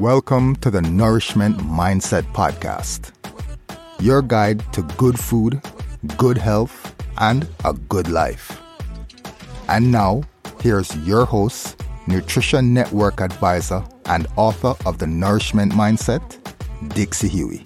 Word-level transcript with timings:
Welcome 0.00 0.56
to 0.62 0.70
the 0.70 0.80
Nourishment 0.80 1.58
Mindset 1.58 2.22
Podcast, 2.32 3.12
your 4.00 4.22
guide 4.22 4.64
to 4.72 4.80
good 4.96 5.20
food, 5.20 5.60
good 6.16 6.38
health, 6.38 6.96
and 7.18 7.46
a 7.66 7.74
good 7.74 8.08
life. 8.08 8.62
And 9.68 9.92
now, 9.92 10.22
here's 10.62 10.96
your 11.06 11.26
host, 11.26 11.82
Nutrition 12.06 12.72
Network 12.72 13.20
advisor 13.20 13.84
and 14.06 14.26
author 14.36 14.72
of 14.86 14.96
The 14.96 15.06
Nourishment 15.06 15.72
Mindset, 15.72 16.24
Dixie 16.94 17.28
Huey. 17.28 17.62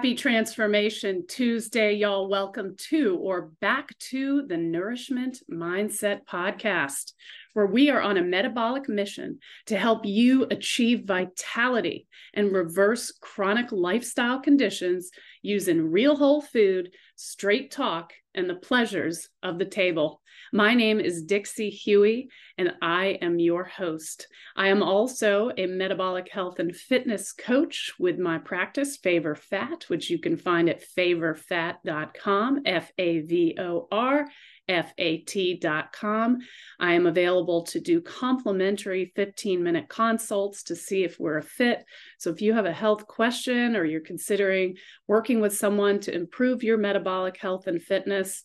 Happy 0.00 0.14
Transformation 0.14 1.26
Tuesday, 1.28 1.92
y'all. 1.92 2.26
Welcome 2.26 2.74
to 2.88 3.18
or 3.20 3.50
back 3.60 3.90
to 3.98 4.46
the 4.46 4.56
Nourishment 4.56 5.42
Mindset 5.52 6.24
Podcast, 6.24 7.12
where 7.52 7.66
we 7.66 7.90
are 7.90 8.00
on 8.00 8.16
a 8.16 8.22
metabolic 8.22 8.88
mission 8.88 9.40
to 9.66 9.76
help 9.76 10.06
you 10.06 10.46
achieve 10.50 11.04
vitality 11.04 12.06
and 12.32 12.50
reverse 12.50 13.12
chronic 13.20 13.72
lifestyle 13.72 14.40
conditions 14.40 15.10
using 15.42 15.90
real 15.90 16.16
whole 16.16 16.40
food, 16.40 16.94
straight 17.16 17.70
talk, 17.70 18.14
and 18.34 18.48
the 18.48 18.54
pleasures 18.54 19.28
of 19.42 19.58
the 19.58 19.66
table. 19.66 20.22
My 20.52 20.74
name 20.74 20.98
is 20.98 21.22
Dixie 21.22 21.70
Huey, 21.70 22.28
and 22.58 22.74
I 22.82 23.18
am 23.22 23.38
your 23.38 23.64
host. 23.64 24.26
I 24.56 24.68
am 24.68 24.82
also 24.82 25.52
a 25.56 25.66
metabolic 25.66 26.28
health 26.28 26.58
and 26.58 26.74
fitness 26.74 27.32
coach 27.32 27.92
with 28.00 28.18
my 28.18 28.38
practice, 28.38 28.96
Favor 28.96 29.36
Fat, 29.36 29.84
which 29.86 30.10
you 30.10 30.18
can 30.18 30.36
find 30.36 30.68
at 30.68 30.82
favorfat.com, 30.96 32.62
F 32.66 32.90
A 32.98 33.20
V 33.20 33.56
O 33.60 33.86
R 33.92 34.26
fat.com. 34.70 36.38
I 36.78 36.92
am 36.92 37.06
available 37.06 37.62
to 37.64 37.80
do 37.80 38.00
complimentary 38.00 39.12
15 39.16 39.62
minute 39.62 39.88
consults 39.88 40.62
to 40.64 40.76
see 40.76 41.02
if 41.02 41.18
we're 41.18 41.38
a 41.38 41.42
fit. 41.42 41.84
So, 42.18 42.30
if 42.30 42.40
you 42.40 42.54
have 42.54 42.66
a 42.66 42.72
health 42.72 43.06
question 43.06 43.76
or 43.76 43.84
you're 43.84 44.00
considering 44.00 44.76
working 45.08 45.40
with 45.40 45.56
someone 45.56 46.00
to 46.00 46.14
improve 46.14 46.62
your 46.62 46.78
metabolic 46.78 47.36
health 47.36 47.66
and 47.66 47.82
fitness, 47.82 48.44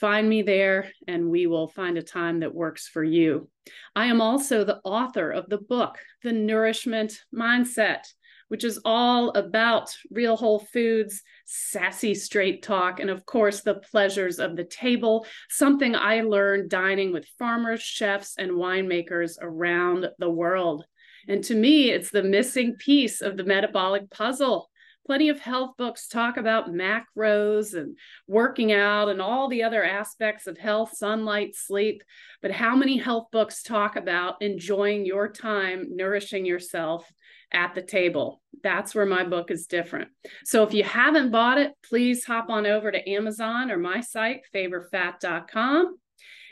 find 0.00 0.28
me 0.28 0.42
there 0.42 0.90
and 1.06 1.28
we 1.28 1.46
will 1.46 1.68
find 1.68 1.98
a 1.98 2.02
time 2.02 2.40
that 2.40 2.54
works 2.54 2.88
for 2.88 3.02
you. 3.02 3.48
I 3.94 4.06
am 4.06 4.20
also 4.20 4.64
the 4.64 4.80
author 4.84 5.30
of 5.30 5.48
the 5.48 5.58
book, 5.58 5.98
The 6.22 6.32
Nourishment 6.32 7.20
Mindset, 7.34 8.04
which 8.48 8.64
is 8.64 8.80
all 8.84 9.30
about 9.30 9.94
real 10.10 10.36
whole 10.36 10.60
foods, 10.60 11.22
sassy 11.44 12.14
straight 12.14 12.62
talk, 12.62 13.00
and 13.00 13.10
of 13.10 13.26
course, 13.26 13.60
the 13.60 13.74
pleasures 13.74 14.38
of 14.38 14.56
the 14.56 14.64
table, 14.64 15.26
something 15.50 15.94
I 15.94 16.22
learned 16.22 16.70
dining 16.70 17.12
with 17.12 17.28
farmers, 17.38 17.82
chefs, 17.82 18.34
and 18.38 18.52
winemakers 18.52 19.32
around 19.40 20.08
the 20.18 20.30
world. 20.30 20.84
And 21.28 21.44
to 21.44 21.54
me, 21.54 21.90
it's 21.90 22.10
the 22.10 22.22
missing 22.22 22.76
piece 22.76 23.20
of 23.20 23.36
the 23.36 23.44
metabolic 23.44 24.10
puzzle 24.10 24.70
plenty 25.08 25.30
of 25.30 25.40
health 25.40 25.70
books 25.78 26.06
talk 26.06 26.36
about 26.36 26.70
macros 26.70 27.72
and 27.72 27.96
working 28.26 28.72
out 28.72 29.08
and 29.08 29.22
all 29.22 29.48
the 29.48 29.62
other 29.62 29.82
aspects 29.82 30.46
of 30.46 30.58
health, 30.58 30.94
sunlight, 30.94 31.54
sleep. 31.54 32.02
But 32.42 32.50
how 32.50 32.76
many 32.76 32.98
health 32.98 33.28
books 33.32 33.62
talk 33.62 33.96
about 33.96 34.42
enjoying 34.42 35.06
your 35.06 35.32
time, 35.32 35.96
nourishing 35.96 36.44
yourself 36.44 37.10
at 37.50 37.74
the 37.74 37.80
table? 37.80 38.42
That's 38.62 38.94
where 38.94 39.06
my 39.06 39.24
book 39.24 39.50
is 39.50 39.66
different. 39.66 40.10
So 40.44 40.62
if 40.62 40.74
you 40.74 40.84
haven't 40.84 41.30
bought 41.30 41.56
it, 41.56 41.72
please 41.88 42.26
hop 42.26 42.50
on 42.50 42.66
over 42.66 42.92
to 42.92 43.08
Amazon 43.08 43.70
or 43.70 43.78
my 43.78 44.02
site, 44.02 44.42
favorfat.com. 44.54 45.96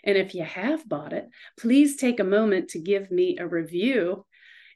And 0.02 0.16
if 0.16 0.34
you 0.34 0.44
have 0.44 0.88
bought 0.88 1.12
it, 1.12 1.26
please 1.58 1.96
take 1.96 2.20
a 2.20 2.24
moment 2.24 2.70
to 2.70 2.78
give 2.78 3.10
me 3.10 3.36
a 3.38 3.46
review 3.46 4.24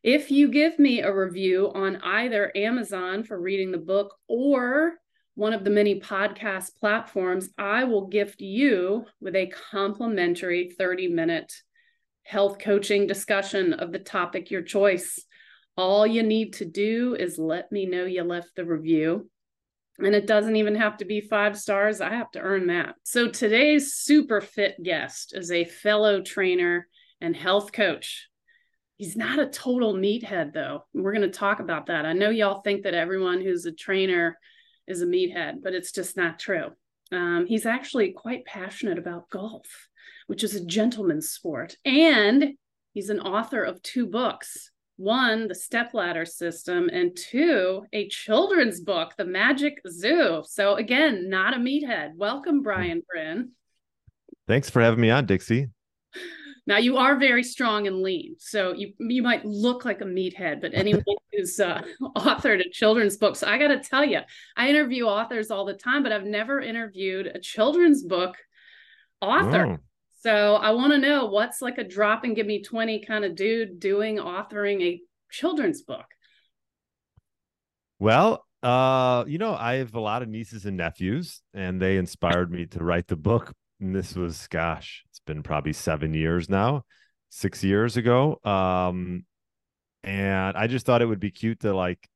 if 0.02 0.30
you 0.30 0.48
give 0.48 0.78
me 0.78 1.00
a 1.00 1.14
review 1.14 1.70
on 1.74 1.96
either 1.96 2.50
Amazon 2.56 3.22
for 3.22 3.38
reading 3.38 3.70
the 3.70 3.78
book 3.78 4.14
or 4.28 4.94
one 5.34 5.52
of 5.52 5.62
the 5.62 5.70
many 5.70 6.00
podcast 6.00 6.76
platforms, 6.78 7.50
I 7.58 7.84
will 7.84 8.06
gift 8.06 8.40
you 8.40 9.04
with 9.20 9.36
a 9.36 9.52
complimentary 9.70 10.70
30 10.70 11.08
minute 11.08 11.52
health 12.24 12.58
coaching 12.58 13.06
discussion 13.06 13.74
of 13.74 13.92
the 13.92 13.98
topic 13.98 14.50
your 14.50 14.62
choice. 14.62 15.22
All 15.76 16.06
you 16.06 16.22
need 16.22 16.54
to 16.54 16.64
do 16.64 17.14
is 17.14 17.38
let 17.38 17.70
me 17.70 17.84
know 17.84 18.04
you 18.04 18.22
left 18.22 18.56
the 18.56 18.64
review. 18.64 19.28
And 19.98 20.14
it 20.14 20.26
doesn't 20.26 20.56
even 20.56 20.76
have 20.76 20.96
to 20.98 21.04
be 21.04 21.20
five 21.20 21.58
stars. 21.58 22.00
I 22.00 22.14
have 22.14 22.30
to 22.30 22.40
earn 22.40 22.68
that. 22.68 22.94
So 23.02 23.28
today's 23.28 23.94
super 23.94 24.40
fit 24.40 24.82
guest 24.82 25.34
is 25.36 25.50
a 25.50 25.66
fellow 25.66 26.22
trainer 26.22 26.88
and 27.20 27.36
health 27.36 27.72
coach 27.72 28.29
He's 29.00 29.16
not 29.16 29.38
a 29.38 29.46
total 29.46 29.94
meathead, 29.94 30.52
though. 30.52 30.84
We're 30.92 31.14
going 31.14 31.22
to 31.22 31.30
talk 31.30 31.60
about 31.60 31.86
that. 31.86 32.04
I 32.04 32.12
know 32.12 32.28
y'all 32.28 32.60
think 32.60 32.82
that 32.82 32.92
everyone 32.92 33.40
who's 33.40 33.64
a 33.64 33.72
trainer 33.72 34.38
is 34.86 35.00
a 35.00 35.06
meathead, 35.06 35.62
but 35.62 35.72
it's 35.72 35.90
just 35.90 36.18
not 36.18 36.38
true. 36.38 36.72
Um, 37.10 37.46
he's 37.46 37.64
actually 37.64 38.12
quite 38.12 38.44
passionate 38.44 38.98
about 38.98 39.30
golf, 39.30 39.88
which 40.26 40.44
is 40.44 40.54
a 40.54 40.66
gentleman's 40.66 41.30
sport. 41.30 41.78
And 41.86 42.50
he's 42.92 43.08
an 43.08 43.20
author 43.20 43.62
of 43.62 43.82
two 43.82 44.06
books 44.06 44.70
one, 44.98 45.48
The 45.48 45.54
Stepladder 45.54 46.26
System, 46.26 46.90
and 46.92 47.16
two, 47.16 47.86
a 47.94 48.06
children's 48.08 48.82
book, 48.82 49.14
The 49.16 49.24
Magic 49.24 49.80
Zoo. 49.88 50.44
So, 50.46 50.74
again, 50.74 51.30
not 51.30 51.54
a 51.54 51.56
meathead. 51.56 52.16
Welcome, 52.16 52.60
Brian 52.60 53.02
Gryn. 53.08 53.52
Thanks 54.46 54.68
for 54.68 54.82
having 54.82 55.00
me 55.00 55.08
on, 55.08 55.24
Dixie. 55.24 55.68
Now 56.66 56.78
you 56.78 56.96
are 56.96 57.16
very 57.16 57.42
strong 57.42 57.86
and 57.86 58.02
lean, 58.02 58.36
so 58.38 58.72
you 58.72 58.92
you 58.98 59.22
might 59.22 59.44
look 59.44 59.84
like 59.84 60.00
a 60.00 60.04
meathead, 60.04 60.60
but 60.60 60.72
anyone 60.74 61.04
who's 61.32 61.58
uh, 61.58 61.82
authored 62.16 62.64
a 62.64 62.70
children's 62.70 63.16
book, 63.16 63.36
so 63.36 63.46
I 63.46 63.58
got 63.58 63.68
to 63.68 63.80
tell 63.80 64.04
you, 64.04 64.20
I 64.56 64.68
interview 64.68 65.04
authors 65.04 65.50
all 65.50 65.64
the 65.64 65.74
time, 65.74 66.02
but 66.02 66.12
I've 66.12 66.24
never 66.24 66.60
interviewed 66.60 67.26
a 67.26 67.38
children's 67.38 68.02
book 68.02 68.36
author. 69.20 69.66
Oh. 69.66 69.78
So 70.22 70.56
I 70.56 70.72
want 70.72 70.92
to 70.92 70.98
know 70.98 71.26
what's 71.26 71.62
like 71.62 71.78
a 71.78 71.84
drop 71.84 72.24
and 72.24 72.36
give 72.36 72.46
me 72.46 72.62
20 72.62 73.04
kind 73.06 73.24
of 73.24 73.34
dude 73.34 73.80
doing 73.80 74.18
authoring 74.18 74.82
a 74.82 75.00
children's 75.30 75.82
book. 75.82 76.04
Well, 77.98 78.44
uh, 78.62 79.24
you 79.26 79.38
know, 79.38 79.54
I 79.54 79.76
have 79.76 79.94
a 79.94 80.00
lot 80.00 80.22
of 80.22 80.28
nieces 80.28 80.66
and 80.66 80.76
nephews, 80.76 81.40
and 81.54 81.80
they 81.80 81.96
inspired 81.96 82.50
me 82.50 82.66
to 82.66 82.84
write 82.84 83.08
the 83.08 83.16
book. 83.16 83.52
And 83.80 83.94
this 83.94 84.14
was, 84.14 84.46
gosh, 84.48 85.04
it's 85.08 85.20
been 85.20 85.42
probably 85.42 85.72
seven 85.72 86.12
years 86.12 86.48
now, 86.48 86.84
six 87.30 87.64
years 87.64 87.96
ago. 87.96 88.38
Um, 88.44 89.24
and 90.04 90.56
I 90.56 90.66
just 90.66 90.86
thought 90.86 91.02
it 91.02 91.06
would 91.06 91.20
be 91.20 91.30
cute 91.30 91.60
to 91.60 91.74
like, 91.74 92.08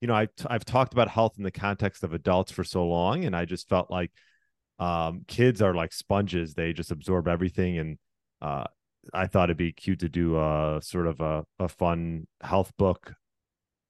you 0.00 0.08
know, 0.08 0.14
I 0.14 0.28
I've 0.46 0.64
talked 0.64 0.92
about 0.92 1.08
health 1.08 1.34
in 1.38 1.44
the 1.44 1.50
context 1.50 2.04
of 2.04 2.12
adults 2.12 2.52
for 2.52 2.62
so 2.64 2.86
long, 2.86 3.24
and 3.24 3.34
I 3.34 3.44
just 3.44 3.68
felt 3.68 3.90
like 3.90 4.12
um, 4.78 5.24
kids 5.26 5.60
are 5.60 5.74
like 5.74 5.92
sponges; 5.92 6.54
they 6.54 6.72
just 6.72 6.92
absorb 6.92 7.26
everything. 7.26 7.78
And 7.78 7.98
uh, 8.40 8.64
I 9.12 9.26
thought 9.26 9.48
it'd 9.48 9.56
be 9.56 9.72
cute 9.72 10.00
to 10.00 10.08
do 10.08 10.38
a 10.38 10.80
sort 10.82 11.06
of 11.08 11.20
a, 11.20 11.44
a 11.58 11.68
fun 11.68 12.28
health 12.42 12.72
book 12.78 13.14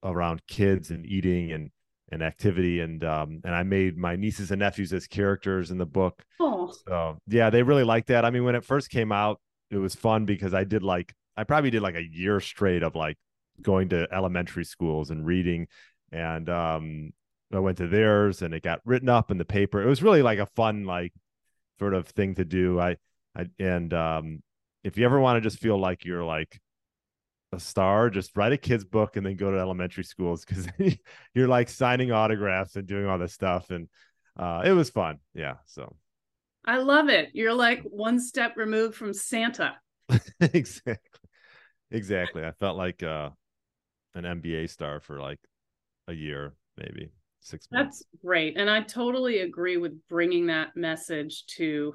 around 0.02 0.46
kids 0.46 0.90
and 0.90 1.04
eating 1.04 1.52
and 1.52 1.70
and 2.10 2.22
activity 2.22 2.80
and 2.80 3.04
um 3.04 3.40
and 3.44 3.54
I 3.54 3.62
made 3.62 3.96
my 3.96 4.16
nieces 4.16 4.50
and 4.50 4.60
nephews 4.60 4.92
as 4.92 5.06
characters 5.06 5.70
in 5.70 5.78
the 5.78 5.86
book. 5.86 6.24
Oh. 6.40 6.72
So 6.86 7.18
yeah, 7.26 7.50
they 7.50 7.62
really 7.62 7.84
liked 7.84 8.08
that. 8.08 8.24
I 8.24 8.30
mean, 8.30 8.44
when 8.44 8.54
it 8.54 8.64
first 8.64 8.90
came 8.90 9.12
out, 9.12 9.40
it 9.70 9.76
was 9.76 9.94
fun 9.94 10.24
because 10.24 10.54
I 10.54 10.64
did 10.64 10.82
like 10.82 11.14
I 11.36 11.44
probably 11.44 11.70
did 11.70 11.82
like 11.82 11.94
a 11.94 12.02
year 12.02 12.40
straight 12.40 12.82
of 12.82 12.94
like 12.94 13.16
going 13.60 13.90
to 13.90 14.06
elementary 14.12 14.64
schools 14.64 15.10
and 15.10 15.26
reading 15.26 15.66
and 16.12 16.48
um 16.48 17.12
I 17.52 17.58
went 17.60 17.78
to 17.78 17.88
theirs 17.88 18.42
and 18.42 18.52
it 18.54 18.62
got 18.62 18.80
written 18.84 19.08
up 19.08 19.30
in 19.30 19.38
the 19.38 19.44
paper. 19.44 19.82
It 19.82 19.86
was 19.88 20.02
really 20.02 20.22
like 20.22 20.38
a 20.38 20.46
fun 20.46 20.84
like 20.84 21.12
sort 21.78 21.94
of 21.94 22.08
thing 22.08 22.34
to 22.36 22.44
do. 22.44 22.80
I 22.80 22.96
I 23.36 23.46
and 23.58 23.92
um 23.92 24.42
if 24.84 24.96
you 24.96 25.04
ever 25.04 25.20
want 25.20 25.36
to 25.42 25.48
just 25.48 25.60
feel 25.60 25.78
like 25.78 26.04
you're 26.04 26.24
like 26.24 26.58
a 27.52 27.60
star, 27.60 28.10
just 28.10 28.36
write 28.36 28.52
a 28.52 28.58
kid's 28.58 28.84
book 28.84 29.16
and 29.16 29.24
then 29.24 29.36
go 29.36 29.50
to 29.50 29.58
elementary 29.58 30.04
schools 30.04 30.44
because 30.44 30.68
you're 31.34 31.48
like 31.48 31.68
signing 31.68 32.12
autographs 32.12 32.76
and 32.76 32.86
doing 32.86 33.06
all 33.06 33.18
this 33.18 33.32
stuff. 33.32 33.70
And 33.70 33.88
uh, 34.38 34.62
it 34.64 34.72
was 34.72 34.90
fun. 34.90 35.18
Yeah. 35.34 35.54
So 35.66 35.96
I 36.64 36.78
love 36.78 37.08
it. 37.08 37.30
You're 37.32 37.54
like 37.54 37.82
one 37.82 38.20
step 38.20 38.56
removed 38.56 38.94
from 38.94 39.14
Santa. 39.14 39.76
exactly. 40.40 41.20
Exactly. 41.90 42.44
I 42.44 42.52
felt 42.52 42.76
like 42.76 43.02
uh, 43.02 43.30
an 44.14 44.24
NBA 44.24 44.68
star 44.68 45.00
for 45.00 45.20
like 45.20 45.40
a 46.06 46.12
year, 46.12 46.54
maybe 46.76 47.10
six 47.40 47.66
months. 47.70 47.98
That's 48.00 48.22
great. 48.22 48.58
And 48.58 48.68
I 48.68 48.82
totally 48.82 49.38
agree 49.38 49.78
with 49.78 50.06
bringing 50.08 50.46
that 50.48 50.76
message 50.76 51.46
to 51.56 51.94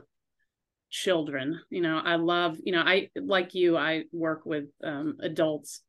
children 0.94 1.60
you 1.72 1.82
know 1.82 2.00
i 2.06 2.16
love 2.16 2.56
you 2.64 2.72
know 2.72 2.82
i 2.82 3.10
like 3.16 3.56
you 3.56 3.76
i 3.76 4.04
work 4.12 4.46
with 4.46 4.66
um, 4.84 5.18
adults 5.22 5.82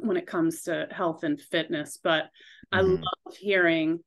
when 0.00 0.16
it 0.16 0.26
comes 0.26 0.62
to 0.62 0.88
health 0.90 1.22
and 1.22 1.38
fitness 1.38 1.98
but 2.02 2.24
mm-hmm. 2.72 2.78
i 2.78 2.80
love 2.80 3.36
hearing 3.38 4.00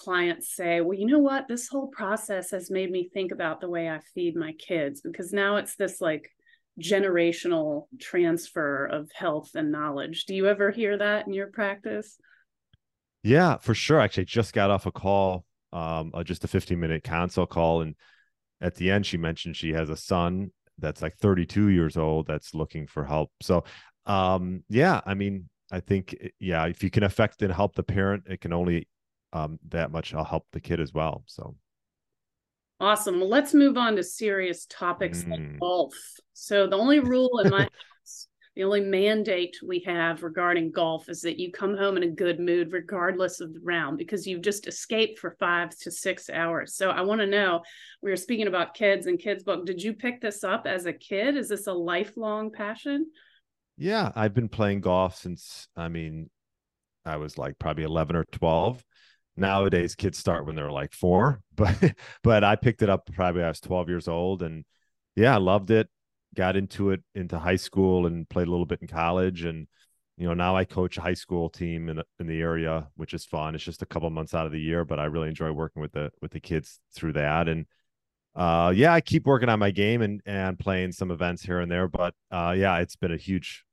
clients 0.00 0.54
say, 0.54 0.80
well, 0.80 0.98
you 0.98 1.06
know 1.06 1.18
what? 1.18 1.46
This 1.46 1.68
whole 1.68 1.88
process 1.88 2.50
has 2.52 2.70
made 2.70 2.90
me 2.90 3.10
think 3.12 3.32
about 3.32 3.60
the 3.60 3.68
way 3.68 3.88
I 3.88 4.00
feed 4.14 4.34
my 4.34 4.52
kids 4.52 5.02
because 5.02 5.32
now 5.32 5.56
it's 5.56 5.76
this 5.76 6.00
like 6.00 6.30
generational 6.80 7.86
transfer 8.00 8.86
of 8.86 9.10
health 9.14 9.50
and 9.54 9.70
knowledge. 9.70 10.24
Do 10.24 10.34
you 10.34 10.46
ever 10.46 10.70
hear 10.70 10.96
that 10.96 11.26
in 11.26 11.34
your 11.34 11.48
practice? 11.48 12.16
Yeah, 13.22 13.58
for 13.58 13.74
sure. 13.74 14.00
Actually, 14.00 14.22
I 14.22 14.24
just 14.24 14.54
got 14.54 14.70
off 14.70 14.86
a 14.86 14.92
call, 14.92 15.44
um, 15.72 16.12
uh, 16.14 16.24
just 16.24 16.44
a 16.44 16.48
15 16.48 16.80
minute 16.80 17.04
consult 17.04 17.50
call. 17.50 17.82
And 17.82 17.94
at 18.60 18.74
the 18.74 18.90
end, 18.90 19.06
she 19.06 19.16
mentioned 19.16 19.56
she 19.56 19.72
has 19.72 19.90
a 19.90 19.96
son 19.96 20.52
that's 20.78 21.02
like 21.02 21.16
32 21.16 21.68
years 21.68 21.96
old 21.96 22.26
that's 22.26 22.54
looking 22.54 22.86
for 22.86 23.04
help. 23.04 23.30
So, 23.42 23.64
um, 24.06 24.64
yeah, 24.68 25.00
I 25.04 25.14
mean, 25.14 25.48
I 25.70 25.80
think, 25.80 26.16
eh, 26.20 26.28
yeah, 26.38 26.66
if 26.66 26.82
you 26.82 26.90
can 26.90 27.02
affect 27.02 27.42
and 27.42 27.52
help 27.52 27.74
the 27.74 27.82
parent, 27.82 28.24
it 28.26 28.40
can 28.40 28.52
only 28.52 28.88
um, 29.32 29.58
that 29.68 29.90
much 29.92 30.14
I'll 30.14 30.24
help 30.24 30.46
the 30.52 30.60
kid 30.60 30.80
as 30.80 30.92
well. 30.92 31.22
So 31.26 31.54
awesome. 32.80 33.20
Well, 33.20 33.28
let's 33.28 33.54
move 33.54 33.76
on 33.76 33.96
to 33.96 34.02
serious 34.02 34.66
topics 34.66 35.22
mm. 35.22 35.30
like 35.30 35.60
golf. 35.60 35.94
So 36.32 36.66
the 36.66 36.76
only 36.76 37.00
rule 37.00 37.40
in 37.44 37.50
my 37.50 37.68
the 38.60 38.66
only 38.66 38.82
mandate 38.82 39.56
we 39.66 39.78
have 39.86 40.22
regarding 40.22 40.70
golf 40.70 41.08
is 41.08 41.22
that 41.22 41.40
you 41.40 41.50
come 41.50 41.74
home 41.74 41.96
in 41.96 42.02
a 42.02 42.10
good 42.10 42.38
mood 42.38 42.74
regardless 42.74 43.40
of 43.40 43.54
the 43.54 43.60
round 43.60 43.96
because 43.96 44.26
you've 44.26 44.42
just 44.42 44.66
escaped 44.66 45.18
for 45.18 45.30
five 45.40 45.70
to 45.78 45.90
six 45.90 46.28
hours. 46.28 46.74
So 46.74 46.90
I 46.90 47.00
want 47.00 47.22
to 47.22 47.26
know, 47.26 47.62
we 48.02 48.10
were 48.10 48.16
speaking 48.16 48.48
about 48.48 48.74
kids 48.74 49.06
and 49.06 49.18
kids 49.18 49.44
book. 49.44 49.64
Did 49.64 49.82
you 49.82 49.94
pick 49.94 50.20
this 50.20 50.44
up 50.44 50.66
as 50.66 50.84
a 50.84 50.92
kid? 50.92 51.38
Is 51.38 51.48
this 51.48 51.68
a 51.68 51.72
lifelong 51.72 52.52
passion? 52.52 53.06
Yeah, 53.78 54.12
I've 54.14 54.34
been 54.34 54.50
playing 54.50 54.82
golf 54.82 55.16
since 55.16 55.66
I 55.74 55.88
mean 55.88 56.28
I 57.06 57.16
was 57.16 57.38
like 57.38 57.58
probably 57.58 57.84
11 57.84 58.14
or 58.14 58.26
12 58.26 58.84
nowadays 59.38 59.94
kids 59.94 60.18
start 60.18 60.44
when 60.44 60.54
they're 60.54 60.70
like 60.70 60.92
four 60.92 61.40
but 61.54 61.94
but 62.22 62.44
i 62.44 62.56
picked 62.56 62.82
it 62.82 62.90
up 62.90 63.08
probably 63.14 63.42
i 63.42 63.48
was 63.48 63.60
12 63.60 63.88
years 63.88 64.08
old 64.08 64.42
and 64.42 64.64
yeah 65.14 65.32
i 65.32 65.38
loved 65.38 65.70
it 65.70 65.88
got 66.34 66.56
into 66.56 66.90
it 66.90 67.02
into 67.14 67.38
high 67.38 67.56
school 67.56 68.06
and 68.06 68.28
played 68.28 68.48
a 68.48 68.50
little 68.50 68.66
bit 68.66 68.80
in 68.80 68.88
college. 68.88 69.44
And 69.44 69.66
you 70.20 70.26
know 70.26 70.34
now 70.34 70.54
i 70.54 70.64
coach 70.66 70.98
a 70.98 71.00
high 71.00 71.14
school 71.14 71.48
team 71.48 71.88
in, 71.88 72.02
in 72.18 72.26
the 72.26 72.40
area 72.40 72.88
which 72.94 73.14
is 73.14 73.24
fun. 73.24 73.54
It's 73.54 73.64
just 73.64 73.82
a 73.82 73.86
couple 73.86 74.08
months 74.10 74.34
out 74.34 74.46
of 74.46 74.52
the 74.52 74.60
year 74.60 74.84
but 74.84 75.00
i 75.00 75.06
really 75.06 75.28
enjoy 75.28 75.50
working 75.50 75.80
with 75.80 75.92
the 75.92 76.12
with 76.20 76.30
the 76.32 76.40
kids 76.40 76.78
through 76.94 77.14
that. 77.14 77.48
And 77.48 77.66
uh 78.36 78.72
yeah 78.76 78.92
i 78.92 79.00
keep 79.00 79.26
working 79.26 79.48
on 79.48 79.58
my 79.58 79.70
game 79.70 80.02
and 80.02 80.20
and 80.26 80.58
playing 80.58 80.92
some 80.92 81.10
events 81.10 81.42
here 81.42 81.58
and 81.58 81.72
there 81.72 81.88
but 81.88 82.14
uh 82.30 82.54
yeah 82.56 82.78
it's 82.78 82.94
been 82.96 83.12
a 83.12 83.16
huge 83.16 83.64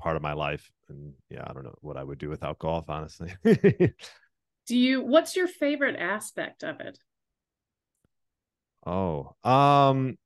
part 0.00 0.16
of 0.16 0.22
my 0.22 0.32
life. 0.32 0.70
And 0.88 1.14
yeah 1.28 1.44
i 1.44 1.52
don't 1.52 1.64
know 1.64 1.74
what 1.80 1.96
i 1.96 2.04
would 2.04 2.18
do 2.18 2.28
without 2.28 2.60
golf 2.60 2.88
honestly. 2.88 3.34
Do 3.44 4.76
you 4.76 5.02
what's 5.02 5.34
your 5.34 5.48
favorite 5.48 5.96
aspect 5.96 6.62
of 6.62 6.80
it? 6.80 6.98
Oh 8.86 9.34
um 9.42 10.16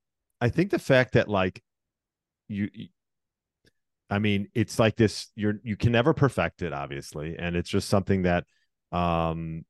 i 0.41 0.49
think 0.49 0.71
the 0.71 0.79
fact 0.79 1.13
that 1.13 1.29
like 1.29 1.63
you 2.49 2.69
i 4.09 4.19
mean 4.19 4.49
it's 4.55 4.79
like 4.79 4.97
this 4.97 5.29
you're 5.35 5.55
you 5.63 5.77
can 5.77 5.93
never 5.93 6.13
perfect 6.13 6.63
it 6.63 6.73
obviously 6.73 7.37
and 7.39 7.57
it's 7.57 7.71
just 7.71 7.89
something 7.89 8.23
that 8.23 8.45
um 8.93 9.65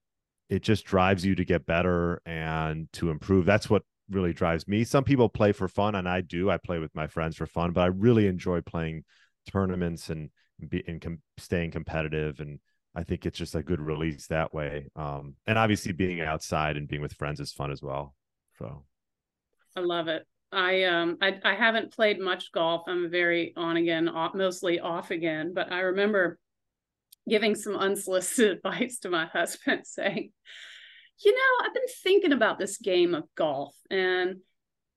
it 0.48 0.62
just 0.62 0.84
drives 0.84 1.24
you 1.24 1.34
to 1.34 1.44
get 1.44 1.66
better 1.66 2.20
and 2.26 2.88
to 2.92 3.10
improve 3.10 3.44
that's 3.44 3.68
what 3.70 3.82
really 4.10 4.32
drives 4.32 4.66
me 4.66 4.82
some 4.82 5.04
people 5.04 5.28
play 5.28 5.52
for 5.52 5.68
fun 5.68 5.94
and 5.94 6.08
i 6.08 6.20
do 6.20 6.50
i 6.50 6.56
play 6.56 6.78
with 6.78 6.94
my 6.94 7.06
friends 7.06 7.36
for 7.36 7.46
fun 7.46 7.72
but 7.72 7.82
i 7.82 7.86
really 7.86 8.26
enjoy 8.26 8.60
playing 8.60 9.04
tournaments 9.50 10.10
and 10.10 10.30
be 10.68 10.82
and 10.86 11.00
com- 11.00 11.22
staying 11.38 11.70
competitive 11.70 12.40
and 12.40 12.58
I 12.94 13.04
think 13.04 13.24
it's 13.24 13.38
just 13.38 13.54
a 13.54 13.62
good 13.62 13.80
release 13.80 14.26
that 14.28 14.52
way. 14.52 14.86
Um, 14.96 15.36
and 15.46 15.58
obviously 15.58 15.92
being 15.92 16.20
outside 16.20 16.76
and 16.76 16.88
being 16.88 17.02
with 17.02 17.12
friends 17.12 17.40
is 17.40 17.52
fun 17.52 17.70
as 17.70 17.82
well. 17.82 18.14
So 18.58 18.84
I 19.76 19.80
love 19.80 20.08
it. 20.08 20.26
I 20.52 20.84
um 20.84 21.18
I, 21.20 21.38
I 21.44 21.54
haven't 21.54 21.92
played 21.94 22.18
much 22.20 22.52
golf. 22.52 22.82
I'm 22.86 23.10
very 23.10 23.52
on 23.56 23.76
again, 23.76 24.08
off, 24.08 24.34
mostly 24.34 24.80
off 24.80 25.10
again. 25.10 25.52
But 25.54 25.72
I 25.72 25.80
remember 25.80 26.38
giving 27.28 27.54
some 27.54 27.76
unsolicited 27.76 28.56
advice 28.64 28.98
to 29.00 29.10
my 29.10 29.26
husband, 29.26 29.82
saying, 29.84 30.32
"You 31.24 31.32
know, 31.32 31.66
I've 31.66 31.74
been 31.74 31.82
thinking 32.02 32.32
about 32.32 32.58
this 32.58 32.78
game 32.78 33.14
of 33.14 33.24
golf, 33.36 33.74
and 33.90 34.36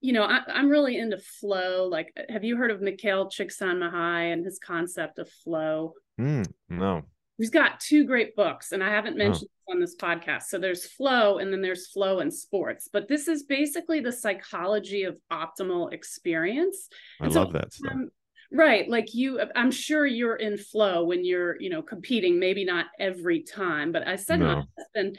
you 0.02 0.12
know, 0.12 0.24
I, 0.24 0.42
am 0.48 0.70
really 0.70 0.98
into 0.98 1.18
flow. 1.18 1.88
Like, 1.88 2.14
have 2.30 2.44
you 2.44 2.58
heard 2.58 2.72
of 2.72 2.82
Mikhail 2.82 3.30
Csikszentmihalyi 3.30 4.34
and 4.34 4.44
his 4.44 4.60
concept 4.60 5.18
of 5.18 5.30
flow? 5.30 5.94
Mm, 6.20 6.46
no 6.70 7.04
he's 7.38 7.50
got 7.50 7.80
two 7.80 8.06
great 8.06 8.36
books 8.36 8.72
and 8.72 8.84
i 8.84 8.90
haven't 8.90 9.18
mentioned 9.18 9.50
oh. 9.70 9.74
on 9.74 9.80
this 9.80 9.96
podcast 9.96 10.44
so 10.44 10.58
there's 10.58 10.86
flow 10.86 11.38
and 11.38 11.52
then 11.52 11.62
there's 11.62 11.88
flow 11.88 12.20
in 12.20 12.32
sports 12.32 12.90
but 12.92 13.08
this 13.08 13.28
is 13.28 13.44
basically 13.44 14.00
the 14.00 14.12
psychology 14.12 15.04
of 15.04 15.18
optimal 15.32 15.92
experience 15.94 16.90
i 17.22 17.26
and 17.26 17.36
love 17.36 17.48
so, 17.48 17.54
that 17.54 17.74
stuff. 17.74 17.92
Um, 17.92 18.10
right 18.52 18.88
like 18.88 19.16
you 19.16 19.42
i'm 19.56 19.72
sure 19.72 20.06
you're 20.06 20.36
in 20.36 20.58
flow 20.58 21.04
when 21.04 21.26
you're 21.26 21.60
you 21.60 21.70
know 21.70 21.82
competing 21.82 22.40
maybe 22.40 22.64
not 22.64 22.86
every 23.00 23.42
time 23.42 23.92
but 23.92 24.08
i 24.08 24.16
said 24.16 24.40
no. 24.40 24.64
and 24.94 25.18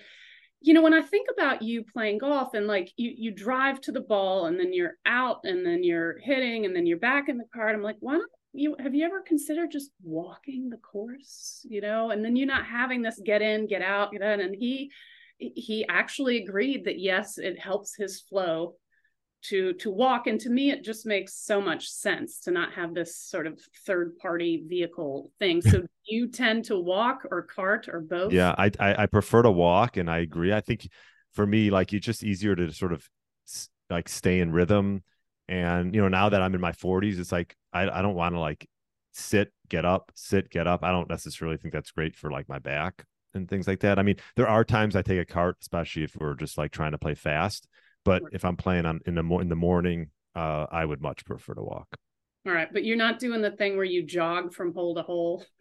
you 0.61 0.73
know 0.73 0.83
when 0.83 0.95
i 0.95 1.03
think 1.03 1.27
about 1.33 1.61
you 1.61 1.85
playing 1.93 2.19
golf 2.19 2.55
and 2.55 2.69
like 2.69 2.93
you 2.97 3.13
you 3.17 3.33
drive 3.33 3.81
to 3.81 3.91
the 3.91 4.01
ball 4.01 4.47
and 4.47 4.59
then 4.59 4.73
you're 4.73 4.95
out 5.05 5.41
and 5.43 5.67
then 5.67 5.83
you're 5.83 6.17
hitting 6.21 6.65
and 6.65 6.77
then 6.77 6.87
you're 6.87 6.97
back 6.97 7.29
in 7.29 7.37
the 7.37 7.45
cart 7.53 7.75
i'm 7.75 7.83
like 7.83 7.97
why 7.99 8.17
not 8.17 8.29
you 8.55 8.77
have 8.79 8.95
you 8.95 9.05
ever 9.05 9.21
considered 9.21 9.71
just 9.71 9.91
walking 10.03 10.71
the 10.71 10.77
course 10.77 11.61
you 11.69 11.81
know 11.81 12.11
and 12.11 12.25
then 12.25 12.37
you 12.37 12.47
not 12.47 12.65
having 12.65 13.03
this 13.03 13.21
get 13.25 13.43
in 13.43 13.67
get 13.67 13.83
out 13.83 14.13
get 14.13 14.23
in 14.23 14.41
and 14.41 14.55
he 14.55 14.91
he 15.39 15.85
actually 15.89 16.43
agreed 16.43 16.85
that 16.85 16.99
yes 16.99 17.39
it 17.39 17.59
helps 17.59 17.95
his 17.95 18.21
flow 18.21 18.77
to 19.45 19.75
to 19.75 19.91
walk. 19.91 20.27
And 20.27 20.41
to 20.41 20.51
me 20.51 20.71
it 20.71 20.85
just 20.85 21.07
makes 21.07 21.35
so 21.35 21.61
much 21.61 21.89
sense 21.89 22.41
to 22.41 22.51
not 22.51 22.73
have 22.75 22.95
this 22.95 23.17
sort 23.17 23.47
of 23.47 23.61
third 23.87 24.19
party 24.19 24.65
vehicle 24.67 25.31
thing. 25.39 25.63
So 25.63 25.83
you 26.07 26.29
tend 26.29 26.67
to 26.67 26.79
walk 26.79 27.23
or 27.31 27.43
cart 27.43 27.89
or 27.89 28.01
both? 28.01 28.33
Yeah 28.33 28.55
I, 28.57 28.71
I 28.81 29.03
i 29.03 29.07
prefer 29.07 29.43
to 29.43 29.51
walk 29.51 29.97
and 29.97 30.11
i 30.11 30.19
agree. 30.19 30.53
I 30.53 30.61
think 30.61 30.89
for 31.33 31.47
me 31.47 31.71
like 31.71 31.93
it's 31.93 32.07
just 32.07 32.25
easier 32.25 32.55
to 32.57 32.73
sort 32.73 32.93
of 32.93 33.09
like 33.91 34.09
stay 34.09 34.41
in 34.41 34.53
rhythm 34.53 35.03
and 35.49 35.95
you 35.95 36.01
know, 36.01 36.09
now 36.09 36.29
that 36.29 36.43
I'm 36.43 36.55
in 36.55 36.61
my 36.61 36.73
40s, 36.73 37.19
it's 37.19 37.33
like 37.33 37.57
I, 37.73 37.89
I 37.89 38.03
don't 38.03 38.15
want 38.15 38.35
to 38.35 38.41
like 38.41 38.67
sit, 39.13 39.53
get 39.69 39.85
up, 39.85 40.13
sit, 40.15 40.51
get 40.51 40.67
up. 40.67 40.85
I 40.85 40.91
don't 40.91 41.09
necessarily 41.09 41.57
think 41.57 41.73
that's 41.73 41.91
great 41.91 42.17
for 42.17 42.31
like 42.31 42.49
my 42.49 42.59
back 42.59 43.05
and 43.35 43.49
things 43.49 43.67
like 43.67 43.81
that. 43.81 43.99
I 43.99 44.03
mean, 44.03 44.17
there 44.37 44.49
are 44.49 44.65
times 44.65 44.97
I 44.97 45.03
take 45.03 45.21
a 45.21 45.25
cart, 45.25 45.57
especially 45.61 46.05
if 46.05 46.17
we're 46.17 46.35
just 46.35 46.57
like 46.57 46.73
trying 46.73 46.93
to 46.93 46.99
play 46.99 47.15
fast. 47.15 47.67
But 48.05 48.23
if 48.33 48.45
I'm 48.45 48.57
playing 48.57 48.87
on 48.87 49.01
in 49.07 49.15
the 49.15 49.25
in 49.39 49.49
the 49.49 49.57
morning, 49.57 50.11
uh, 50.35 50.67
I 50.71 50.85
would 50.85 51.01
much 51.01 51.25
prefer 51.25 51.55
to 51.55 51.63
walk. 51.63 51.89
All 52.47 52.53
right, 52.53 52.69
but 52.71 52.85
you're 52.85 52.97
not 52.97 53.19
doing 53.19 53.41
the 53.41 53.51
thing 53.51 53.77
where 53.77 53.87
you 53.87 54.03
jog 54.03 54.53
from 54.53 54.75
hole 54.75 54.95
to 54.95 55.03
hole. 55.03 55.45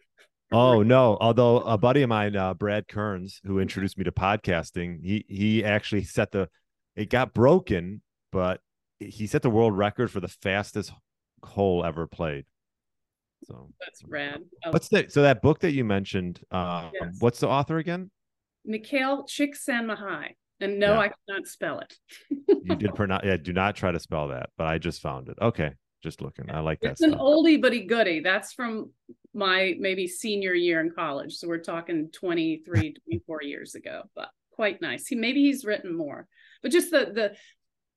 Oh 0.52 0.82
no! 0.82 1.16
Although 1.20 1.60
a 1.62 1.78
buddy 1.78 2.02
of 2.02 2.10
mine, 2.10 2.36
uh, 2.36 2.52
Brad 2.54 2.86
Kearns, 2.86 3.40
who 3.44 3.58
introduced 3.58 3.96
me 3.96 4.04
to 4.04 4.12
podcasting, 4.12 5.02
he 5.02 5.24
he 5.26 5.64
actually 5.64 6.04
set 6.04 6.30
the 6.30 6.48
it 6.94 7.08
got 7.08 7.32
broken, 7.32 8.02
but 8.30 8.60
he 9.10 9.26
set 9.26 9.42
the 9.42 9.50
world 9.50 9.76
record 9.76 10.10
for 10.10 10.20
the 10.20 10.28
fastest 10.28 10.92
hole 11.42 11.84
ever 11.84 12.06
played. 12.06 12.44
So 13.44 13.70
that's 13.80 14.02
rad. 14.04 14.40
What's 14.70 14.88
that? 14.88 15.12
So 15.12 15.22
that 15.22 15.42
book 15.42 15.60
that 15.60 15.72
you 15.72 15.84
mentioned, 15.84 16.40
uh, 16.50 16.90
yes. 16.92 17.16
what's 17.20 17.40
the 17.40 17.48
author 17.48 17.78
again? 17.78 18.10
Mikhail 18.64 19.24
Csikszentmihalyi. 19.24 20.34
And 20.60 20.78
no, 20.78 20.94
yeah. 20.94 21.00
I 21.00 21.10
cannot 21.28 21.46
spell 21.46 21.80
it. 21.80 21.94
you 22.46 22.76
did 22.76 22.94
pronounce. 22.94 23.24
Yeah, 23.24 23.36
do 23.36 23.52
not 23.52 23.76
try 23.76 23.90
to 23.90 23.98
spell 23.98 24.28
that. 24.28 24.50
But 24.56 24.66
I 24.66 24.78
just 24.78 25.02
found 25.02 25.28
it. 25.28 25.36
Okay, 25.42 25.72
just 26.02 26.22
looking. 26.22 26.50
I 26.50 26.60
like 26.60 26.80
that. 26.80 26.92
It's 26.92 27.00
an 27.02 27.14
oldie 27.14 27.60
but 27.60 27.72
a 27.72 27.84
goodie. 27.84 28.20
That's 28.20 28.52
from 28.52 28.90
my 29.34 29.74
maybe 29.78 30.06
senior 30.06 30.54
year 30.54 30.80
in 30.80 30.90
college. 30.90 31.34
So 31.34 31.48
we're 31.48 31.58
talking 31.58 32.08
23, 32.12 32.94
24 33.04 33.42
years 33.42 33.74
ago. 33.74 34.04
But 34.14 34.28
quite 34.52 34.80
nice. 34.80 35.06
He 35.06 35.16
maybe 35.16 35.42
he's 35.42 35.64
written 35.64 35.94
more. 35.94 36.28
But 36.62 36.72
just 36.72 36.90
the 36.90 37.10
the 37.12 37.34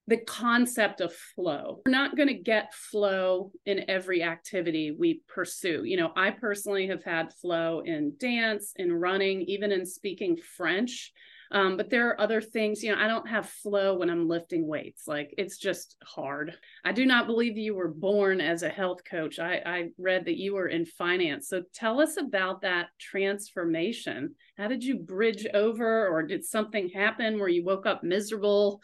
the 0.07 0.17
concept 0.17 1.01
of 1.01 1.13
flow. 1.13 1.81
We're 1.85 1.91
not 1.91 2.15
going 2.15 2.29
to 2.29 2.33
get 2.33 2.73
flow 2.73 3.51
in 3.65 3.89
every 3.89 4.23
activity 4.23 4.95
we 4.97 5.21
pursue. 5.27 5.83
You 5.83 5.97
know, 5.97 6.11
I 6.15 6.31
personally 6.31 6.87
have 6.87 7.03
had 7.03 7.33
flow 7.33 7.81
in 7.81 8.13
dance, 8.17 8.73
in 8.77 8.93
running, 8.93 9.41
even 9.41 9.71
in 9.71 9.85
speaking 9.85 10.37
French. 10.37 11.11
Um, 11.49 11.77
but 11.77 11.89
there 11.89 12.09
are 12.09 12.19
other 12.19 12.41
things, 12.41 12.83
you 12.83 12.91
know, 12.91 13.01
I 13.01 13.07
don't 13.07 13.27
have 13.27 13.49
flow 13.49 13.97
when 13.97 14.09
I'm 14.09 14.27
lifting 14.27 14.67
weights. 14.67 15.07
Like 15.07 15.33
it's 15.37 15.57
just 15.57 15.95
hard. 16.03 16.53
I 16.83 16.91
do 16.91 17.05
not 17.05 17.25
believe 17.25 17.57
you 17.57 17.73
were 17.73 17.87
born 17.87 18.41
as 18.41 18.63
a 18.63 18.69
health 18.69 18.99
coach. 19.09 19.39
I, 19.39 19.61
I 19.65 19.89
read 19.97 20.25
that 20.25 20.37
you 20.37 20.55
were 20.55 20.67
in 20.67 20.85
finance. 20.85 21.47
So 21.47 21.63
tell 21.73 22.01
us 22.01 22.17
about 22.17 22.61
that 22.61 22.87
transformation. 22.99 24.35
How 24.57 24.67
did 24.67 24.83
you 24.83 24.97
bridge 24.97 25.47
over, 25.53 26.07
or 26.07 26.23
did 26.23 26.43
something 26.43 26.89
happen 26.89 27.39
where 27.39 27.47
you 27.47 27.63
woke 27.63 27.85
up 27.85 28.03
miserable? 28.03 28.81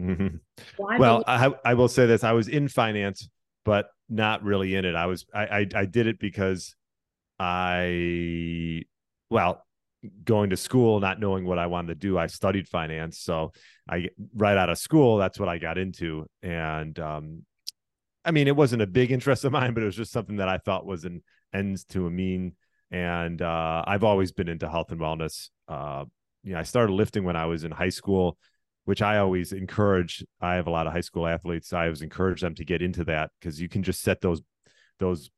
Mm-hmm. 0.00 0.36
Well, 0.98 1.22
I, 1.26 1.52
I 1.64 1.74
will 1.74 1.88
say 1.88 2.06
this: 2.06 2.24
I 2.24 2.32
was 2.32 2.48
in 2.48 2.68
finance, 2.68 3.28
but 3.64 3.86
not 4.08 4.42
really 4.42 4.74
in 4.74 4.84
it. 4.84 4.94
I 4.94 5.06
was 5.06 5.26
I, 5.34 5.42
I 5.46 5.66
I 5.74 5.84
did 5.86 6.06
it 6.06 6.18
because 6.18 6.74
I 7.38 8.82
well 9.30 9.64
going 10.24 10.50
to 10.50 10.56
school 10.56 10.98
not 10.98 11.20
knowing 11.20 11.44
what 11.44 11.58
I 11.58 11.66
wanted 11.66 11.88
to 11.88 11.94
do. 11.94 12.18
I 12.18 12.26
studied 12.26 12.68
finance, 12.68 13.18
so 13.20 13.52
I 13.88 14.08
right 14.34 14.56
out 14.56 14.68
of 14.68 14.78
school 14.78 15.18
that's 15.18 15.38
what 15.38 15.48
I 15.48 15.58
got 15.58 15.78
into, 15.78 16.26
and 16.42 16.98
um, 16.98 17.44
I 18.24 18.30
mean 18.30 18.48
it 18.48 18.56
wasn't 18.56 18.82
a 18.82 18.86
big 18.86 19.12
interest 19.12 19.44
of 19.44 19.52
mine, 19.52 19.74
but 19.74 19.82
it 19.82 19.86
was 19.86 19.96
just 19.96 20.12
something 20.12 20.36
that 20.36 20.48
I 20.48 20.58
thought 20.58 20.86
was 20.86 21.04
an 21.04 21.22
ends 21.52 21.84
to 21.84 22.06
a 22.06 22.10
mean. 22.10 22.54
And 22.90 23.40
uh, 23.40 23.84
I've 23.86 24.04
always 24.04 24.32
been 24.32 24.48
into 24.48 24.68
health 24.68 24.92
and 24.92 25.00
wellness. 25.00 25.48
Uh, 25.66 26.04
you 26.42 26.52
know, 26.52 26.58
I 26.58 26.62
started 26.62 26.92
lifting 26.92 27.24
when 27.24 27.36
I 27.36 27.46
was 27.46 27.64
in 27.64 27.70
high 27.70 27.88
school, 27.88 28.36
which 28.84 29.02
I 29.02 29.18
always 29.18 29.52
encourage. 29.52 30.24
I 30.40 30.54
have 30.54 30.66
a 30.66 30.70
lot 30.70 30.86
of 30.86 30.92
high 30.92 31.00
school 31.00 31.26
athletes. 31.26 31.72
I 31.72 31.84
always 31.84 32.02
encourage 32.02 32.40
them 32.40 32.54
to 32.56 32.64
get 32.64 32.82
into 32.82 33.04
that 33.04 33.30
because 33.40 33.60
you 33.60 33.68
can 33.68 33.82
just 33.82 34.02
set 34.02 34.20
those 34.20 34.42
those 34.98 35.30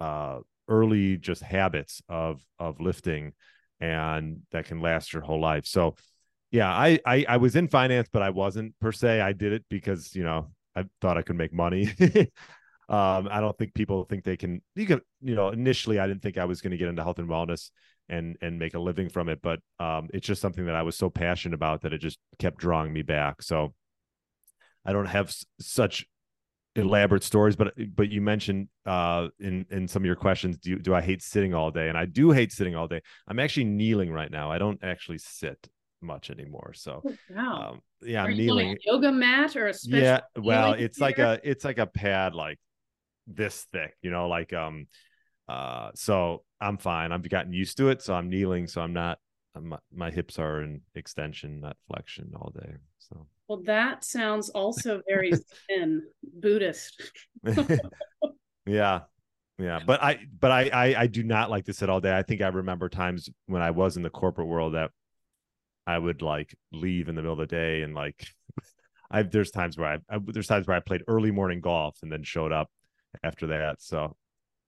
uh, 0.00 0.38
early 0.68 1.16
just 1.16 1.42
habits 1.42 2.02
of 2.08 2.40
of 2.58 2.80
lifting 2.80 3.32
and 3.80 4.40
that 4.52 4.66
can 4.66 4.80
last 4.80 5.12
your 5.12 5.22
whole 5.22 5.40
life 5.40 5.66
so 5.66 5.94
yeah 6.50 6.70
I, 6.70 6.98
I 7.04 7.26
i 7.28 7.36
was 7.36 7.56
in 7.56 7.68
finance 7.68 8.08
but 8.12 8.22
i 8.22 8.30
wasn't 8.30 8.78
per 8.80 8.92
se 8.92 9.20
i 9.20 9.32
did 9.32 9.52
it 9.52 9.64
because 9.68 10.14
you 10.14 10.22
know 10.22 10.50
i 10.74 10.84
thought 11.00 11.18
i 11.18 11.22
could 11.22 11.36
make 11.36 11.52
money 11.52 11.92
um 12.88 13.28
i 13.30 13.40
don't 13.40 13.56
think 13.58 13.74
people 13.74 14.04
think 14.04 14.24
they 14.24 14.36
can 14.36 14.62
you 14.74 14.86
can 14.86 15.00
you 15.20 15.34
know 15.34 15.50
initially 15.50 15.98
i 15.98 16.06
didn't 16.06 16.22
think 16.22 16.38
i 16.38 16.44
was 16.44 16.60
going 16.60 16.70
to 16.70 16.76
get 16.76 16.88
into 16.88 17.02
health 17.02 17.18
and 17.18 17.28
wellness 17.28 17.70
and 18.08 18.36
and 18.42 18.58
make 18.58 18.74
a 18.74 18.78
living 18.78 19.08
from 19.08 19.28
it 19.28 19.40
but 19.42 19.60
um 19.80 20.08
it's 20.12 20.26
just 20.26 20.40
something 20.42 20.66
that 20.66 20.74
i 20.76 20.82
was 20.82 20.96
so 20.96 21.08
passionate 21.08 21.54
about 21.54 21.80
that 21.82 21.92
it 21.92 21.98
just 21.98 22.18
kept 22.38 22.58
drawing 22.58 22.92
me 22.92 23.02
back. 23.02 23.40
So 23.42 23.74
i 24.84 24.92
don't 24.92 25.06
have 25.06 25.28
s- 25.28 25.44
such 25.60 26.06
elaborate 26.76 27.22
stories 27.22 27.54
but 27.56 27.72
but 27.94 28.10
you 28.10 28.20
mentioned 28.20 28.68
uh 28.84 29.28
in 29.38 29.64
in 29.70 29.86
some 29.86 30.02
of 30.02 30.06
your 30.06 30.16
questions 30.16 30.58
do 30.58 30.70
you, 30.70 30.78
do 30.78 30.92
I 30.92 31.00
hate 31.00 31.22
sitting 31.22 31.54
all 31.54 31.70
day? 31.70 31.88
And 31.88 31.96
I 31.96 32.04
do 32.04 32.32
hate 32.32 32.50
sitting 32.52 32.74
all 32.74 32.88
day. 32.88 33.00
I'm 33.28 33.38
actually 33.38 33.64
kneeling 33.66 34.10
right 34.12 34.30
now. 34.30 34.50
I 34.50 34.58
don't 34.58 34.82
actually 34.82 35.18
sit 35.18 35.68
much 36.02 36.30
anymore. 36.30 36.72
So 36.74 37.02
Oh, 37.06 37.14
wow. 37.28 37.70
um 37.70 37.80
yeah 38.02 38.24
Are 38.24 38.28
I'm 38.28 38.36
kneeling. 38.36 38.76
yoga 38.84 39.12
mat 39.12 39.54
or 39.54 39.68
a 39.68 39.72
special 39.72 40.00
yeah 40.00 40.20
well 40.36 40.72
it's 40.72 41.00
like 41.00 41.18
a 41.20 41.38
it's 41.44 41.64
like 41.64 41.78
a 41.78 41.86
pad 41.86 42.34
like 42.34 42.58
this 43.28 43.66
thick 43.72 43.96
you 44.02 44.10
know 44.10 44.28
like 44.28 44.52
um 44.52 44.86
uh 45.48 45.90
so 45.94 46.42
I'm 46.64 46.78
fine. 46.78 47.12
I've 47.12 47.28
gotten 47.28 47.52
used 47.52 47.76
to 47.78 47.88
it 47.88 48.02
so 48.02 48.14
I'm 48.14 48.28
kneeling 48.28 48.66
so 48.66 48.80
I'm 48.80 48.92
not 48.92 49.18
uh, 49.54 49.60
my, 49.60 49.78
my 49.94 50.10
hips 50.10 50.38
are 50.38 50.62
in 50.62 50.80
extension 50.94 51.60
not 51.60 51.76
flexion 51.86 52.32
all 52.36 52.52
day 52.54 52.74
so. 52.98 53.26
Well, 53.48 53.62
that 53.64 54.04
sounds 54.04 54.48
also 54.48 55.02
very 55.06 55.32
Zen 55.70 56.02
Buddhist. 56.40 57.02
yeah 58.66 59.00
yeah 59.58 59.78
but 59.84 60.02
i 60.02 60.18
but 60.40 60.50
I, 60.50 60.68
I 60.72 61.02
i 61.02 61.06
do 61.06 61.22
not 61.22 61.50
like 61.50 61.66
to 61.66 61.72
sit 61.72 61.88
all 61.88 62.00
day. 62.00 62.16
I 62.16 62.22
think 62.22 62.40
i 62.40 62.48
remember 62.48 62.88
times 62.88 63.28
when 63.46 63.62
i 63.62 63.70
was 63.70 63.96
in 63.96 64.02
the 64.02 64.10
corporate 64.10 64.48
world 64.48 64.74
that 64.74 64.90
i 65.86 65.96
would 65.98 66.22
like 66.22 66.54
leave 66.72 67.08
in 67.08 67.14
the 67.14 67.22
middle 67.22 67.34
of 67.34 67.38
the 67.38 67.54
day 67.54 67.82
and 67.82 67.94
like 67.94 68.26
i 69.10 69.22
there's 69.22 69.50
times 69.50 69.78
where 69.78 69.88
I, 69.88 69.98
I 70.16 70.18
there's 70.26 70.46
times 70.46 70.66
where 70.66 70.76
i 70.76 70.80
played 70.80 71.02
early 71.06 71.30
morning 71.30 71.60
golf 71.60 71.98
and 72.02 72.10
then 72.10 72.22
showed 72.24 72.52
up 72.52 72.70
after 73.22 73.48
that 73.48 73.80
so 73.80 74.16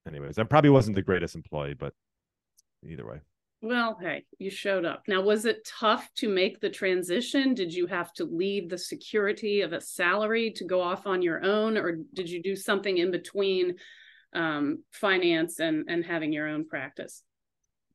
anyways 0.06 0.38
i 0.38 0.42
probably 0.44 0.70
wasn't 0.70 0.94
the 0.94 1.02
greatest 1.02 1.34
employee 1.34 1.74
but 1.74 1.92
either 2.88 3.06
way 3.06 3.20
Well, 3.62 3.96
hey, 4.00 4.24
you 4.38 4.50
showed 4.50 4.84
up. 4.84 5.02
Now, 5.08 5.22
was 5.22 5.46
it 5.46 5.66
tough 5.66 6.08
to 6.16 6.28
make 6.28 6.60
the 6.60 6.68
transition? 6.68 7.54
Did 7.54 7.72
you 7.72 7.86
have 7.86 8.12
to 8.12 8.24
leave 8.24 8.68
the 8.68 8.78
security 8.78 9.62
of 9.62 9.72
a 9.72 9.80
salary 9.80 10.52
to 10.52 10.64
go 10.64 10.80
off 10.82 11.06
on 11.06 11.22
your 11.22 11.42
own, 11.42 11.78
or 11.78 11.98
did 12.12 12.28
you 12.28 12.42
do 12.42 12.54
something 12.54 12.98
in 12.98 13.10
between 13.10 13.76
um, 14.34 14.84
finance 14.92 15.58
and 15.58 15.86
and 15.88 16.04
having 16.04 16.32
your 16.34 16.46
own 16.46 16.66
practice? 16.68 17.22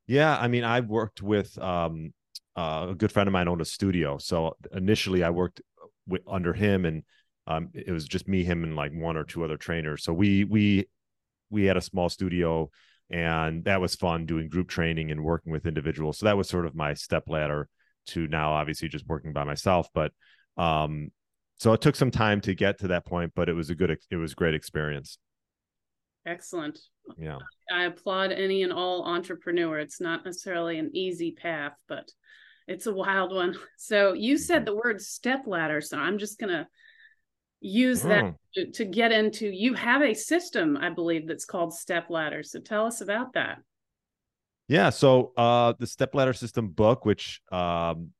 Yeah, 0.06 0.36
I 0.36 0.48
mean, 0.48 0.64
I 0.64 0.80
worked 0.80 1.22
with 1.22 1.56
um, 1.58 2.12
uh, 2.56 2.88
a 2.90 2.94
good 2.94 3.12
friend 3.12 3.28
of 3.28 3.32
mine 3.32 3.48
owned 3.48 3.62
a 3.62 3.64
studio. 3.64 4.18
So 4.18 4.56
initially, 4.72 5.22
I 5.22 5.30
worked 5.30 5.62
with, 6.08 6.22
under 6.26 6.52
him, 6.52 6.84
and 6.84 7.04
um, 7.46 7.70
it 7.72 7.92
was 7.92 8.06
just 8.06 8.26
me, 8.28 8.42
him, 8.44 8.64
and 8.64 8.74
like 8.74 8.92
one 8.92 9.16
or 9.16 9.24
two 9.24 9.44
other 9.44 9.56
trainers. 9.56 10.02
So 10.02 10.12
we 10.12 10.44
we 10.44 10.88
we 11.52 11.64
had 11.64 11.76
a 11.76 11.82
small 11.82 12.08
studio, 12.08 12.70
and 13.10 13.64
that 13.64 13.80
was 13.80 13.94
fun 13.94 14.26
doing 14.26 14.48
group 14.48 14.68
training 14.68 15.10
and 15.10 15.22
working 15.22 15.52
with 15.52 15.66
individuals. 15.66 16.18
So 16.18 16.26
that 16.26 16.36
was 16.36 16.48
sort 16.48 16.66
of 16.66 16.74
my 16.74 16.94
step 16.94 17.24
ladder 17.28 17.68
to 18.08 18.26
now, 18.26 18.52
obviously, 18.52 18.88
just 18.88 19.06
working 19.06 19.32
by 19.32 19.44
myself. 19.44 19.88
But 19.94 20.12
um, 20.56 21.10
so 21.58 21.72
it 21.72 21.80
took 21.80 21.94
some 21.94 22.10
time 22.10 22.40
to 22.42 22.54
get 22.54 22.80
to 22.80 22.88
that 22.88 23.06
point, 23.06 23.32
but 23.36 23.48
it 23.48 23.52
was 23.52 23.70
a 23.70 23.74
good, 23.74 23.96
it 24.10 24.16
was 24.16 24.32
a 24.32 24.36
great 24.36 24.54
experience. 24.54 25.18
Excellent. 26.26 26.78
Yeah. 27.18 27.38
I 27.72 27.84
applaud 27.84 28.32
any 28.32 28.62
and 28.62 28.72
all 28.72 29.04
entrepreneur. 29.04 29.78
It's 29.78 30.00
not 30.00 30.24
necessarily 30.24 30.78
an 30.78 30.90
easy 30.94 31.32
path, 31.32 31.74
but 31.88 32.10
it's 32.68 32.86
a 32.86 32.94
wild 32.94 33.34
one. 33.34 33.56
So 33.76 34.12
you 34.12 34.38
said 34.38 34.64
the 34.64 34.76
word 34.76 35.00
step 35.00 35.42
ladder, 35.46 35.80
so 35.80 35.98
I'm 35.98 36.18
just 36.18 36.38
gonna 36.38 36.68
use 37.62 38.02
that 38.02 38.24
Oh. 38.24 38.34
to, 38.54 38.70
to 38.72 38.84
get 38.84 39.12
into. 39.12 39.46
You 39.48 39.74
have 39.74 40.02
a 40.02 40.14
system, 40.14 40.76
I 40.76 40.90
believe, 40.90 41.26
that's 41.28 41.44
called 41.44 41.72
step 41.72 42.10
ladder. 42.10 42.42
So 42.42 42.60
tell 42.60 42.86
us 42.86 43.00
about 43.00 43.32
that. 43.34 43.58
Yeah. 44.68 44.90
So 44.90 45.32
uh 45.36 45.74
the 45.78 45.86
step 45.86 46.14
ladder 46.14 46.32
system 46.32 46.68
book, 46.68 47.04
which 47.04 47.40
um 47.50 48.10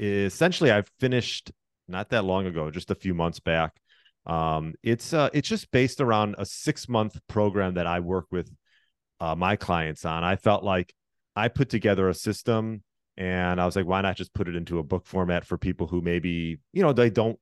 essentially 0.00 0.72
I 0.72 0.82
finished 1.00 1.52
not 1.88 2.10
that 2.10 2.24
long 2.24 2.46
ago, 2.46 2.70
just 2.70 2.90
a 2.90 2.94
few 2.94 3.14
months 3.14 3.40
back. 3.40 3.72
Um 4.26 4.74
it's 4.82 5.12
uh 5.12 5.30
it's 5.32 5.48
just 5.48 5.70
based 5.70 6.00
around 6.00 6.36
a 6.38 6.46
six 6.46 6.88
month 6.88 7.18
program 7.28 7.74
that 7.74 7.86
I 7.86 8.00
work 8.00 8.26
with 8.30 8.50
uh 9.20 9.34
my 9.34 9.56
clients 9.56 10.04
on. 10.04 10.24
I 10.24 10.36
felt 10.36 10.64
like 10.64 10.92
I 11.36 11.48
put 11.48 11.68
together 11.68 12.08
a 12.08 12.14
system 12.14 12.82
and 13.16 13.60
I 13.60 13.66
was 13.66 13.76
like, 13.76 13.86
why 13.86 14.00
not 14.00 14.16
just 14.16 14.34
put 14.34 14.48
it 14.48 14.56
into 14.56 14.78
a 14.78 14.82
book 14.82 15.06
format 15.06 15.44
for 15.44 15.56
people 15.56 15.86
who 15.86 16.00
maybe, 16.00 16.58
you 16.72 16.82
know, 16.82 16.92
they 16.92 17.10
don't 17.10 17.38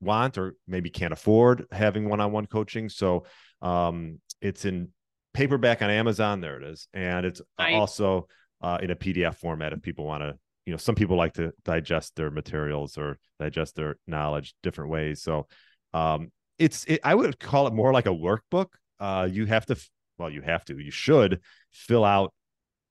want 0.00 0.38
or 0.38 0.54
maybe 0.66 0.90
can't 0.90 1.12
afford 1.12 1.66
having 1.72 2.08
one-on-one 2.08 2.46
coaching. 2.46 2.88
So 2.88 3.24
um 3.62 4.20
it's 4.40 4.64
in 4.64 4.88
paperback 5.32 5.82
on 5.82 5.90
Amazon. 5.90 6.40
There 6.40 6.56
it 6.60 6.66
is, 6.66 6.88
and 6.94 7.26
it's 7.26 7.40
Nice. 7.58 7.74
also 7.74 8.28
uh, 8.62 8.78
in 8.80 8.90
a 8.90 8.96
PDF 8.96 9.34
format 9.36 9.72
if 9.72 9.82
people 9.82 10.06
want 10.06 10.22
to. 10.22 10.38
You 10.64 10.72
know, 10.72 10.78
some 10.78 10.94
people 10.94 11.16
like 11.18 11.34
to 11.34 11.52
digest 11.64 12.16
their 12.16 12.30
materials 12.30 12.96
or 12.96 13.18
digest 13.38 13.76
their 13.76 13.96
knowledge 14.06 14.54
different 14.62 14.90
ways. 14.90 15.20
So, 15.22 15.46
um, 15.92 16.30
it's 16.58 16.84
it, 16.86 17.00
I 17.04 17.14
would 17.14 17.38
call 17.38 17.66
it 17.66 17.74
more 17.74 17.92
like 17.92 18.06
a 18.06 18.10
workbook. 18.10 18.68
Uh, 18.98 19.28
you 19.30 19.44
have 19.44 19.66
to, 19.66 19.76
well, 20.16 20.30
you 20.30 20.40
have 20.40 20.64
to, 20.66 20.78
you 20.78 20.90
should 20.90 21.40
fill 21.70 22.02
out, 22.04 22.32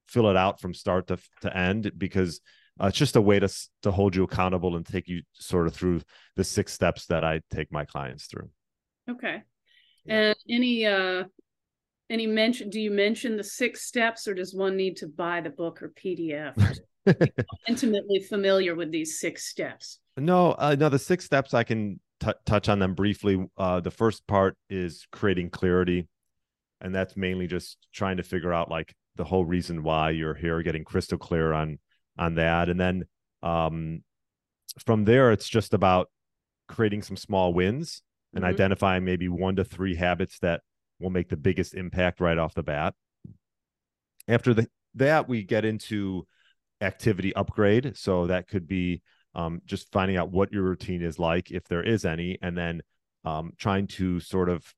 fill 0.07 0.29
it 0.29 0.37
out 0.37 0.59
from 0.59 0.75
start 0.75 1.07
to 1.07 1.17
to 1.41 1.57
end 1.57 1.91
because 1.97 2.41
uh, 2.81 2.87
it's 2.87 2.97
just 2.97 3.15
a 3.15 3.21
way 3.21 3.39
to 3.39 3.49
to 3.83 3.91
hold 3.91 4.15
you 4.15 4.23
accountable 4.23 4.75
and 4.75 4.85
take 4.85 5.07
you 5.07 5.21
sort 5.33 5.67
of 5.67 5.73
through 5.73 6.01
the 6.35 6.43
six 6.43 6.73
steps 6.73 7.05
that 7.07 7.23
I 7.23 7.41
take 7.51 7.71
my 7.71 7.85
clients 7.85 8.25
through. 8.25 8.49
Okay. 9.09 9.43
And 10.07 10.35
any 10.49 10.85
uh 10.85 11.25
any 12.09 12.27
mention 12.27 12.69
do 12.69 12.79
you 12.79 12.91
mention 12.91 13.37
the 13.37 13.43
six 13.43 13.83
steps 13.83 14.27
or 14.27 14.33
does 14.33 14.53
one 14.53 14.75
need 14.75 14.97
to 14.97 15.07
buy 15.07 15.41
the 15.41 15.49
book 15.49 15.81
or 15.81 15.89
PDF? 15.89 16.77
Intimately 17.67 18.19
familiar 18.21 18.75
with 18.75 18.91
these 18.91 19.19
six 19.19 19.45
steps. 19.45 19.99
No, 20.17 20.51
uh, 20.51 20.75
no. 20.77 20.89
The 20.89 20.99
six 20.99 21.25
steps 21.25 21.53
I 21.53 21.63
can 21.63 21.99
t- 22.19 22.31
touch 22.45 22.69
on 22.69 22.79
them 22.79 22.93
briefly. 22.93 23.45
Uh, 23.57 23.79
the 23.79 23.91
first 23.91 24.25
part 24.27 24.55
is 24.69 25.07
creating 25.11 25.49
clarity, 25.49 26.07
and 26.81 26.93
that's 26.93 27.17
mainly 27.17 27.47
just 27.47 27.77
trying 27.93 28.17
to 28.17 28.23
figure 28.23 28.53
out 28.53 28.69
like 28.69 28.93
the 29.15 29.23
whole 29.23 29.43
reason 29.43 29.83
why 29.83 30.11
you're 30.11 30.33
here, 30.33 30.61
getting 30.61 30.83
crystal 30.83 31.17
clear 31.17 31.51
on 31.51 31.79
on 32.17 32.35
that, 32.35 32.69
and 32.69 32.79
then 32.79 33.05
um, 33.41 34.03
from 34.85 35.05
there 35.05 35.31
it's 35.31 35.49
just 35.49 35.73
about 35.73 36.09
creating 36.67 37.01
some 37.01 37.17
small 37.17 37.53
wins 37.53 38.01
and 38.33 38.43
Mhm. 38.43 38.49
identifying 38.49 39.03
maybe 39.03 39.27
one 39.27 39.55
to 39.55 39.63
three 39.63 39.95
habits 39.95 40.39
that 40.39 40.61
will 40.99 41.09
make 41.09 41.29
the 41.29 41.37
biggest 41.37 41.73
impact 41.73 42.19
right 42.19 42.37
off 42.37 42.53
the 42.53 42.63
bat. 42.63 42.95
After 44.27 44.53
the, 44.53 44.69
that, 44.95 45.27
we 45.27 45.43
get 45.43 45.65
into 45.65 46.25
activity 46.81 47.33
upgrade. 47.35 47.97
So 47.97 48.27
that 48.27 48.47
could 48.47 48.67
be 48.67 49.01
um, 49.35 49.61
just 49.65 49.91
finding 49.91 50.17
out 50.17 50.31
what 50.31 50.51
your 50.53 50.63
routine 50.63 51.01
is 51.01 51.19
like, 51.19 51.51
if 51.51 51.65
there 51.65 51.83
is 51.83 52.05
any, 52.05 52.37
and 52.41 52.57
then 52.57 52.81
um, 53.25 53.53
trying 53.57 53.87
to 53.87 54.19
sort 54.19 54.49
of 54.49 54.73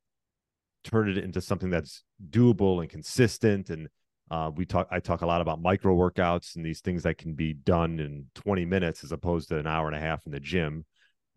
turn 0.84 1.10
it 1.10 1.18
into 1.18 1.42
something 1.42 1.70
that's 1.70 2.04
doable 2.30 2.82
and 2.82 2.90
consistent. 2.90 3.70
And 3.70 3.90
uh, 4.32 4.52
we 4.56 4.66
talk, 4.66 4.88
I 4.92 5.00
talk 5.00 5.22
a 5.22 5.28
lot 5.28 5.42
about 5.42 5.62
micro 5.62 5.96
workouts 5.96 6.56
and 6.56 6.66
these 6.66 6.82
things 6.82 7.04
that 7.04 7.18
can 7.18 7.34
be 7.34 7.54
done 7.54 8.00
in 8.00 8.26
20 8.36 8.66
minutes 8.66 9.04
as 9.04 9.12
opposed 9.12 9.50
to 9.50 9.58
an 9.58 9.68
hour 9.68 9.88
and 9.88 9.96
a 9.96 10.00
half 10.00 10.26
in 10.26 10.32
the 10.32 10.40
gym. 10.40 10.86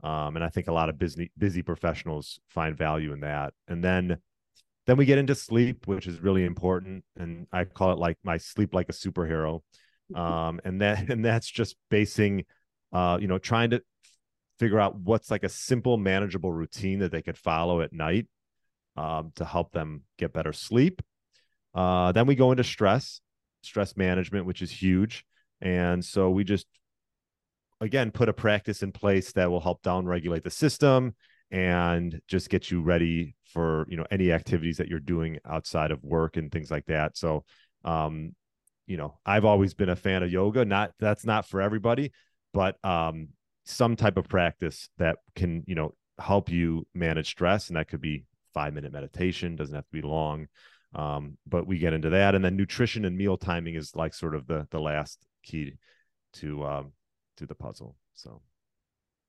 Um, 0.02 0.36
and 0.36 0.44
I 0.44 0.48
think 0.48 0.68
a 0.68 0.72
lot 0.72 0.88
of 0.88 0.98
busy 0.98 1.32
busy 1.36 1.60
professionals 1.62 2.38
find 2.48 2.76
value 2.76 3.12
in 3.12 3.20
that. 3.20 3.52
And 3.66 3.82
then 3.82 4.18
then 4.86 4.96
we 4.96 5.04
get 5.04 5.18
into 5.18 5.34
sleep, 5.34 5.86
which 5.86 6.06
is 6.06 6.22
really 6.22 6.44
important, 6.44 7.04
and 7.18 7.46
I 7.52 7.64
call 7.64 7.92
it 7.92 7.98
like 7.98 8.16
my 8.24 8.38
sleep 8.38 8.74
like 8.74 8.88
a 8.88 8.92
superhero. 8.94 9.60
Um, 10.14 10.58
and 10.64 10.80
that 10.80 11.10
and 11.10 11.22
that's 11.22 11.46
just 11.46 11.76
basing, 11.90 12.46
uh, 12.94 13.18
you 13.20 13.28
know, 13.28 13.36
trying 13.36 13.68
to 13.70 13.82
figure 14.58 14.80
out 14.80 14.96
what's 14.96 15.30
like 15.30 15.42
a 15.44 15.50
simple, 15.50 15.98
manageable 15.98 16.50
routine 16.50 17.00
that 17.00 17.12
they 17.12 17.20
could 17.20 17.36
follow 17.36 17.82
at 17.82 17.92
night 17.92 18.26
um, 18.96 19.32
to 19.36 19.44
help 19.44 19.72
them 19.72 20.04
get 20.16 20.32
better 20.32 20.54
sleep. 20.54 21.02
Uh, 21.78 22.10
then 22.10 22.26
we 22.26 22.34
go 22.34 22.50
into 22.50 22.64
stress, 22.64 23.20
stress 23.62 23.96
management, 23.96 24.44
which 24.44 24.62
is 24.62 24.70
huge. 24.72 25.24
And 25.60 26.04
so 26.04 26.28
we 26.28 26.42
just 26.42 26.66
again 27.80 28.10
put 28.10 28.28
a 28.28 28.32
practice 28.32 28.82
in 28.82 28.90
place 28.90 29.30
that 29.34 29.48
will 29.48 29.60
help 29.60 29.80
down 29.82 30.04
regulate 30.04 30.42
the 30.42 30.50
system 30.50 31.14
and 31.52 32.20
just 32.26 32.50
get 32.50 32.68
you 32.72 32.82
ready 32.82 33.36
for 33.44 33.86
you 33.88 33.96
know 33.96 34.04
any 34.10 34.32
activities 34.32 34.78
that 34.78 34.88
you're 34.88 34.98
doing 34.98 35.38
outside 35.48 35.92
of 35.92 36.02
work 36.02 36.36
and 36.36 36.50
things 36.50 36.68
like 36.68 36.84
that. 36.86 37.16
So 37.16 37.44
um 37.84 38.34
you 38.88 38.96
know 38.96 39.16
i've 39.24 39.44
always 39.44 39.72
been 39.72 39.88
a 39.88 39.94
fan 39.94 40.24
of 40.24 40.32
yoga. 40.32 40.64
Not 40.64 40.90
that's 40.98 41.24
not 41.24 41.46
for 41.46 41.60
everybody 41.60 42.10
but 42.52 42.76
um 42.84 43.28
some 43.66 43.94
type 43.94 44.16
of 44.16 44.28
practice 44.28 44.88
that 44.98 45.18
can 45.36 45.62
you 45.68 45.76
know 45.76 45.94
help 46.18 46.50
you 46.50 46.88
manage 46.92 47.28
stress. 47.28 47.68
And 47.68 47.76
that 47.76 47.86
could 47.86 48.00
be 48.00 48.24
five 48.52 48.74
minute 48.74 48.92
meditation 48.92 49.54
doesn't 49.54 49.76
have 49.76 49.84
to 49.84 49.92
be 49.92 50.02
long 50.02 50.48
um 50.94 51.36
but 51.46 51.66
we 51.66 51.78
get 51.78 51.92
into 51.92 52.10
that 52.10 52.34
and 52.34 52.44
then 52.44 52.56
nutrition 52.56 53.04
and 53.04 53.16
meal 53.16 53.36
timing 53.36 53.74
is 53.74 53.94
like 53.94 54.14
sort 54.14 54.34
of 54.34 54.46
the 54.46 54.66
the 54.70 54.80
last 54.80 55.26
key 55.42 55.72
to 56.32 56.64
um 56.64 56.92
to 57.36 57.46
the 57.46 57.54
puzzle 57.54 57.96
so. 58.14 58.40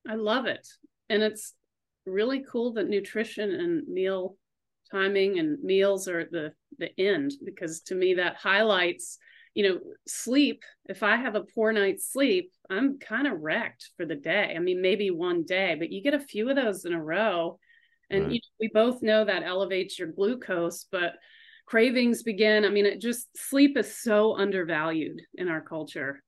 I 0.08 0.14
love 0.14 0.46
it 0.46 0.66
and 1.10 1.22
it's 1.22 1.54
really 2.06 2.42
cool 2.50 2.72
that 2.72 2.88
nutrition 2.88 3.50
and 3.52 3.86
meal 3.86 4.36
timing 4.90 5.38
and 5.38 5.62
meals 5.62 6.08
are 6.08 6.24
the 6.24 6.52
the 6.78 6.98
end 6.98 7.32
because 7.44 7.80
to 7.82 7.94
me 7.94 8.14
that 8.14 8.36
highlights 8.36 9.18
you 9.54 9.68
know 9.68 9.78
sleep. 10.06 10.62
If 10.86 11.02
i 11.02 11.16
have 11.16 11.34
a 11.34 11.44
poor 11.54 11.72
night's 11.72 12.10
sleep 12.10 12.52
i'm 12.70 12.98
kind 12.98 13.26
of 13.26 13.40
wrecked 13.40 13.90
for 13.96 14.06
the 14.06 14.16
day. 14.16 14.54
I 14.56 14.58
mean 14.58 14.80
maybe 14.80 15.10
one 15.10 15.44
day 15.44 15.76
but 15.78 15.90
you 15.90 16.02
get 16.02 16.14
a 16.14 16.20
few 16.20 16.48
of 16.48 16.56
those 16.56 16.84
in 16.84 16.94
a 16.94 17.02
row 17.02 17.58
and 18.08 18.24
right. 18.24 18.32
you 18.32 18.38
know, 18.38 18.56
we 18.58 18.70
both 18.72 19.02
know 19.02 19.24
that 19.24 19.42
elevates 19.42 19.98
your 19.98 20.08
glucose 20.08 20.86
but 20.90 21.12
cravings 21.70 22.22
begin 22.22 22.64
i 22.64 22.68
mean 22.68 22.84
it 22.86 23.00
just 23.00 23.28
sleep 23.36 23.76
is 23.76 23.96
so 23.96 24.36
undervalued 24.36 25.20
in 25.34 25.48
our 25.48 25.60
culture 25.60 26.22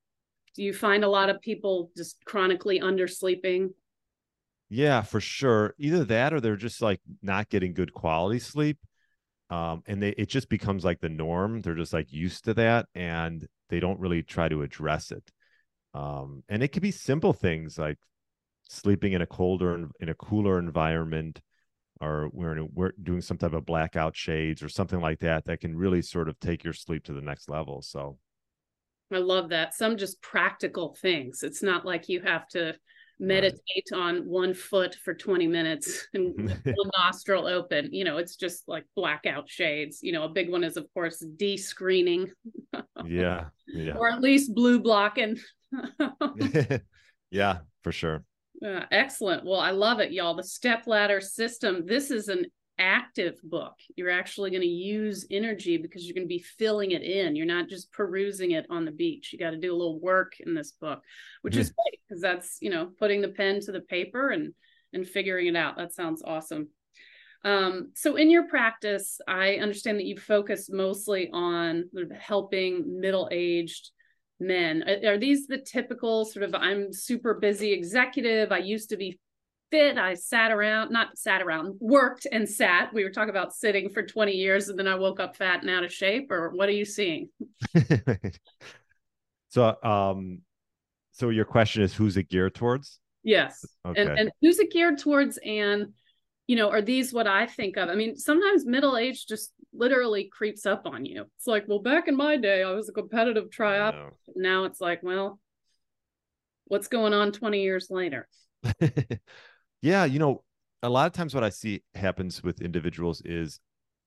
do 0.55 0.63
you 0.63 0.73
find 0.73 1.03
a 1.03 1.09
lot 1.09 1.29
of 1.29 1.41
people 1.41 1.91
just 1.97 2.17
chronically 2.25 2.81
undersleeping 2.81 3.71
yeah, 4.75 5.03
for 5.03 5.21
sure. 5.21 5.75
Either 5.77 6.03
that 6.05 6.33
or 6.33 6.41
they're 6.41 6.57
just 6.57 6.81
like 6.81 7.03
not 7.21 7.51
getting 7.51 7.75
good 7.75 7.93
quality 7.93 8.39
sleep. 8.39 8.79
Um, 9.51 9.83
and 9.87 10.03
they 10.03 10.15
it 10.17 10.31
just 10.31 10.49
becomes 10.49 10.83
like 10.83 10.99
the 10.99 11.11
norm. 11.11 11.61
They're 11.61 11.75
just 11.75 11.93
like 11.93 12.11
used 12.11 12.45
to 12.45 12.55
that 12.55 12.87
and 12.95 13.47
they 13.69 13.81
don't 13.81 14.01
really 14.01 14.23
try 14.23 14.49
to 14.49 14.63
address 14.63 15.13
it. 15.13 15.31
Um, 15.93 16.43
and 16.49 16.63
it 16.63 16.69
could 16.69 16.81
be 16.81 16.91
simple 16.91 17.35
things 17.35 17.77
like 17.77 17.99
sleeping 18.67 19.13
in 19.13 19.21
a 19.21 19.27
colder 19.27 19.91
in 20.01 20.09
a 20.09 20.15
cooler 20.15 20.59
environment 20.59 21.43
or 22.03 22.29
we're, 22.33 22.65
we're 22.75 22.93
doing 23.03 23.21
some 23.21 23.39
type 23.39 23.53
of 23.53 23.65
blackout 23.65 24.17
shades 24.17 24.63
or 24.63 24.69
something 24.69 25.01
like 25.01 25.21
that 25.21 25.45
that 25.45 25.61
can 25.61 25.77
really 25.77 26.03
sort 26.03 26.29
of 26.29 26.39
take 26.41 26.65
your 26.65 26.73
sleep 26.73 27.05
to 27.05 27.13
the 27.13 27.21
next 27.21 27.49
level. 27.49 27.81
So 27.81 28.19
I 29.13 29.19
love 29.19 29.51
that. 29.51 29.73
Some 29.73 29.97
just 29.97 30.21
practical 30.21 30.97
things. 31.01 31.45
It's 31.45 31.63
not 31.63 31.87
like 31.87 32.09
you 32.09 32.21
have 32.21 32.49
to 32.49 32.75
meditate 33.21 33.87
right. 33.93 34.01
on 34.01 34.17
one 34.27 34.53
foot 34.53 34.97
for 35.05 35.15
20 35.15 35.47
minutes 35.47 36.09
and 36.15 36.35
one 36.65 36.91
nostril 36.99 37.47
open 37.47 37.89
you 37.93 38.03
know 38.03 38.17
it's 38.17 38.35
just 38.35 38.65
like 38.67 38.85
blackout 38.97 39.49
shades 39.49 40.01
you 40.03 40.11
know 40.11 40.25
a 40.25 40.29
big 40.29 40.51
one 40.51 40.65
is 40.65 40.77
of 40.77 40.87
course 40.93 41.25
de-screening 41.37 42.29
yeah 43.05 43.45
yeah 43.69 43.95
or 43.95 44.11
at 44.11 44.21
least 44.21 44.53
blue 44.55 44.81
blocking 44.81 45.39
yeah 47.31 47.59
for 47.83 47.93
sure 47.93 48.25
uh, 48.67 48.85
excellent 48.91 49.45
well 49.45 49.61
i 49.61 49.71
love 49.71 50.01
it 50.01 50.13
y'all 50.13 50.35
the 50.35 50.43
step 50.43 50.87
ladder 50.87 51.21
system 51.21 51.85
this 51.87 52.11
is 52.11 52.29
an 52.29 52.47
active 52.79 53.41
book. 53.45 53.75
You're 53.97 54.11
actually 54.11 54.51
going 54.51 54.63
to 54.63 54.67
use 54.67 55.27
energy 55.31 55.77
because 55.77 56.05
you're 56.05 56.15
going 56.15 56.27
to 56.27 56.35
be 56.35 56.45
filling 56.59 56.91
it 56.91 57.03
in. 57.03 57.37
You're 57.37 57.47
not 57.47 57.69
just 57.69 57.93
perusing 57.93 58.53
it 58.53 58.67
on 58.71 58.85
the 58.85 58.91
beach. 58.91 59.33
You 59.33 59.39
got 59.39 59.51
to 59.51 59.57
do 59.57 59.73
a 59.73 59.77
little 59.77 60.01
work 60.01 60.35
in 60.41 60.55
this 60.55 60.73
book, 60.73 61.03
which 61.43 61.57
is 61.57 61.71
great 61.71 62.01
because 62.09 62.21
that's, 62.21 62.59
you 62.61 62.71
know, 62.71 62.91
putting 62.99 63.21
the 63.21 63.29
pen 63.29 63.61
to 63.61 63.73
the 63.73 63.81
paper 63.81 64.31
and 64.31 64.53
and 64.93 65.09
figuring 65.09 65.47
it 65.47 65.57
out. 65.57 65.77
That 65.77 65.95
sounds 65.95 66.23
awesome. 66.23 66.69
Um, 67.45 67.93
so 67.95 68.17
in 68.17 68.31
your 68.31 68.47
practice, 68.49 69.21
I 69.27 69.57
understand 69.57 69.99
that 69.99 70.05
you 70.05 70.19
focus 70.19 70.69
mostly 70.71 71.31
on 71.33 71.89
helping 72.19 73.01
middle-aged 73.01 73.91
men. 74.43 74.85
Are 75.07 75.19
these 75.19 75.47
the 75.47 75.59
typical 75.59 76.25
sort 76.25 76.45
of 76.45 76.55
I'm 76.55 76.93
super 76.93 77.35
busy 77.35 77.73
executive? 77.73 78.53
I 78.53 78.59
used 78.59 78.91
to 78.91 78.97
be 78.97 79.19
fit. 79.71 79.99
I 79.99 80.15
sat 80.15 80.53
around, 80.53 80.93
not 80.93 81.17
sat 81.17 81.43
around, 81.43 81.77
worked 81.81 82.27
and 82.31 82.49
sat. 82.49 82.93
We 82.93 83.05
were 83.05 83.11
talking 83.11 83.31
about 83.31 83.55
sitting 83.55 83.89
for 83.89 84.03
20 84.03 84.33
years 84.33 84.69
and 84.69 84.79
then 84.79 84.87
I 84.87 84.95
woke 84.95 85.19
up 85.19 85.37
fat 85.37 85.63
and 85.63 85.71
out 85.71 85.83
of 85.85 85.93
shape, 85.93 86.31
or 86.31 86.51
what 86.51 86.69
are 86.69 86.73
you 86.73 86.85
seeing? 86.85 87.31
so, 89.49 89.77
um, 89.83 90.41
so 91.13 91.31
your 91.31 91.47
question 91.47 91.83
is 91.83 91.95
who's 91.95 92.17
it 92.17 92.29
geared 92.29 92.55
towards? 92.55 93.01
Yes. 93.23 93.65
Okay. 93.87 94.01
And, 94.01 94.19
and 94.19 94.31
who's 94.41 94.59
it 94.59 94.71
geared 94.71 94.99
towards? 94.99 95.39
And, 95.39 95.95
you 96.53 96.57
know, 96.57 96.69
are 96.69 96.83
these 96.83 97.15
what 97.15 97.27
I 97.27 97.47
think 97.47 97.79
of? 97.79 97.89
I 97.89 97.95
mean, 97.95 98.15
sometimes 98.15 98.67
middle 98.67 98.99
age 98.99 99.27
just 99.27 99.55
literally 99.73 100.25
creeps 100.25 100.67
up 100.67 100.87
on 100.87 101.07
you. 101.07 101.25
It's 101.39 101.47
like, 101.47 101.67
well, 101.67 101.79
back 101.79 102.09
in 102.09 102.15
my 102.15 102.37
day, 102.37 102.63
I 102.63 102.73
was 102.73 102.91
a 102.91 102.93
competitive 102.93 103.49
triathlete. 103.49 104.11
Now 104.37 104.65
it's 104.65 104.79
like, 104.79 105.03
well, 105.03 105.41
what's 106.67 106.89
going 106.89 107.15
on 107.15 107.33
20 107.33 107.63
years 107.63 107.87
later? 107.89 108.29
Yeah, 109.81 110.05
you 110.05 110.19
know, 110.19 110.45
a 110.83 110.91
lot 110.91 111.07
of 111.07 111.15
times 111.15 111.35
what 111.35 111.43
I 111.43 111.49
see 111.49 111.83
happens 111.95 112.43
with 112.43 112.61
individuals 112.61 113.23
is 113.25 113.59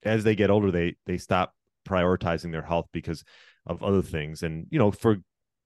as 0.04 0.22
they 0.22 0.36
get 0.36 0.48
older, 0.48 0.70
they 0.70 0.94
they 1.04 1.18
stop 1.18 1.52
prioritizing 1.86 2.52
their 2.52 2.62
health 2.62 2.86
because 2.92 3.24
of 3.66 3.82
other 3.82 4.02
things. 4.02 4.42
And, 4.42 4.68
you 4.70 4.78
know, 4.78 4.92
for 4.92 5.16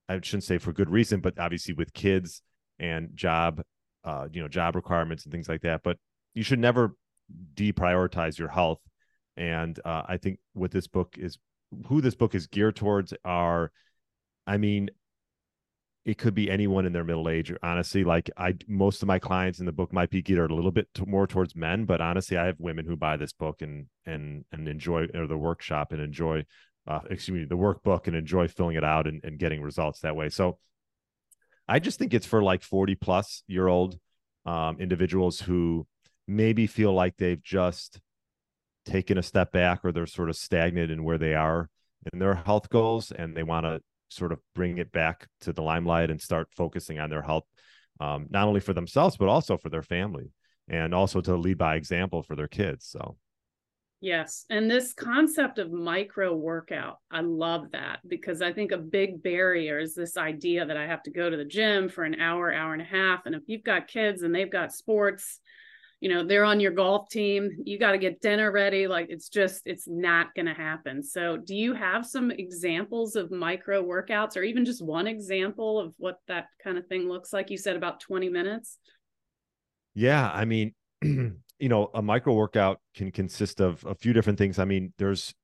I 0.09 0.19
shouldn't 0.23 0.45
say 0.45 0.57
for 0.57 0.73
good 0.73 0.89
reason, 0.89 1.21
but 1.21 1.39
obviously 1.39 1.75
with 1.75 1.93
kids 1.93 2.43
and 2.81 3.11
job, 3.15 3.63
uh, 4.03 4.29
you 4.33 4.41
know, 4.43 4.49
job 4.49 4.75
requirements 4.75 5.25
and 5.25 5.33
things 5.33 5.49
like 5.49 5.61
that. 5.61 5.83
But 5.85 5.99
you 6.35 6.43
should 6.43 6.59
never 6.59 6.97
deprioritize 7.55 8.39
your 8.39 8.49
health. 8.49 8.81
And 9.37 9.79
uh, 9.85 10.03
I 10.07 10.17
think 10.17 10.39
what 10.53 10.71
this 10.71 10.87
book 10.87 11.17
is, 11.19 11.39
who 11.87 12.01
this 12.01 12.15
book 12.15 12.35
is 12.35 12.47
geared 12.47 12.77
towards 12.77 13.15
are, 13.25 13.71
I 14.47 14.57
mean, 14.57 14.91
it 16.05 16.19
could 16.19 16.35
be 16.35 16.51
anyone 16.51 16.87
in 16.87 16.93
their 16.93 17.05
middle 17.05 17.29
age. 17.29 17.53
Honestly, 17.63 18.05
like 18.05 18.31
I, 18.37 18.55
most 18.67 19.03
of 19.03 19.09
my 19.09 19.19
clients 19.19 19.61
in 19.61 19.67
the 19.67 19.73
book 19.73 19.93
might 19.93 20.11
be 20.11 20.23
geared 20.23 20.51
a 20.51 20.55
little 20.55 20.71
bit 20.71 20.89
more 21.07 21.27
towards 21.27 21.55
men, 21.55 21.85
but 21.85 22.01
honestly, 22.01 22.37
I 22.37 22.47
have 22.47 22.57
women 22.59 22.87
who 22.87 22.97
buy 22.97 23.17
this 23.17 23.33
book 23.33 23.61
and 23.61 23.87
and 24.07 24.45
and 24.51 24.67
enjoy 24.67 25.09
or 25.15 25.27
the 25.27 25.37
workshop 25.37 25.93
and 25.93 26.01
enjoy, 26.01 26.45
uh, 26.87 27.01
excuse 27.11 27.41
me, 27.41 27.45
the 27.45 27.57
workbook 27.57 28.07
and 28.07 28.17
enjoy 28.17 28.49
filling 28.49 28.77
it 28.77 28.85
out 28.85 29.07
and, 29.07 29.23
and 29.25 29.39
getting 29.39 29.61
results 29.61 30.01
that 30.01 30.17
way. 30.17 30.31
So, 30.31 30.59
I 31.69 31.79
just 31.81 31.99
think 31.99 32.15
it's 32.15 32.27
for 32.27 32.43
like 32.43 32.63
forty 32.63 32.95
plus 32.95 33.43
year 33.47 33.69
old 33.69 33.99
um, 34.47 34.79
individuals 34.81 35.39
who 35.39 35.87
maybe 36.31 36.67
feel 36.67 36.93
like 36.93 37.17
they've 37.17 37.43
just 37.43 38.01
taken 38.87 39.19
a 39.19 39.23
step 39.23 39.53
back 39.53 39.81
or 39.85 39.93
they're 39.93 40.07
sort 40.07 40.31
of 40.31 40.37
stagnant 40.37 40.91
in 40.91 41.05
where 41.05 41.19
they 41.19 41.35
are 41.35 41.69
in 42.13 42.19
their 42.19 42.35
health 42.35 42.71
goals 42.71 43.11
and 43.11 43.37
they 43.37 43.43
want 43.43 43.67
to 43.67 43.81
sort 44.09 44.33
of 44.33 44.39
bring 44.55 44.79
it 44.79 44.91
back 44.93 45.27
to 45.41 45.53
the 45.53 45.63
limelight 45.63 46.11
and 46.11 46.21
start 46.21 46.49
focusing 46.57 46.99
on 46.99 47.11
their 47.11 47.23
health, 47.23 47.45
um, 48.01 48.27
not 48.31 48.49
only 48.49 48.61
for 48.61 48.73
themselves 48.73 49.17
but 49.17 49.29
also 49.29 49.59
for 49.59 49.69
their 49.69 49.83
family, 49.83 50.31
and 50.69 50.95
also 50.95 51.21
to 51.21 51.37
lead 51.37 51.59
by 51.59 51.77
example 51.77 52.23
for 52.23 52.37
their 52.37 52.49
kids. 52.49 52.87
So. 52.87 53.17
Yes. 54.01 54.47
And 54.49 54.71
this 54.71 54.95
concept 54.95 55.59
of 55.59 55.71
micro 55.71 56.35
workout, 56.35 56.99
I 57.11 57.21
love 57.21 57.73
that 57.73 57.99
because 58.09 58.41
I 58.41 58.51
think 58.51 58.73
a 58.73 58.79
big 58.79 59.23
barrier 59.23 59.79
is 59.79 59.95
this 59.95 60.17
idea 60.17 60.65
that 60.65 60.77
I 60.77 60.87
have 60.87 61.03
to 61.03 61.11
go 61.11 61.29
to 61.29 61.37
the 61.37 61.45
gym 61.45 61.91
for 61.91 62.05
an 62.05 62.19
hour, 62.19 62.51
hour 62.51 62.73
and 62.73 62.81
a 62.81 62.85
half. 62.87 63.27
And 63.27 63.35
if 63.35 63.43
you've 63.47 63.63
got 63.63 63.89
kids 63.89 64.23
and 64.23 64.35
they've 64.35 64.51
got 64.51 64.73
sports, 64.73 65.41
you 66.01 66.09
know 66.09 66.25
they're 66.25 66.45
on 66.45 66.61
your 66.61 66.73
golf 66.73 67.09
team 67.11 67.51
you 67.65 67.79
got 67.79 67.93
to 67.93 67.99
get 67.99 68.21
dinner 68.21 68.51
ready 68.51 68.87
like 68.87 69.07
it's 69.11 69.29
just 69.29 69.63
it's 69.67 69.87
not 69.87 70.35
going 70.35 70.47
to 70.47 70.55
happen. 70.55 71.03
So 71.03 71.37
do 71.37 71.55
you 71.55 71.75
have 71.75 72.07
some 72.07 72.31
examples 72.31 73.17
of 73.17 73.31
micro 73.31 73.83
workouts 73.85 74.37
or 74.37 74.43
even 74.43 74.65
just 74.65 74.83
one 74.83 75.07
example 75.07 75.79
of 75.79 75.93
what 75.99 76.17
that 76.27 76.47
kind 76.63 76.79
of 76.79 76.87
thing 76.87 77.09
looks 77.09 77.33
like? 77.33 77.51
You 77.51 77.59
said 77.59 77.77
about 77.77 78.01
20 78.01 78.29
minutes. 78.29 78.79
Yeah 79.95 80.31
i 80.33 80.45
mean 80.45 80.75
you 81.03 81.35
know 81.61 81.91
a 81.95 82.03
micro 82.03 82.33
workout 82.33 82.81
can 82.95 83.11
consist 83.11 83.61
of 83.61 83.85
a 83.85 83.95
few 83.95 84.13
different 84.13 84.39
things. 84.39 84.59
I 84.59 84.65
mean 84.65 84.93
there's 84.99 85.35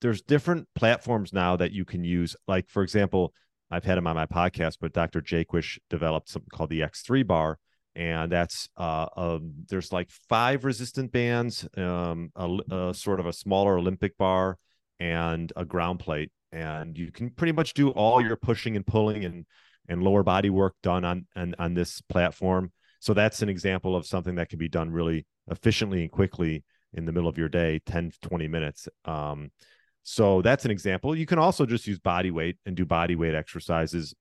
there's 0.00 0.22
different 0.22 0.68
platforms 0.74 1.32
now 1.32 1.56
that 1.56 1.72
you 1.72 1.84
can 1.84 2.04
use. 2.04 2.36
Like 2.48 2.68
for 2.68 2.82
example 2.82 3.34
i've 3.70 3.84
had 3.84 3.98
him 3.98 4.06
on 4.06 4.14
my 4.14 4.26
podcast 4.26 4.76
but 4.80 4.92
dr 4.92 5.20
jaquish 5.22 5.78
developed 5.90 6.28
something 6.28 6.48
called 6.52 6.70
the 6.70 6.80
x3 6.80 7.26
bar 7.26 7.58
and 7.96 8.30
that's 8.30 8.68
uh, 8.76 9.06
um, 9.16 9.52
there's 9.68 9.92
like 9.92 10.10
five 10.28 10.64
resistant 10.64 11.10
bands, 11.10 11.66
um, 11.76 12.30
a, 12.36 12.58
a, 12.70 12.94
sort 12.94 13.18
of 13.20 13.26
a 13.26 13.32
smaller 13.32 13.78
Olympic 13.78 14.16
bar, 14.18 14.58
and 15.00 15.52
a 15.56 15.64
ground 15.64 15.98
plate, 15.98 16.30
and 16.52 16.96
you 16.96 17.10
can 17.10 17.30
pretty 17.30 17.52
much 17.52 17.74
do 17.74 17.90
all 17.90 18.20
your 18.20 18.36
pushing 18.36 18.76
and 18.76 18.86
pulling 18.86 19.24
and 19.24 19.46
and 19.88 20.02
lower 20.02 20.22
body 20.22 20.50
work 20.50 20.74
done 20.82 21.04
on 21.04 21.26
on, 21.34 21.54
on 21.58 21.74
this 21.74 22.02
platform. 22.02 22.70
So 23.00 23.14
that's 23.14 23.42
an 23.42 23.48
example 23.48 23.96
of 23.96 24.06
something 24.06 24.34
that 24.36 24.50
can 24.50 24.58
be 24.58 24.68
done 24.68 24.90
really 24.90 25.26
efficiently 25.50 26.02
and 26.02 26.10
quickly 26.10 26.64
in 26.92 27.06
the 27.06 27.12
middle 27.12 27.28
of 27.28 27.38
your 27.38 27.48
day, 27.48 27.80
10 27.86 28.12
20 28.22 28.48
minutes. 28.48 28.88
Um, 29.04 29.50
so 30.02 30.42
that's 30.42 30.64
an 30.64 30.70
example. 30.70 31.16
You 31.16 31.26
can 31.26 31.38
also 31.38 31.66
just 31.66 31.86
use 31.86 31.98
body 31.98 32.30
weight 32.30 32.58
and 32.66 32.76
do 32.76 32.84
body 32.84 33.16
weight 33.16 33.34
exercises 33.34 34.14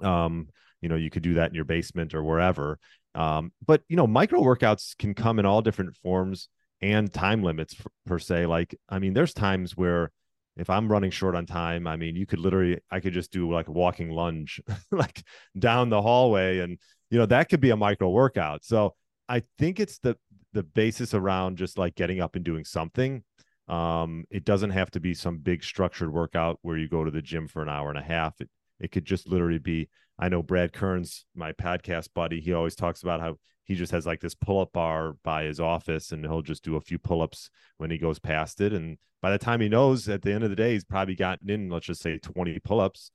Um, 0.00 0.48
you 0.84 0.90
know, 0.90 0.96
you 0.96 1.08
could 1.08 1.22
do 1.22 1.34
that 1.34 1.48
in 1.48 1.54
your 1.54 1.64
basement 1.64 2.14
or 2.14 2.22
wherever. 2.22 2.78
Um, 3.14 3.52
but 3.66 3.82
you 3.88 3.96
know, 3.96 4.06
micro 4.06 4.40
workouts 4.42 4.94
can 4.98 5.14
come 5.14 5.38
in 5.38 5.46
all 5.46 5.62
different 5.62 5.96
forms 5.96 6.48
and 6.82 7.10
time 7.10 7.42
limits 7.42 7.74
per 8.04 8.18
se. 8.18 8.44
Like, 8.44 8.76
I 8.90 8.98
mean, 8.98 9.14
there's 9.14 9.32
times 9.32 9.74
where 9.74 10.12
if 10.58 10.68
I'm 10.68 10.92
running 10.92 11.10
short 11.10 11.34
on 11.34 11.46
time, 11.46 11.86
I 11.86 11.96
mean, 11.96 12.16
you 12.16 12.26
could 12.26 12.38
literally, 12.38 12.80
I 12.90 13.00
could 13.00 13.14
just 13.14 13.32
do 13.32 13.50
like 13.50 13.68
a 13.68 13.72
walking 13.72 14.10
lunge, 14.10 14.60
like 14.92 15.24
down 15.58 15.88
the 15.88 16.02
hallway, 16.02 16.58
and 16.58 16.78
you 17.10 17.18
know 17.18 17.26
that 17.26 17.48
could 17.48 17.60
be 17.60 17.70
a 17.70 17.76
micro 17.76 18.10
workout. 18.10 18.62
So 18.62 18.94
I 19.26 19.42
think 19.58 19.80
it's 19.80 19.98
the 20.00 20.18
the 20.52 20.62
basis 20.62 21.14
around 21.14 21.56
just 21.56 21.78
like 21.78 21.94
getting 21.94 22.20
up 22.20 22.36
and 22.36 22.44
doing 22.44 22.64
something. 22.66 23.24
Um, 23.68 24.24
it 24.30 24.44
doesn't 24.44 24.70
have 24.70 24.90
to 24.90 25.00
be 25.00 25.14
some 25.14 25.38
big 25.38 25.64
structured 25.64 26.12
workout 26.12 26.58
where 26.60 26.76
you 26.76 26.88
go 26.88 27.04
to 27.04 27.10
the 27.10 27.22
gym 27.22 27.48
for 27.48 27.62
an 27.62 27.70
hour 27.70 27.88
and 27.88 27.98
a 27.98 28.02
half. 28.02 28.38
It 28.42 28.50
it 28.80 28.92
could 28.92 29.04
just 29.04 29.28
literally 29.28 29.58
be. 29.58 29.88
I 30.18 30.28
know 30.28 30.42
Brad 30.42 30.72
Kearns, 30.72 31.24
my 31.34 31.52
podcast 31.52 32.08
buddy, 32.14 32.40
he 32.40 32.52
always 32.52 32.76
talks 32.76 33.02
about 33.02 33.20
how 33.20 33.36
he 33.64 33.74
just 33.74 33.92
has 33.92 34.06
like 34.06 34.20
this 34.20 34.34
pull 34.34 34.60
up 34.60 34.72
bar 34.72 35.16
by 35.24 35.44
his 35.44 35.58
office 35.58 36.12
and 36.12 36.24
he'll 36.24 36.42
just 36.42 36.62
do 36.62 36.76
a 36.76 36.80
few 36.80 36.98
pull 36.98 37.22
ups 37.22 37.50
when 37.78 37.90
he 37.90 37.98
goes 37.98 38.18
past 38.18 38.60
it. 38.60 38.72
And 38.72 38.98
by 39.22 39.30
the 39.30 39.38
time 39.38 39.60
he 39.60 39.68
knows 39.68 40.08
at 40.08 40.22
the 40.22 40.32
end 40.32 40.44
of 40.44 40.50
the 40.50 40.56
day, 40.56 40.74
he's 40.74 40.84
probably 40.84 41.16
gotten 41.16 41.50
in, 41.50 41.70
let's 41.70 41.86
just 41.86 42.02
say 42.02 42.18
20 42.18 42.58
pull 42.60 42.80
ups, 42.80 43.10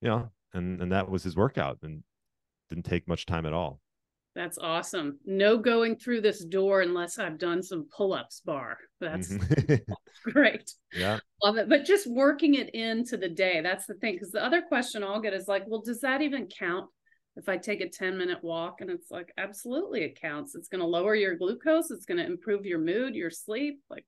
you 0.00 0.08
know, 0.08 0.30
and, 0.52 0.80
and 0.80 0.92
that 0.92 1.10
was 1.10 1.24
his 1.24 1.34
workout 1.34 1.78
and 1.82 2.04
didn't 2.68 2.84
take 2.84 3.08
much 3.08 3.26
time 3.26 3.46
at 3.46 3.52
all. 3.52 3.80
That's 4.36 4.58
awesome. 4.58 5.18
No 5.24 5.56
going 5.56 5.96
through 5.96 6.20
this 6.20 6.44
door 6.44 6.82
unless 6.82 7.18
I've 7.18 7.38
done 7.38 7.62
some 7.62 7.88
pull-ups 7.96 8.42
bar. 8.44 8.76
That's 9.00 9.32
mm-hmm. 9.32 9.92
great. 10.30 10.70
Yeah. 10.92 11.20
Love 11.42 11.56
it. 11.56 11.70
But 11.70 11.86
just 11.86 12.06
working 12.06 12.54
it 12.54 12.74
into 12.74 13.16
the 13.16 13.30
day. 13.30 13.62
That's 13.62 13.86
the 13.86 13.94
thing. 13.94 14.14
Because 14.14 14.32
the 14.32 14.44
other 14.44 14.60
question 14.60 15.02
I'll 15.02 15.22
get 15.22 15.32
is 15.32 15.48
like, 15.48 15.64
well, 15.66 15.80
does 15.80 16.02
that 16.02 16.20
even 16.20 16.48
count 16.48 16.90
if 17.36 17.48
I 17.48 17.56
take 17.56 17.80
a 17.80 17.88
10 17.88 18.18
minute 18.18 18.44
walk? 18.44 18.82
And 18.82 18.90
it's 18.90 19.10
like, 19.10 19.32
absolutely 19.38 20.02
it 20.02 20.20
counts. 20.20 20.54
It's 20.54 20.68
going 20.68 20.82
to 20.82 20.86
lower 20.86 21.14
your 21.14 21.36
glucose. 21.36 21.90
It's 21.90 22.04
going 22.04 22.18
to 22.18 22.26
improve 22.26 22.66
your 22.66 22.78
mood, 22.78 23.14
your 23.14 23.30
sleep. 23.30 23.80
Like, 23.88 24.04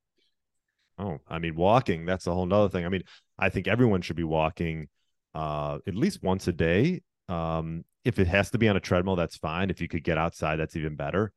oh, 0.99 1.21
I 1.27 1.39
mean, 1.39 1.57
walking, 1.57 2.05
that's 2.05 2.27
a 2.27 2.35
whole 2.35 2.45
nother 2.45 2.69
thing. 2.69 2.85
I 2.85 2.91
mean, 2.91 3.05
I 3.39 3.49
think 3.49 3.67
everyone 3.67 4.03
should 4.03 4.17
be 4.17 4.25
walking 4.25 4.89
uh, 5.35 5.79
at 5.87 5.95
least 5.95 6.23
once 6.23 6.49
a 6.49 6.53
day. 6.53 7.01
Um, 7.31 7.85
if 8.09 8.19
it 8.19 8.27
has 8.27 8.51
to 8.51 8.59
be 8.59 8.69
on 8.69 8.77
a 8.77 8.81
treadmill, 8.81 9.17
that's 9.17 9.37
fine. 9.37 9.69
If 9.69 9.83
you 9.83 9.87
could 9.87 10.03
get 10.03 10.17
outside, 10.17 10.57
that's 10.57 10.77
even 10.77 10.97
better. 10.97 11.31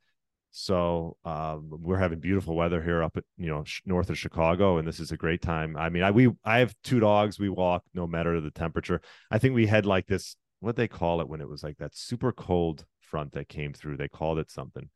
So 0.51 1.17
um, 1.25 1.67
we're 1.69 1.97
having 1.97 2.19
beautiful 2.19 2.55
weather 2.55 2.81
here 2.81 3.03
up 3.03 3.17
at 3.17 3.25
you 3.37 3.47
know 3.47 3.65
sh- 3.65 3.81
north 3.85 4.09
of 4.09 4.17
Chicago, 4.17 4.77
and 4.77 4.87
this 4.87 5.01
is 5.01 5.11
a 5.11 5.17
great 5.17 5.41
time. 5.41 5.75
I 5.75 5.89
mean, 5.89 6.01
I 6.01 6.11
we 6.11 6.29
I 6.45 6.59
have 6.59 6.73
two 6.81 7.01
dogs. 7.01 7.39
We 7.39 7.49
walk 7.49 7.83
no 7.93 8.07
matter 8.07 8.39
the 8.39 8.51
temperature. 8.51 9.01
I 9.29 9.37
think 9.37 9.53
we 9.53 9.67
had 9.67 9.85
like 9.85 10.07
this 10.07 10.37
what 10.61 10.77
they 10.77 10.87
call 10.87 11.19
it 11.19 11.27
when 11.27 11.41
it 11.41 11.49
was 11.49 11.61
like 11.61 11.77
that 11.79 11.93
super 11.93 12.31
cold 12.31 12.85
front 13.01 13.33
that 13.33 13.49
came 13.49 13.73
through. 13.73 13.97
They 13.97 14.07
called 14.07 14.39
it 14.39 14.49
something, 14.49 14.89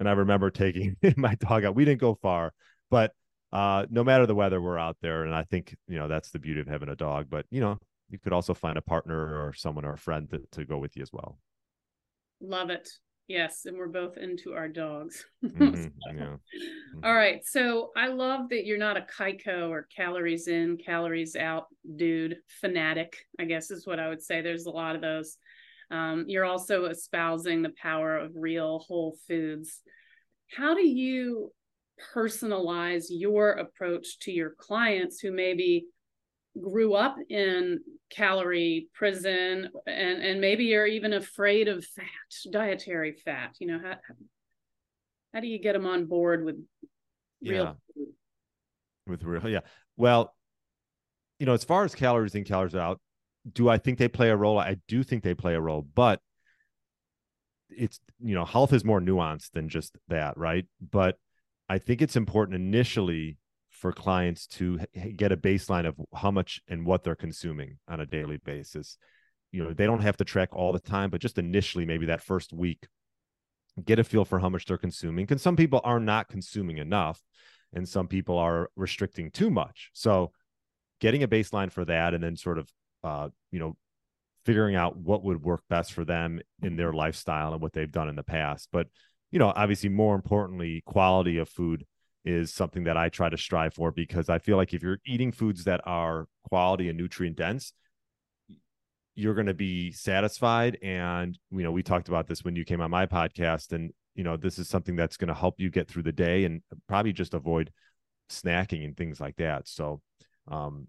and 0.00 0.08
I 0.08 0.12
remember 0.12 0.50
taking 0.50 0.96
my 1.18 1.34
dog 1.34 1.64
out. 1.64 1.74
We 1.74 1.84
didn't 1.84 2.00
go 2.00 2.18
far, 2.22 2.54
but 2.90 3.12
uh, 3.52 3.84
no 3.90 4.02
matter 4.02 4.24
the 4.24 4.34
weather, 4.34 4.62
we're 4.62 4.78
out 4.78 4.96
there, 5.02 5.24
and 5.24 5.34
I 5.34 5.44
think 5.44 5.76
you 5.88 5.98
know 5.98 6.08
that's 6.08 6.30
the 6.30 6.38
beauty 6.38 6.60
of 6.62 6.68
having 6.68 6.88
a 6.88 6.96
dog. 6.96 7.26
But 7.28 7.44
you 7.50 7.60
know, 7.60 7.78
you 8.12 8.18
could 8.18 8.32
also 8.32 8.54
find 8.54 8.76
a 8.76 8.82
partner 8.82 9.42
or 9.42 9.52
someone 9.52 9.84
or 9.84 9.94
a 9.94 9.98
friend 9.98 10.28
to, 10.30 10.40
to 10.52 10.64
go 10.64 10.78
with 10.78 10.96
you 10.96 11.02
as 11.02 11.12
well. 11.12 11.38
Love 12.40 12.70
it. 12.70 12.88
Yes, 13.28 13.62
and 13.64 13.78
we're 13.78 13.86
both 13.88 14.18
into 14.18 14.52
our 14.52 14.68
dogs. 14.68 15.24
Mm-hmm, 15.44 15.82
so. 15.82 15.90
yeah. 16.06 16.22
mm-hmm. 16.22 17.04
All 17.04 17.14
right. 17.14 17.44
So 17.44 17.90
I 17.96 18.08
love 18.08 18.48
that 18.50 18.64
you're 18.64 18.78
not 18.78 18.96
a 18.96 19.06
CICO 19.16 19.70
or 19.70 19.88
calories 19.94 20.48
in, 20.48 20.76
calories 20.76 21.34
out 21.36 21.66
dude, 21.96 22.36
fanatic, 22.60 23.16
I 23.40 23.44
guess 23.44 23.70
is 23.70 23.86
what 23.86 23.98
I 23.98 24.08
would 24.08 24.22
say. 24.22 24.40
There's 24.40 24.66
a 24.66 24.70
lot 24.70 24.94
of 24.94 25.02
those. 25.02 25.36
Um, 25.90 26.24
you're 26.28 26.44
also 26.44 26.86
espousing 26.86 27.62
the 27.62 27.74
power 27.80 28.16
of 28.16 28.32
real 28.34 28.78
whole 28.80 29.16
foods. 29.28 29.80
How 30.56 30.74
do 30.74 30.86
you 30.86 31.52
personalize 32.14 33.06
your 33.08 33.52
approach 33.52 34.18
to 34.20 34.32
your 34.32 34.54
clients 34.58 35.20
who 35.20 35.32
maybe 35.32 35.86
grew 36.60 36.94
up 36.94 37.16
in 37.28 37.80
calorie 38.10 38.88
prison 38.94 39.70
and 39.86 40.22
and 40.22 40.40
maybe 40.40 40.64
you're 40.64 40.86
even 40.86 41.14
afraid 41.14 41.66
of 41.68 41.84
fat 41.84 42.04
dietary 42.52 43.12
fat 43.24 43.54
you 43.58 43.66
know 43.66 43.80
how 43.82 43.94
how 45.32 45.40
do 45.40 45.46
you 45.46 45.58
get 45.58 45.72
them 45.72 45.86
on 45.86 46.04
board 46.04 46.44
with 46.44 46.56
real 47.42 47.64
yeah. 47.64 47.72
food? 47.94 48.08
with 49.06 49.22
real 49.22 49.48
yeah 49.48 49.60
well 49.96 50.34
you 51.38 51.46
know 51.46 51.54
as 51.54 51.64
far 51.64 51.84
as 51.84 51.94
calories 51.94 52.34
in 52.34 52.44
calories 52.44 52.74
out 52.74 53.00
do 53.50 53.68
i 53.68 53.78
think 53.78 53.98
they 53.98 54.08
play 54.08 54.28
a 54.28 54.36
role 54.36 54.58
i 54.58 54.76
do 54.88 55.02
think 55.02 55.22
they 55.22 55.34
play 55.34 55.54
a 55.54 55.60
role 55.60 55.86
but 55.94 56.20
it's 57.70 57.98
you 58.22 58.34
know 58.34 58.44
health 58.44 58.74
is 58.74 58.84
more 58.84 59.00
nuanced 59.00 59.52
than 59.52 59.70
just 59.70 59.96
that 60.08 60.36
right 60.36 60.66
but 60.90 61.16
i 61.70 61.78
think 61.78 62.02
it's 62.02 62.16
important 62.16 62.54
initially 62.54 63.38
for 63.82 63.92
clients 63.92 64.46
to 64.46 64.78
get 65.16 65.32
a 65.32 65.36
baseline 65.36 65.88
of 65.88 65.96
how 66.14 66.30
much 66.30 66.60
and 66.68 66.86
what 66.86 67.02
they're 67.02 67.16
consuming 67.16 67.78
on 67.88 67.98
a 67.98 68.06
daily 68.06 68.36
basis. 68.36 68.96
You 69.50 69.64
know, 69.64 69.72
they 69.72 69.86
don't 69.86 70.02
have 70.02 70.16
to 70.18 70.24
track 70.24 70.50
all 70.52 70.72
the 70.72 70.78
time, 70.78 71.10
but 71.10 71.20
just 71.20 71.36
initially, 71.36 71.84
maybe 71.84 72.06
that 72.06 72.22
first 72.22 72.52
week, 72.52 72.86
get 73.84 73.98
a 73.98 74.04
feel 74.04 74.24
for 74.24 74.38
how 74.38 74.48
much 74.48 74.66
they're 74.66 74.78
consuming. 74.78 75.26
Because 75.26 75.42
some 75.42 75.56
people 75.56 75.80
are 75.82 75.98
not 75.98 76.28
consuming 76.28 76.78
enough, 76.78 77.20
and 77.72 77.88
some 77.88 78.06
people 78.06 78.38
are 78.38 78.70
restricting 78.76 79.32
too 79.32 79.50
much. 79.50 79.90
So, 79.94 80.30
getting 81.00 81.24
a 81.24 81.28
baseline 81.28 81.72
for 81.72 81.84
that, 81.84 82.14
and 82.14 82.22
then 82.22 82.36
sort 82.36 82.58
of, 82.58 82.70
uh, 83.02 83.30
you 83.50 83.58
know, 83.58 83.76
figuring 84.46 84.76
out 84.76 84.96
what 84.96 85.24
would 85.24 85.42
work 85.42 85.64
best 85.68 85.92
for 85.92 86.04
them 86.04 86.40
in 86.62 86.76
their 86.76 86.92
lifestyle 86.92 87.52
and 87.52 87.60
what 87.60 87.72
they've 87.72 87.90
done 87.90 88.08
in 88.08 88.14
the 88.14 88.22
past. 88.22 88.68
But, 88.70 88.86
you 89.32 89.40
know, 89.40 89.52
obviously, 89.56 89.88
more 89.88 90.14
importantly, 90.14 90.84
quality 90.86 91.38
of 91.38 91.48
food 91.48 91.84
is 92.24 92.52
something 92.52 92.84
that 92.84 92.96
I 92.96 93.08
try 93.08 93.28
to 93.28 93.36
strive 93.36 93.74
for 93.74 93.90
because 93.90 94.28
I 94.28 94.38
feel 94.38 94.56
like 94.56 94.72
if 94.74 94.82
you're 94.82 95.00
eating 95.06 95.32
foods 95.32 95.64
that 95.64 95.80
are 95.84 96.26
quality 96.48 96.88
and 96.88 96.98
nutrient 96.98 97.36
dense, 97.36 97.72
you're 99.14 99.34
going 99.34 99.46
to 99.46 99.54
be 99.54 99.92
satisfied. 99.92 100.78
And, 100.82 101.38
you 101.50 101.62
know, 101.62 101.72
we 101.72 101.82
talked 101.82 102.08
about 102.08 102.26
this 102.26 102.44
when 102.44 102.56
you 102.56 102.64
came 102.64 102.80
on 102.80 102.90
my 102.90 103.06
podcast, 103.06 103.72
and, 103.72 103.92
you 104.14 104.24
know, 104.24 104.36
this 104.36 104.58
is 104.58 104.68
something 104.68 104.96
that's 104.96 105.16
going 105.16 105.28
to 105.28 105.34
help 105.34 105.56
you 105.58 105.70
get 105.70 105.88
through 105.88 106.04
the 106.04 106.12
day 106.12 106.44
and 106.44 106.62
probably 106.88 107.12
just 107.12 107.34
avoid 107.34 107.70
snacking 108.30 108.84
and 108.84 108.96
things 108.96 109.20
like 109.20 109.36
that. 109.36 109.68
So, 109.68 110.00
um, 110.48 110.88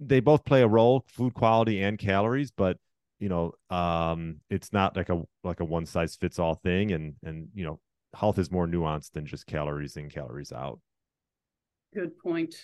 they 0.00 0.20
both 0.20 0.44
play 0.44 0.62
a 0.62 0.68
role, 0.68 1.04
food 1.06 1.32
quality 1.34 1.82
and 1.82 1.98
calories, 1.98 2.50
but 2.50 2.76
you 3.22 3.28
know, 3.28 3.52
um, 3.70 4.40
it's 4.50 4.72
not 4.72 4.96
like 4.96 5.08
a 5.08 5.22
like 5.44 5.60
a 5.60 5.64
one 5.64 5.86
size 5.86 6.16
fits 6.16 6.40
all 6.40 6.56
thing. 6.56 6.90
And 6.90 7.14
and 7.22 7.48
you 7.54 7.64
know, 7.64 7.78
health 8.14 8.38
is 8.38 8.50
more 8.50 8.66
nuanced 8.66 9.12
than 9.12 9.26
just 9.26 9.46
calories 9.46 9.96
in, 9.96 10.10
calories 10.10 10.52
out. 10.52 10.80
Good 11.94 12.18
point. 12.18 12.54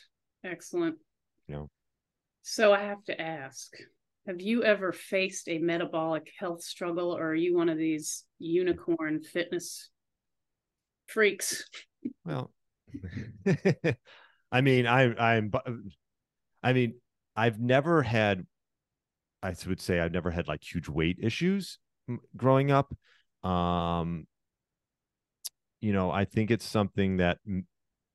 Excellent. 0.45 0.97
You 1.47 1.55
know. 1.55 1.71
So 2.43 2.73
I 2.73 2.81
have 2.81 3.05
to 3.05 3.21
ask, 3.21 3.73
have 4.27 4.41
you 4.41 4.63
ever 4.65 4.93
faced 4.93 5.49
a 5.49 5.59
metabolic 5.59 6.31
health 6.39 6.63
struggle 6.63 7.17
or 7.17 7.29
are 7.29 7.35
you 7.35 7.57
one 7.57 7.69
of 7.69 7.79
these 7.79 8.25
unicorn 8.39 9.23
fitness 9.23 9.91
freaks? 11.07 11.69
Well, 12.25 12.53
I 14.53 14.61
mean, 14.61 14.87
I 14.87 15.15
I'm 15.15 15.53
I 16.63 16.73
mean, 16.73 16.95
I've 17.37 17.59
never 17.61 18.03
had 18.03 18.47
I 19.43 19.55
would 19.67 19.81
say 19.81 20.01
I've 20.01 20.13
never 20.13 20.31
had 20.31 20.49
like 20.49 20.63
huge 20.63 20.89
weight 20.89 21.19
issues 21.21 21.79
growing 22.37 22.71
up. 22.71 22.95
Um 23.43 24.27
you 25.81 25.93
know, 25.93 26.11
I 26.11 26.25
think 26.25 26.51
it's 26.51 26.67
something 26.67 27.19
that 27.19 27.39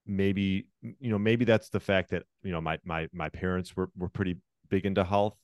maybe 0.06 0.68
you 0.82 1.10
know 1.10 1.18
maybe 1.18 1.46
that's 1.46 1.70
the 1.70 1.80
fact 1.80 2.10
that 2.12 2.24
you 2.44 2.52
know 2.52 2.60
my 2.60 2.78
my 2.84 3.08
my 3.14 3.30
parents 3.30 3.76
were 3.76 3.90
were 3.98 4.10
pretty 4.10 4.38
big 4.70 4.86
into 4.86 5.04
health 5.04 5.38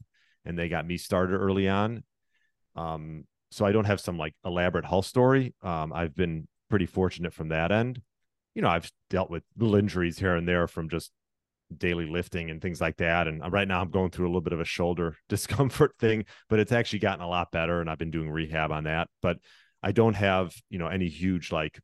and 0.46 0.58
they 0.58 0.68
got 0.68 0.86
me 0.86 0.98
started 0.98 1.36
early 1.36 1.70
on. 1.70 2.04
Um, 2.76 3.26
so 3.52 3.66
I 3.66 3.72
don't 3.72 3.86
have 3.86 4.00
some 4.00 4.18
like 4.18 4.34
elaborate 4.46 4.86
health 4.86 5.06
story. 5.06 5.54
Um, 5.62 5.92
I've 5.94 6.16
been 6.16 6.48
pretty 6.70 6.86
fortunate 6.86 7.34
from 7.34 7.50
that 7.50 7.72
end. 7.72 8.02
You 8.56 8.62
know, 8.62 8.70
I've 8.70 8.92
dealt 9.10 9.30
with 9.30 9.44
little 9.58 9.76
injuries 9.76 10.20
here 10.20 10.36
and 10.36 10.48
there 10.48 10.68
from 10.68 10.90
just 10.90 11.12
daily 11.76 12.08
lifting 12.08 12.50
and 12.50 12.62
things 12.62 12.82
like 12.82 12.98
that. 12.98 13.28
And 13.28 13.42
right 13.52 13.68
now 13.68 13.82
I'm 13.82 13.92
going 13.92 14.12
through 14.12 14.26
a 14.26 14.30
little 14.30 14.42
bit 14.42 14.54
of 14.54 14.60
a 14.60 14.66
shoulder 14.66 15.16
discomfort 15.30 15.94
thing, 16.00 16.26
but 16.50 16.60
it's 16.60 16.72
actually 16.72 17.00
gotten 17.00 17.24
a 17.24 17.30
lot 17.30 17.52
better 17.52 17.82
and 17.82 17.90
I've 17.90 17.98
been 17.98 18.12
doing 18.12 18.30
rehab 18.30 18.72
on 18.72 18.86
that. 18.86 19.08
But 19.22 19.38
I 19.82 19.92
don't 19.92 20.16
have, 20.16 20.54
you 20.70 20.80
know, 20.80 20.88
any 20.88 21.08
huge 21.08 21.52
like 21.52 21.80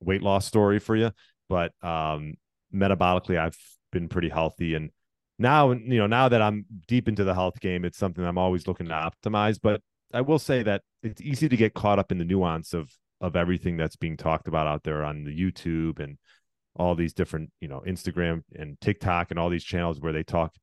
weight 0.00 0.22
loss 0.22 0.46
story 0.46 0.78
for 0.78 0.96
you, 0.96 1.12
but 1.48 1.72
um, 1.82 2.34
metabolically, 2.74 3.38
I've 3.38 3.56
been 3.92 4.08
pretty 4.08 4.28
healthy. 4.28 4.74
And 4.74 4.90
now, 5.38 5.72
you 5.72 5.98
know, 5.98 6.06
now 6.06 6.28
that 6.28 6.42
I'm 6.42 6.64
deep 6.86 7.08
into 7.08 7.24
the 7.24 7.34
health 7.34 7.60
game, 7.60 7.84
it's 7.84 7.98
something 7.98 8.24
I'm 8.24 8.38
always 8.38 8.66
looking 8.66 8.86
to 8.88 8.92
optimize. 8.92 9.58
But 9.62 9.82
I 10.12 10.20
will 10.20 10.38
say 10.38 10.62
that 10.62 10.82
it's 11.02 11.20
easy 11.20 11.48
to 11.48 11.56
get 11.56 11.74
caught 11.74 11.98
up 11.98 12.12
in 12.12 12.18
the 12.18 12.24
nuance 12.24 12.74
of 12.74 12.90
of 13.20 13.36
everything 13.36 13.76
that's 13.76 13.96
being 13.96 14.16
talked 14.16 14.48
about 14.48 14.66
out 14.66 14.82
there 14.82 15.04
on 15.04 15.24
the 15.24 15.38
YouTube 15.38 16.00
and 16.00 16.16
all 16.76 16.94
these 16.94 17.12
different, 17.12 17.50
you 17.60 17.68
know, 17.68 17.82
Instagram 17.86 18.42
and 18.54 18.80
TikTok 18.80 19.30
and 19.30 19.38
all 19.38 19.50
these 19.50 19.64
channels 19.64 20.00
where 20.00 20.12
they 20.12 20.22
talk 20.22 20.54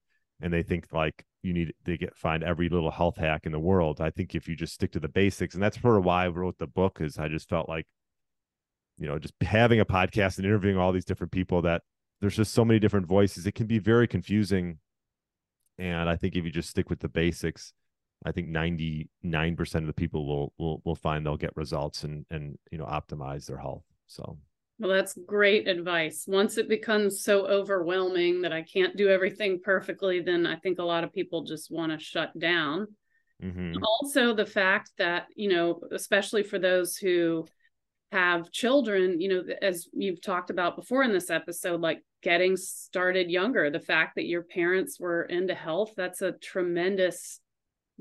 and 0.42 0.52
they 0.52 0.64
think 0.64 0.88
like 0.92 1.24
you 1.44 1.54
need 1.54 1.74
they 1.86 1.98
get 1.98 2.16
find 2.16 2.44
every 2.44 2.70
little 2.70 2.92
health 2.92 3.18
hack 3.18 3.46
in 3.46 3.52
the 3.52 3.60
world. 3.60 4.02
I 4.02 4.10
think 4.12 4.36
if 4.36 4.48
you 4.48 4.56
just 4.56 4.74
stick 4.74 4.92
to 4.94 5.00
the 5.00 5.08
basics, 5.08 5.54
and 5.54 5.64
that's 5.64 5.82
sort 5.82 5.98
of 5.98 6.04
why 6.04 6.26
I 6.26 6.28
wrote 6.30 6.58
the 6.58 6.68
book, 6.68 7.00
is 7.02 7.18
I 7.18 7.28
just 7.28 7.50
felt 7.50 7.70
like, 7.70 7.86
you 8.98 9.08
know, 9.08 9.20
just 9.20 9.34
having 9.42 9.80
a 9.80 9.86
podcast 9.86 10.38
and 10.38 10.46
interviewing 10.46 10.78
all 10.78 10.92
these 10.92 11.06
different 11.06 11.32
people 11.32 11.62
that 11.64 11.84
there's 12.22 12.36
just 12.36 12.54
so 12.54 12.66
many 12.66 12.80
different 12.80 13.06
voices. 13.06 13.46
It 13.46 13.54
can 13.54 13.68
be 13.68 13.80
very 13.80 14.08
confusing. 14.08 14.80
And 15.78 16.10
I 16.10 16.16
think 16.16 16.36
if 16.36 16.44
you 16.44 16.52
just 16.52 16.70
stick 16.70 16.90
with 16.90 17.00
the 17.00 17.10
basics, 17.10 17.74
I 18.26 18.32
think 18.32 18.50
99% 18.50 19.76
of 19.76 19.86
the 19.86 19.94
people 19.94 20.26
will 20.26 20.54
will 20.58 20.82
will 20.84 20.96
find 20.96 21.26
they'll 21.26 21.38
get 21.38 21.56
results 21.56 22.04
and 22.04 22.26
and 22.32 22.58
you 22.72 22.78
know 22.78 22.86
optimize 22.86 23.46
their 23.46 23.60
health. 23.60 23.84
So 24.08 24.38
well, 24.80 24.92
that's 24.92 25.18
great 25.26 25.68
advice. 25.68 26.26
Once 26.28 26.58
it 26.58 26.70
becomes 26.70 27.24
so 27.24 27.48
overwhelming 27.48 28.42
that 28.42 28.54
I 28.54 28.62
can't 28.62 28.96
do 28.96 29.10
everything 29.10 29.60
perfectly, 29.64 30.22
then 30.22 30.46
I 30.46 30.56
think 30.58 30.78
a 30.78 30.84
lot 30.84 31.04
of 31.04 31.14
people 31.14 31.44
just 31.44 31.72
want 31.72 31.92
to 31.92 32.00
shut 32.00 32.38
down. 32.38 32.88
Mm-hmm. 33.44 33.84
Also, 33.84 34.36
the 34.36 34.46
fact 34.46 34.92
that, 35.00 35.28
you 35.36 35.50
know, 35.50 35.82
especially 35.92 36.44
for 36.44 36.60
those 36.60 36.96
who 36.96 37.48
have 38.12 38.52
children, 38.52 39.20
you 39.20 39.30
know, 39.30 39.44
as 39.62 39.88
you've 39.94 40.22
talked 40.22 40.50
about 40.50 40.76
before 40.76 41.04
in 41.04 41.12
this 41.12 41.30
episode, 41.30 41.82
like 41.82 42.02
getting 42.24 42.56
started 42.56 43.30
younger, 43.30 43.70
the 43.70 43.80
fact 43.80 44.16
that 44.16 44.26
your 44.26 44.44
parents 44.44 45.00
were 45.00 45.24
into 45.24 45.54
health, 45.54 45.94
that's 45.98 46.22
a 46.22 46.32
tremendous 46.34 47.40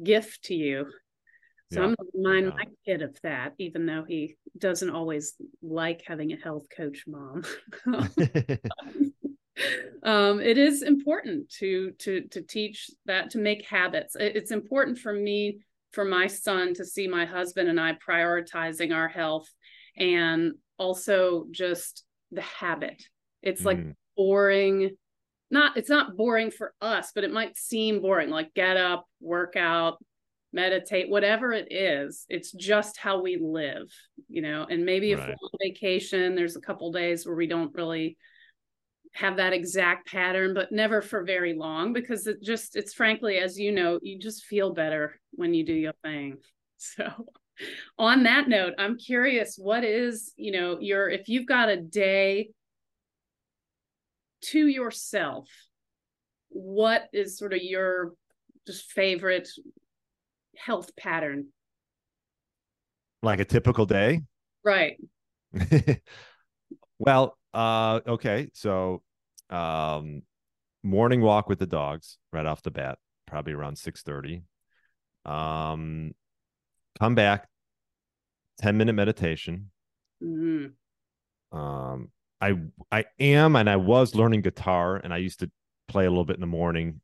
gift 0.02 0.44
to 0.44 0.54
you. 0.54 0.86
So 1.72 1.80
yeah. 1.80 1.86
I'm 1.86 1.94
going 1.94 2.10
to 2.12 2.18
remind 2.18 2.46
yeah. 2.46 2.54
my 2.54 2.64
kid 2.84 3.02
of 3.02 3.20
that, 3.22 3.54
even 3.58 3.86
though 3.86 4.04
he 4.06 4.36
doesn't 4.56 4.90
always 4.90 5.34
like 5.62 6.04
having 6.06 6.32
a 6.32 6.36
health 6.36 6.66
coach 6.74 7.04
mom. 7.08 7.42
um, 10.04 10.40
it 10.40 10.58
is 10.58 10.82
important 10.82 11.50
to 11.58 11.90
to 11.98 12.22
to 12.28 12.42
teach 12.42 12.90
that 13.06 13.30
to 13.30 13.38
make 13.38 13.66
habits. 13.66 14.14
It's 14.18 14.52
important 14.52 14.98
for 14.98 15.12
me 15.12 15.58
for 15.92 16.04
my 16.04 16.26
son 16.26 16.74
to 16.74 16.84
see 16.84 17.08
my 17.08 17.24
husband 17.24 17.68
and 17.68 17.80
I 17.80 17.94
prioritizing 17.94 18.94
our 18.94 19.08
health 19.08 19.48
and 19.96 20.52
also 20.78 21.46
just 21.50 22.04
the 22.32 22.42
habit. 22.42 23.02
It's 23.42 23.64
like 23.64 23.78
mm. 23.78 23.94
boring. 24.16 24.96
Not 25.50 25.76
it's 25.76 25.90
not 25.90 26.16
boring 26.16 26.50
for 26.50 26.74
us, 26.80 27.12
but 27.14 27.24
it 27.24 27.32
might 27.32 27.56
seem 27.56 28.00
boring. 28.00 28.30
Like 28.30 28.52
get 28.54 28.76
up, 28.76 29.06
work 29.20 29.54
out, 29.56 29.98
meditate, 30.52 31.08
whatever 31.08 31.52
it 31.52 31.68
is, 31.70 32.24
it's 32.28 32.50
just 32.50 32.96
how 32.96 33.20
we 33.20 33.38
live, 33.40 33.88
you 34.28 34.42
know. 34.42 34.66
And 34.68 34.84
maybe 34.84 35.12
if 35.12 35.20
we're 35.20 35.26
on 35.26 35.50
vacation, 35.62 36.34
there's 36.34 36.56
a 36.56 36.60
couple 36.60 36.90
days 36.90 37.26
where 37.26 37.36
we 37.36 37.46
don't 37.46 37.74
really 37.74 38.16
have 39.12 39.36
that 39.36 39.52
exact 39.52 40.08
pattern, 40.08 40.54
but 40.54 40.72
never 40.72 41.00
for 41.00 41.24
very 41.24 41.54
long 41.54 41.92
because 41.92 42.26
it 42.26 42.42
just, 42.42 42.74
it's 42.74 42.94
frankly, 42.94 43.38
as 43.38 43.58
you 43.58 43.72
know, 43.72 43.98
you 44.02 44.18
just 44.18 44.44
feel 44.44 44.72
better 44.72 45.18
when 45.32 45.54
you 45.54 45.64
do 45.64 45.74
your 45.74 45.94
thing. 46.02 46.38
So, 46.78 47.10
on 47.98 48.24
that 48.24 48.48
note, 48.48 48.74
I'm 48.78 48.98
curious 48.98 49.56
what 49.56 49.84
is, 49.84 50.32
you 50.36 50.52
know, 50.52 50.78
your, 50.80 51.08
if 51.08 51.28
you've 51.28 51.46
got 51.46 51.68
a 51.68 51.76
day 51.76 52.50
to 54.42 54.66
yourself, 54.66 55.48
what 56.48 57.08
is 57.12 57.38
sort 57.38 57.52
of 57.52 57.62
your 57.62 58.12
just 58.66 58.90
favorite 58.92 59.48
health 60.56 60.94
pattern? 60.96 61.48
Like 63.22 63.40
a 63.40 63.44
typical 63.44 63.86
day? 63.86 64.22
Right. 64.64 64.96
well, 66.98 67.38
uh 67.54 68.00
okay, 68.06 68.48
so 68.52 69.02
um 69.50 70.22
morning 70.82 71.20
walk 71.20 71.48
with 71.48 71.58
the 71.58 71.66
dogs 71.66 72.18
right 72.32 72.46
off 72.46 72.62
the 72.62 72.70
bat, 72.70 72.98
probably 73.26 73.52
around 73.52 73.76
6:30. 73.76 74.42
Um 75.24 76.14
come 76.98 77.14
back 77.14 77.48
10 78.60 78.76
minute 78.76 78.94
meditation. 78.94 79.70
Mm-hmm. 80.22 81.56
Um 81.56 82.10
I 82.40 82.54
I 82.90 83.04
am 83.18 83.56
and 83.56 83.68
I 83.68 83.76
was 83.76 84.14
learning 84.14 84.42
guitar 84.42 84.96
and 84.96 85.12
I 85.12 85.18
used 85.18 85.40
to 85.40 85.50
play 85.88 86.04
a 86.06 86.10
little 86.10 86.24
bit 86.24 86.36
in 86.36 86.40
the 86.40 86.46
morning. 86.46 87.00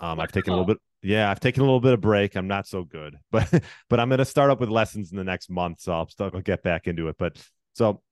Um, 0.00 0.20
I've 0.20 0.32
taken 0.32 0.52
a 0.52 0.56
little 0.56 0.66
bit 0.66 0.78
yeah, 1.02 1.30
I've 1.30 1.40
taken 1.40 1.62
a 1.62 1.64
little 1.64 1.80
bit 1.80 1.92
of 1.92 2.00
break. 2.00 2.36
I'm 2.36 2.48
not 2.48 2.66
so 2.66 2.82
good, 2.84 3.16
but 3.30 3.48
but 3.88 4.00
I'm 4.00 4.08
going 4.08 4.18
to 4.18 4.24
start 4.24 4.50
up 4.50 4.60
with 4.60 4.68
lessons 4.68 5.10
in 5.10 5.16
the 5.16 5.24
next 5.24 5.50
month, 5.50 5.80
so 5.80 5.92
I'll 5.92 6.08
still 6.08 6.30
get 6.30 6.62
back 6.62 6.86
into 6.86 7.08
it. 7.08 7.16
But 7.18 7.36
so 7.74 8.02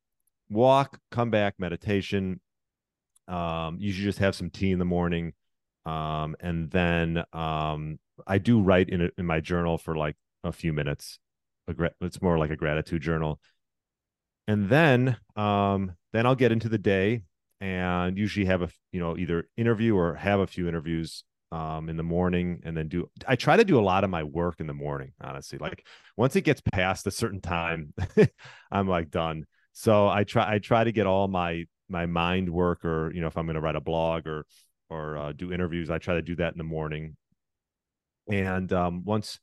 walk, 0.48 0.98
come 1.10 1.30
back, 1.30 1.54
meditation. 1.58 2.40
Um, 3.28 3.78
you 3.80 3.92
should 3.92 4.04
just 4.04 4.20
have 4.20 4.36
some 4.36 4.50
tea 4.50 4.70
in 4.70 4.78
the 4.78 4.84
morning, 4.84 5.32
um, 5.84 6.36
and 6.40 6.70
then 6.70 7.24
um, 7.32 7.98
I 8.26 8.38
do 8.38 8.60
write 8.60 8.88
in 8.88 9.02
a, 9.02 9.08
in 9.18 9.26
my 9.26 9.40
journal 9.40 9.78
for 9.78 9.96
like 9.96 10.16
a 10.46 10.52
few 10.52 10.72
minutes. 10.72 11.18
It's 11.68 12.22
more 12.22 12.38
like 12.38 12.50
a 12.50 12.56
gratitude 12.56 13.02
journal, 13.02 13.40
and 14.46 14.68
then 14.68 15.16
um, 15.34 15.92
then 16.12 16.26
I'll 16.26 16.36
get 16.36 16.52
into 16.52 16.68
the 16.68 16.78
day 16.78 17.22
and 17.60 18.16
usually 18.16 18.46
have 18.46 18.62
a 18.62 18.68
you 18.92 19.00
know 19.00 19.16
either 19.16 19.48
interview 19.56 19.96
or 19.96 20.14
have 20.14 20.40
a 20.40 20.46
few 20.46 20.68
interviews 20.68 21.24
um, 21.52 21.88
in 21.88 21.96
the 21.96 22.02
morning 22.02 22.60
and 22.64 22.76
then 22.76 22.88
do 22.88 23.08
I 23.26 23.36
try 23.36 23.56
to 23.56 23.64
do 23.64 23.78
a 23.78 23.82
lot 23.82 24.04
of 24.04 24.10
my 24.10 24.22
work 24.22 24.60
in 24.60 24.66
the 24.66 24.74
morning, 24.74 25.12
honestly. 25.20 25.58
Like 25.58 25.86
once 26.16 26.36
it 26.36 26.42
gets 26.42 26.60
past 26.60 27.06
a 27.06 27.10
certain 27.10 27.40
time, 27.40 27.94
I'm 28.70 28.88
like 28.88 29.10
done. 29.10 29.46
So 29.72 30.08
I 30.08 30.24
try 30.24 30.54
I 30.54 30.58
try 30.58 30.84
to 30.84 30.92
get 30.92 31.06
all 31.06 31.28
my 31.28 31.64
my 31.88 32.06
mind 32.06 32.48
work 32.48 32.84
or 32.84 33.12
you 33.12 33.20
know 33.20 33.28
if 33.28 33.36
I'm 33.36 33.46
going 33.46 33.54
to 33.54 33.60
write 33.60 33.76
a 33.76 33.80
blog 33.80 34.26
or 34.26 34.46
or 34.88 35.16
uh, 35.16 35.32
do 35.32 35.52
interviews, 35.52 35.90
I 35.90 35.98
try 35.98 36.14
to 36.14 36.22
do 36.22 36.36
that 36.36 36.52
in 36.52 36.58
the 36.58 36.64
morning. 36.64 37.16
And 38.30 38.72
um, 38.72 39.04
once 39.04 39.38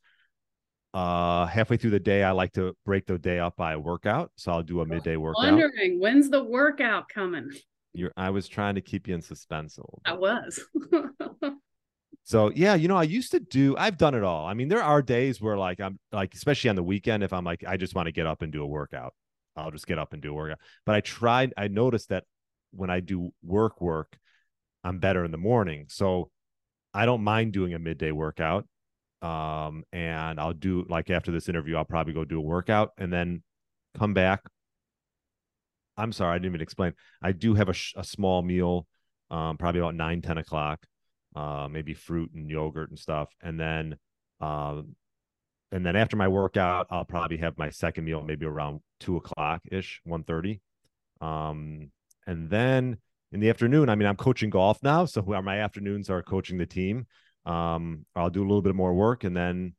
uh 0.93 1.45
halfway 1.47 1.77
through 1.77 1.89
the 1.89 1.99
day 1.99 2.23
i 2.23 2.31
like 2.31 2.51
to 2.51 2.75
break 2.85 3.05
the 3.05 3.17
day 3.17 3.39
up 3.39 3.55
by 3.55 3.73
a 3.73 3.79
workout 3.79 4.31
so 4.35 4.51
i'll 4.51 4.63
do 4.63 4.81
a 4.81 4.85
midday 4.85 5.15
workout 5.15 5.43
wondering 5.43 5.99
when's 5.99 6.29
the 6.29 6.43
workout 6.43 7.09
coming 7.09 7.49
you're 7.93 8.11
i 8.15 8.29
was 8.29 8.47
trying 8.47 8.75
to 8.75 8.81
keep 8.81 9.07
you 9.07 9.15
in 9.15 9.21
suspense 9.21 9.79
i 10.05 10.13
was 10.13 10.63
So 12.23 12.51
yeah, 12.55 12.75
you 12.75 12.87
know, 12.87 12.95
I 12.95 13.03
used 13.03 13.31
to 13.31 13.39
do. 13.39 13.75
I've 13.77 13.97
done 13.97 14.15
it 14.15 14.23
all. 14.23 14.45
I 14.45 14.53
mean, 14.53 14.69
there 14.69 14.81
are 14.81 15.01
days 15.01 15.41
where 15.41 15.57
like 15.57 15.81
I'm 15.81 15.99
like, 16.11 16.33
especially 16.33 16.69
on 16.69 16.77
the 16.77 16.83
weekend, 16.83 17.21
if 17.21 17.33
I'm 17.33 17.43
like, 17.43 17.63
I 17.67 17.75
just 17.75 17.95
want 17.95 18.05
to 18.07 18.13
get 18.13 18.25
up 18.25 18.41
and 18.41 18.51
do 18.51 18.63
a 18.63 18.65
workout, 18.65 19.13
I'll 19.57 19.71
just 19.71 19.87
get 19.87 19.99
up 19.99 20.13
and 20.13 20.21
do 20.21 20.31
a 20.31 20.33
workout. 20.33 20.59
But 20.85 20.95
I 20.95 21.01
tried. 21.01 21.53
I 21.57 21.67
noticed 21.67 22.09
that 22.09 22.23
when 22.71 22.89
I 22.89 23.01
do 23.01 23.33
work 23.43 23.81
work, 23.81 24.17
I'm 24.85 24.99
better 24.99 25.25
in 25.25 25.31
the 25.31 25.37
morning. 25.37 25.87
So 25.89 26.31
I 26.93 27.05
don't 27.05 27.23
mind 27.23 27.51
doing 27.51 27.73
a 27.73 27.79
midday 27.79 28.11
workout. 28.11 28.65
Um, 29.23 29.83
and 29.93 30.39
I'll 30.39 30.53
do 30.53 30.85
like 30.89 31.09
after 31.09 31.31
this 31.31 31.49
interview, 31.49 31.77
I'll 31.77 31.85
probably 31.85 32.13
go 32.13 32.25
do 32.25 32.39
a 32.39 32.41
workout 32.41 32.91
and 32.97 33.11
then 33.11 33.41
come 33.97 34.13
back. 34.13 34.41
I'm 35.95 36.11
sorry, 36.11 36.35
I 36.35 36.37
didn't 36.37 36.51
even 36.51 36.61
explain. 36.61 36.93
I 37.21 37.31
do 37.31 37.53
have 37.53 37.69
a, 37.69 37.73
sh- 37.73 37.93
a 37.95 38.03
small 38.03 38.41
meal, 38.41 38.87
um, 39.29 39.57
probably 39.57 39.79
about 39.79 39.95
nine, 39.95 40.21
10 40.21 40.39
o'clock 40.39 40.85
uh, 41.35 41.67
maybe 41.69 41.93
fruit 41.93 42.31
and 42.33 42.49
yogurt 42.49 42.89
and 42.89 42.99
stuff, 42.99 43.29
and 43.41 43.59
then 43.59 43.97
um, 44.41 44.95
and 45.71 45.85
then 45.85 45.95
after 45.95 46.15
my 46.15 46.27
workout, 46.27 46.87
I'll 46.91 47.05
probably 47.05 47.37
have 47.37 47.57
my 47.57 47.69
second 47.69 48.05
meal 48.05 48.21
maybe 48.21 48.45
around 48.45 48.81
two 48.99 49.17
o'clock 49.17 49.61
ish, 49.71 50.01
one 50.03 50.23
thirty, 50.23 50.61
um, 51.21 51.91
and 52.27 52.49
then 52.49 52.97
in 53.31 53.39
the 53.39 53.49
afternoon, 53.49 53.89
I 53.89 53.95
mean, 53.95 54.07
I'm 54.07 54.15
coaching 54.15 54.51
golf 54.51 54.77
now, 54.83 55.05
so 55.05 55.21
my 55.43 55.59
afternoons 55.59 56.09
are 56.09 56.21
coaching 56.21 56.57
the 56.57 56.65
team. 56.65 57.07
Um, 57.45 58.05
I'll 58.15 58.29
do 58.29 58.41
a 58.41 58.47
little 58.47 58.61
bit 58.61 58.75
more 58.75 58.93
work, 58.93 59.23
and 59.23 59.35
then 59.35 59.73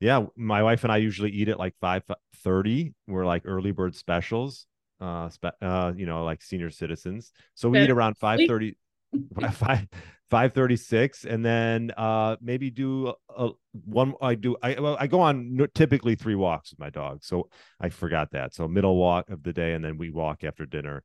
yeah, 0.00 0.26
my 0.36 0.62
wife 0.62 0.84
and 0.84 0.92
I 0.92 0.98
usually 0.98 1.30
eat 1.30 1.48
at 1.48 1.58
like 1.58 1.74
five 1.80 2.02
thirty. 2.36 2.94
We're 3.06 3.26
like 3.26 3.42
early 3.44 3.72
bird 3.72 3.94
specials, 3.94 4.66
uh, 5.00 5.28
spe- 5.28 5.60
uh, 5.62 5.92
you 5.96 6.06
know, 6.06 6.24
like 6.24 6.42
senior 6.42 6.70
citizens. 6.70 7.32
So 7.54 7.68
we 7.68 7.80
eat 7.82 7.90
around 7.90 8.16
five 8.18 8.40
thirty. 8.46 8.76
five 9.52 9.86
536 10.30 11.26
and 11.26 11.44
then 11.44 11.92
uh 11.96 12.34
maybe 12.40 12.70
do 12.70 13.08
a, 13.08 13.14
a, 13.46 13.50
one 13.84 14.14
i 14.20 14.34
do 14.34 14.56
i 14.62 14.80
well, 14.80 14.96
i 14.98 15.06
go 15.06 15.20
on 15.20 15.56
typically 15.74 16.14
three 16.16 16.34
walks 16.34 16.70
with 16.72 16.80
my 16.80 16.90
dog 16.90 17.22
so 17.22 17.48
i 17.78 17.88
forgot 17.88 18.30
that 18.32 18.54
so 18.54 18.66
middle 18.66 18.96
walk 18.96 19.28
of 19.30 19.42
the 19.42 19.52
day 19.52 19.74
and 19.74 19.84
then 19.84 19.98
we 19.98 20.10
walk 20.10 20.42
after 20.42 20.66
dinner 20.66 21.04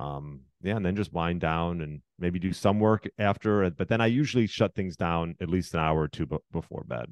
um 0.00 0.40
yeah 0.62 0.76
and 0.76 0.84
then 0.84 0.96
just 0.96 1.12
wind 1.12 1.40
down 1.40 1.80
and 1.82 2.00
maybe 2.18 2.38
do 2.38 2.52
some 2.52 2.80
work 2.80 3.08
after 3.18 3.68
but 3.70 3.88
then 3.88 4.00
i 4.00 4.06
usually 4.06 4.46
shut 4.46 4.74
things 4.74 4.96
down 4.96 5.34
at 5.40 5.48
least 5.48 5.74
an 5.74 5.80
hour 5.80 6.00
or 6.00 6.08
two 6.08 6.26
b- 6.26 6.38
before 6.52 6.84
bed 6.84 7.06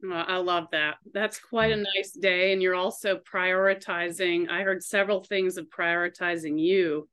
Well, 0.00 0.24
I 0.28 0.36
love 0.36 0.68
that. 0.70 0.96
That's 1.12 1.40
quite 1.40 1.72
a 1.72 1.76
mm. 1.76 1.84
nice 1.96 2.12
day. 2.12 2.52
And 2.52 2.62
you're 2.62 2.76
also 2.76 3.18
prioritizing. 3.18 4.48
I 4.48 4.62
heard 4.62 4.82
several 4.82 5.24
things 5.24 5.56
of 5.56 5.66
prioritizing 5.66 6.60
you 6.60 7.08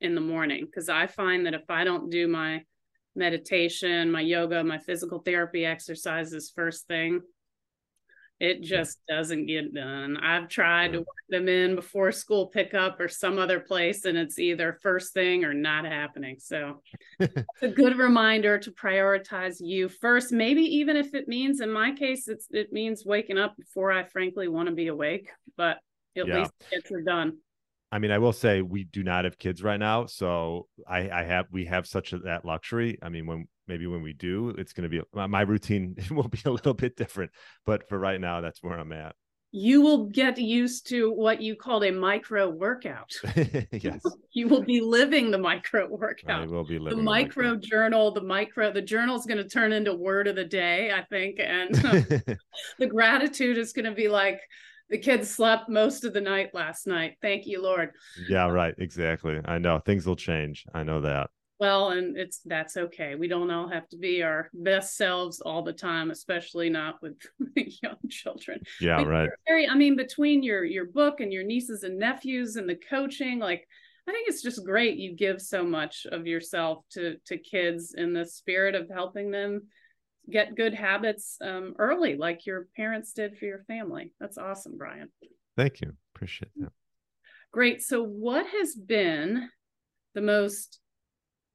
in 0.00 0.16
the 0.16 0.20
morning 0.20 0.66
because 0.66 0.88
I 0.88 1.06
find 1.06 1.46
that 1.46 1.54
if 1.54 1.70
I 1.70 1.84
don't 1.84 2.10
do 2.10 2.26
my 2.26 2.64
meditation, 3.14 4.10
my 4.10 4.20
yoga, 4.20 4.64
my 4.64 4.78
physical 4.78 5.20
therapy 5.20 5.64
exercises 5.64 6.52
first 6.54 6.88
thing, 6.88 7.20
it 8.44 8.60
just 8.60 8.98
doesn't 9.08 9.46
get 9.46 9.72
done. 9.72 10.18
I've 10.18 10.48
tried 10.48 10.92
to 10.92 10.98
work 10.98 11.24
them 11.30 11.48
in 11.48 11.74
before 11.74 12.12
school 12.12 12.48
pickup 12.48 13.00
or 13.00 13.08
some 13.08 13.38
other 13.38 13.58
place, 13.58 14.04
and 14.04 14.18
it's 14.18 14.38
either 14.38 14.78
first 14.82 15.14
thing 15.14 15.44
or 15.44 15.54
not 15.54 15.86
happening. 15.86 16.36
So 16.38 16.82
it's 17.18 17.62
a 17.62 17.68
good 17.68 17.96
reminder 17.96 18.58
to 18.58 18.70
prioritize 18.70 19.56
you 19.60 19.88
first. 19.88 20.30
Maybe 20.30 20.60
even 20.60 20.94
if 20.94 21.14
it 21.14 21.26
means, 21.26 21.62
in 21.62 21.72
my 21.72 21.92
case, 21.92 22.28
it's 22.28 22.46
it 22.50 22.70
means 22.70 23.06
waking 23.06 23.38
up 23.38 23.56
before 23.56 23.90
I 23.90 24.04
frankly 24.04 24.46
want 24.48 24.68
to 24.68 24.74
be 24.74 24.88
awake, 24.88 25.30
but 25.56 25.78
at 26.14 26.26
yeah. 26.26 26.40
least 26.40 26.92
are 26.92 27.00
done. 27.00 27.38
I 27.94 28.00
mean, 28.00 28.10
I 28.10 28.18
will 28.18 28.32
say 28.32 28.60
we 28.60 28.82
do 28.82 29.04
not 29.04 29.24
have 29.24 29.38
kids 29.38 29.62
right 29.62 29.78
now, 29.78 30.06
so 30.06 30.66
I, 30.84 31.08
I 31.10 31.22
have 31.22 31.46
we 31.52 31.66
have 31.66 31.86
such 31.86 32.12
a, 32.12 32.18
that 32.18 32.44
luxury. 32.44 32.98
I 33.00 33.08
mean, 33.08 33.24
when 33.24 33.46
maybe 33.68 33.86
when 33.86 34.02
we 34.02 34.12
do, 34.12 34.48
it's 34.58 34.72
going 34.72 34.82
to 34.82 34.88
be 34.88 35.00
my, 35.14 35.28
my 35.28 35.42
routine 35.42 35.94
will 36.10 36.26
be 36.26 36.40
a 36.44 36.50
little 36.50 36.74
bit 36.74 36.96
different, 36.96 37.30
but 37.64 37.88
for 37.88 37.96
right 37.96 38.20
now, 38.20 38.40
that's 38.40 38.60
where 38.64 38.76
I'm 38.76 38.90
at. 38.90 39.14
You 39.52 39.80
will 39.80 40.06
get 40.06 40.38
used 40.38 40.88
to 40.88 41.12
what 41.12 41.40
you 41.40 41.54
called 41.54 41.84
a 41.84 41.92
micro 41.92 42.50
workout. 42.50 43.12
yes, 43.70 44.02
you 44.32 44.48
will 44.48 44.64
be 44.64 44.80
living 44.80 45.30
the 45.30 45.38
micro 45.38 45.86
workout. 45.86 46.42
I 46.42 46.46
will 46.46 46.64
be 46.64 46.80
living 46.80 46.98
the 46.98 47.04
micro, 47.04 47.52
micro 47.52 47.60
journal. 47.60 48.10
The 48.10 48.22
micro 48.22 48.72
the 48.72 48.82
journal 48.82 49.14
is 49.14 49.24
going 49.24 49.38
to 49.38 49.48
turn 49.48 49.72
into 49.72 49.94
word 49.94 50.26
of 50.26 50.34
the 50.34 50.44
day, 50.44 50.90
I 50.90 51.04
think, 51.04 51.38
and 51.38 51.72
the 51.72 52.88
gratitude 52.88 53.56
is 53.56 53.72
going 53.72 53.84
to 53.84 53.92
be 53.92 54.08
like 54.08 54.40
the 54.94 54.98
kids 54.98 55.28
slept 55.28 55.68
most 55.68 56.04
of 56.04 56.12
the 56.12 56.20
night 56.20 56.54
last 56.54 56.86
night. 56.86 57.16
Thank 57.20 57.48
you, 57.48 57.60
Lord. 57.60 57.90
Yeah, 58.28 58.48
right. 58.48 58.76
Exactly. 58.78 59.40
I 59.44 59.58
know 59.58 59.80
things 59.80 60.06
will 60.06 60.14
change. 60.14 60.64
I 60.72 60.84
know 60.84 61.00
that. 61.00 61.30
Well, 61.58 61.90
and 61.90 62.16
it's 62.16 62.38
that's 62.44 62.76
okay. 62.76 63.16
We 63.16 63.26
don't 63.26 63.50
all 63.50 63.68
have 63.68 63.88
to 63.88 63.96
be 63.96 64.22
our 64.22 64.50
best 64.54 64.96
selves 64.96 65.40
all 65.40 65.64
the 65.64 65.72
time, 65.72 66.12
especially 66.12 66.70
not 66.70 67.02
with 67.02 67.14
young 67.82 67.96
children. 68.08 68.60
Yeah, 68.80 68.98
but 68.98 69.08
right. 69.08 69.30
Very, 69.48 69.68
I 69.68 69.74
mean, 69.74 69.96
between 69.96 70.44
your 70.44 70.62
your 70.62 70.86
book 70.86 71.18
and 71.18 71.32
your 71.32 71.42
nieces 71.42 71.82
and 71.82 71.98
nephews 71.98 72.54
and 72.54 72.68
the 72.68 72.78
coaching, 72.88 73.40
like 73.40 73.66
I 74.06 74.12
think 74.12 74.28
it's 74.28 74.42
just 74.42 74.64
great 74.64 74.96
you 74.96 75.16
give 75.16 75.42
so 75.42 75.64
much 75.64 76.06
of 76.12 76.24
yourself 76.24 76.84
to 76.92 77.16
to 77.26 77.36
kids 77.36 77.94
in 77.96 78.12
the 78.12 78.26
spirit 78.26 78.76
of 78.76 78.88
helping 78.88 79.32
them 79.32 79.62
get 80.30 80.54
good 80.54 80.74
habits 80.74 81.36
um, 81.40 81.74
early, 81.78 82.16
like 82.16 82.46
your 82.46 82.66
parents 82.76 83.12
did 83.12 83.36
for 83.36 83.44
your 83.44 83.64
family. 83.64 84.12
That's 84.20 84.38
awesome, 84.38 84.76
Brian. 84.76 85.10
Thank 85.56 85.80
you. 85.80 85.92
Appreciate 86.14 86.50
that. 86.56 86.72
Great. 87.52 87.82
So, 87.82 88.02
what 88.02 88.46
has 88.46 88.74
been 88.74 89.48
the 90.14 90.22
most 90.22 90.80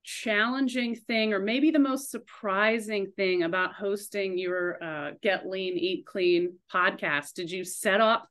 challenging 0.04 0.96
thing, 0.96 1.34
or 1.34 1.40
maybe 1.40 1.72
the 1.72 1.80
most 1.80 2.10
surprising 2.10 3.12
thing 3.16 3.44
about 3.44 3.74
hosting 3.74 4.38
your 4.38 4.82
uh, 4.84 5.12
Get 5.22 5.48
Lean, 5.48 5.78
Eat 5.78 6.06
Clean 6.06 6.54
podcast? 6.74 7.34
Did 7.34 7.52
you 7.52 7.64
set 7.64 8.02
up 8.02 8.28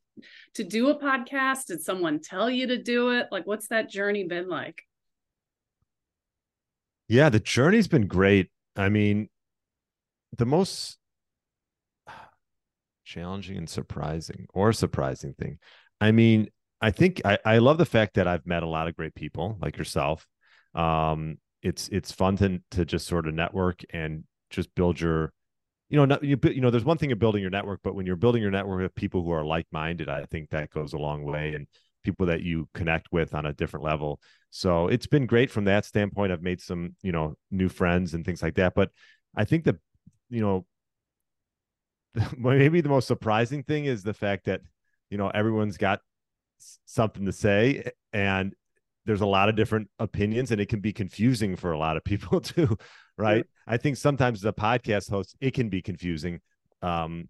to 0.54 0.64
do 0.64 0.88
a 0.88 0.98
podcast? 0.98 1.66
Did 1.66 1.82
someone 1.82 2.20
tell 2.20 2.50
you 2.50 2.68
to 2.68 2.82
do 2.82 3.10
it? 3.10 3.28
Like, 3.30 3.46
what's 3.46 3.68
that 3.68 3.90
journey 3.90 4.24
been 4.24 4.48
like? 4.48 4.82
Yeah, 7.08 7.30
the 7.30 7.40
journey's 7.40 7.88
been 7.88 8.06
great. 8.06 8.50
I 8.76 8.88
mean, 8.90 9.28
the 10.36 10.46
most 10.46 10.98
challenging 13.04 13.56
and 13.56 13.68
surprising 13.68 14.46
or 14.52 14.72
surprising 14.72 15.34
thing. 15.34 15.58
I 16.00 16.12
mean, 16.12 16.48
I 16.80 16.90
think 16.90 17.20
I, 17.24 17.38
I 17.44 17.58
love 17.58 17.78
the 17.78 17.86
fact 17.86 18.14
that 18.14 18.28
I've 18.28 18.46
met 18.46 18.62
a 18.62 18.68
lot 18.68 18.88
of 18.88 18.96
great 18.96 19.14
people 19.14 19.56
like 19.60 19.76
yourself. 19.76 20.26
Um, 20.74 21.38
it's 21.62 21.88
it's 21.88 22.12
fun 22.12 22.36
to 22.36 22.60
to 22.72 22.84
just 22.84 23.06
sort 23.06 23.26
of 23.26 23.34
network 23.34 23.82
and 23.90 24.24
just 24.50 24.72
build 24.74 25.00
your, 25.00 25.32
you 25.88 25.96
know, 25.96 26.04
not, 26.04 26.22
you 26.22 26.38
you 26.44 26.60
know, 26.60 26.70
there's 26.70 26.84
one 26.84 26.98
thing 26.98 27.12
of 27.12 27.18
building 27.18 27.42
your 27.42 27.50
network, 27.50 27.80
but 27.82 27.94
when 27.94 28.06
you're 28.06 28.16
building 28.16 28.42
your 28.42 28.50
network 28.50 28.80
with 28.80 28.94
people 28.94 29.24
who 29.24 29.32
are 29.32 29.44
like 29.44 29.66
minded, 29.72 30.08
I 30.08 30.24
think 30.26 30.50
that 30.50 30.70
goes 30.70 30.92
a 30.92 30.98
long 30.98 31.24
way 31.24 31.54
and 31.54 31.66
people 32.04 32.26
that 32.26 32.42
you 32.42 32.68
connect 32.74 33.08
with 33.10 33.34
on 33.34 33.44
a 33.46 33.52
different 33.52 33.84
level. 33.84 34.20
So 34.50 34.86
it's 34.86 35.06
been 35.06 35.26
great 35.26 35.50
from 35.50 35.64
that 35.64 35.84
standpoint. 35.84 36.32
I've 36.32 36.42
made 36.42 36.60
some 36.60 36.94
you 37.02 37.10
know 37.10 37.34
new 37.50 37.68
friends 37.68 38.14
and 38.14 38.24
things 38.24 38.42
like 38.42 38.54
that, 38.54 38.74
but 38.74 38.90
I 39.36 39.44
think 39.44 39.64
the 39.64 39.78
you 40.30 40.40
know, 40.40 40.66
maybe 42.36 42.80
the 42.80 42.88
most 42.88 43.08
surprising 43.08 43.62
thing 43.62 43.84
is 43.84 44.02
the 44.02 44.14
fact 44.14 44.46
that, 44.46 44.60
you 45.10 45.18
know, 45.18 45.28
everyone's 45.28 45.76
got 45.76 46.00
something 46.86 47.24
to 47.24 47.32
say 47.32 47.90
and 48.12 48.54
there's 49.04 49.20
a 49.20 49.26
lot 49.26 49.48
of 49.48 49.56
different 49.56 49.88
opinions 49.98 50.50
and 50.50 50.60
it 50.60 50.68
can 50.68 50.80
be 50.80 50.92
confusing 50.92 51.56
for 51.56 51.72
a 51.72 51.78
lot 51.78 51.96
of 51.96 52.04
people 52.04 52.40
too 52.40 52.76
right? 53.16 53.44
Yeah. 53.46 53.74
i 53.74 53.76
think 53.76 53.96
sometimes 53.96 54.40
as 54.40 54.44
a 54.44 54.52
podcast 54.52 55.08
host 55.08 55.36
it 55.40 55.54
can 55.54 55.68
be 55.68 55.80
confusing 55.80 56.40
um 56.82 57.28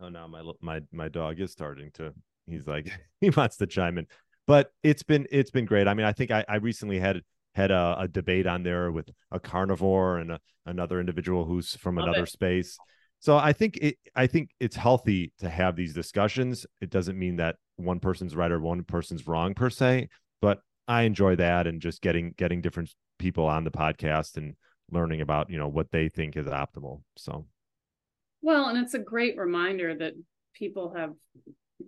oh 0.00 0.08
now 0.08 0.26
my 0.26 0.42
my 0.62 0.80
my 0.90 1.08
dog 1.08 1.38
is 1.38 1.52
starting 1.52 1.90
to 1.92 2.14
he's 2.46 2.66
like 2.66 2.90
he 3.20 3.30
wants 3.30 3.56
to 3.58 3.66
chime 3.66 3.98
in. 3.98 4.06
But 4.46 4.72
it's 4.82 5.02
been 5.02 5.26
it's 5.30 5.50
been 5.50 5.64
great. 5.64 5.86
I 5.86 5.94
mean 5.94 6.06
i 6.06 6.12
think 6.12 6.30
i, 6.30 6.44
I 6.48 6.56
recently 6.56 6.98
had 6.98 7.22
had 7.54 7.70
a, 7.70 7.96
a 8.00 8.08
debate 8.08 8.46
on 8.46 8.62
there 8.62 8.90
with 8.90 9.08
a 9.30 9.40
carnivore 9.40 10.18
and 10.18 10.32
a, 10.32 10.40
another 10.66 11.00
individual 11.00 11.44
who's 11.44 11.74
from 11.76 11.96
Love 11.96 12.08
another 12.08 12.24
it. 12.24 12.30
space. 12.30 12.78
So 13.18 13.36
I 13.36 13.52
think 13.52 13.76
it 13.78 13.98
I 14.16 14.26
think 14.26 14.50
it's 14.60 14.76
healthy 14.76 15.32
to 15.40 15.48
have 15.48 15.76
these 15.76 15.92
discussions. 15.92 16.64
It 16.80 16.90
doesn't 16.90 17.18
mean 17.18 17.36
that 17.36 17.56
one 17.76 18.00
person's 18.00 18.34
right 18.34 18.50
or 18.50 18.60
one 18.60 18.82
person's 18.84 19.26
wrong 19.26 19.54
per 19.54 19.70
se, 19.70 20.08
but 20.40 20.60
I 20.88 21.02
enjoy 21.02 21.36
that 21.36 21.66
and 21.66 21.82
just 21.82 22.00
getting 22.00 22.34
getting 22.36 22.60
different 22.60 22.94
people 23.18 23.46
on 23.46 23.64
the 23.64 23.70
podcast 23.70 24.36
and 24.36 24.54
learning 24.90 25.20
about, 25.20 25.50
you 25.50 25.58
know, 25.58 25.68
what 25.68 25.90
they 25.90 26.08
think 26.08 26.36
is 26.36 26.46
optimal. 26.46 27.02
So 27.16 27.46
well, 28.42 28.68
and 28.68 28.78
it's 28.78 28.94
a 28.94 28.98
great 28.98 29.36
reminder 29.36 29.94
that 29.96 30.14
people 30.54 30.94
have 30.96 31.12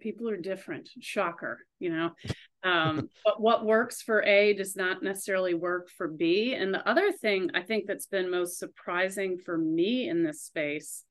people 0.01 0.29
are 0.29 0.37
different 0.37 0.89
shocker 1.01 1.59
you 1.79 1.91
know 1.91 2.11
um, 2.63 3.09
but 3.25 3.41
what 3.41 3.65
works 3.65 4.03
for 4.03 4.23
a 4.23 4.55
does 4.55 4.77
not 4.77 5.03
necessarily 5.03 5.55
work 5.55 5.89
for 5.91 6.09
b. 6.09 6.55
And 6.55 6.73
the 6.73 6.87
other 6.89 7.13
thing 7.13 7.51
i 7.55 7.63
think 7.63 7.87
that's 7.87 8.07
been 8.07 8.31
most 8.31 8.59
surprising 8.59 9.39
for 9.39 9.57
me 9.57 10.09
in 10.09 10.23
this 10.23 10.43
space 10.43 11.05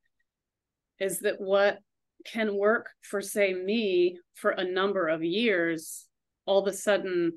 is 0.99 1.19
that 1.19 1.41
what 1.41 1.79
can 2.25 2.55
work 2.55 2.89
for 3.01 3.21
say 3.21 3.53
me 3.53 4.19
for 4.35 4.51
a 4.51 4.63
number 4.63 5.07
of 5.07 5.23
years 5.23 6.07
all 6.45 6.59
of 6.59 6.67
a 6.67 6.75
sudden 6.75 7.33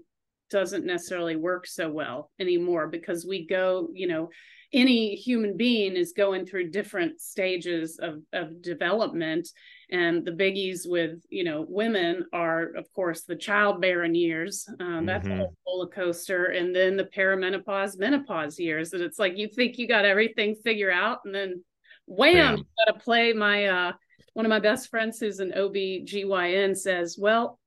doesn't 0.50 0.86
necessarily 0.86 1.36
work 1.36 1.66
so 1.66 1.90
well 1.90 2.30
anymore 2.38 2.86
because 2.88 3.26
we 3.26 3.46
go 3.46 3.88
you 3.92 4.06
know 4.06 4.28
any 4.74 5.14
human 5.14 5.56
being 5.56 5.94
is 5.94 6.12
going 6.12 6.44
through 6.44 6.70
different 6.70 7.20
stages 7.20 7.98
of, 8.02 8.20
of 8.32 8.60
development. 8.60 9.48
And 9.90 10.24
the 10.24 10.32
biggies 10.32 10.80
with 10.84 11.22
you 11.30 11.44
know 11.44 11.64
women 11.68 12.26
are 12.32 12.74
of 12.74 12.92
course 12.92 13.22
the 13.22 13.36
childbearing 13.36 14.14
years 14.14 14.68
um, 14.80 15.06
that's 15.06 15.28
mm-hmm. 15.28 15.42
a 15.42 15.46
roller 15.66 15.86
coaster. 15.86 16.46
And 16.46 16.74
then 16.74 16.96
the 16.96 17.04
perimenopause 17.04 17.98
menopause 17.98 18.58
years. 18.58 18.92
And 18.92 19.02
it's 19.02 19.18
like 19.18 19.38
you 19.38 19.48
think 19.48 19.78
you 19.78 19.86
got 19.86 20.04
everything 20.04 20.56
figured 20.56 20.92
out 20.92 21.20
and 21.24 21.34
then 21.34 21.64
wham 22.06 22.58
you 22.58 22.64
got 22.86 22.92
to 22.92 23.04
play. 23.04 23.32
My 23.32 23.66
uh 23.66 23.92
one 24.32 24.44
of 24.44 24.50
my 24.50 24.60
best 24.60 24.90
friends 24.90 25.20
who's 25.20 25.38
an 25.38 25.52
OB/GYN 25.52 26.76
says 26.76 27.16
well 27.16 27.60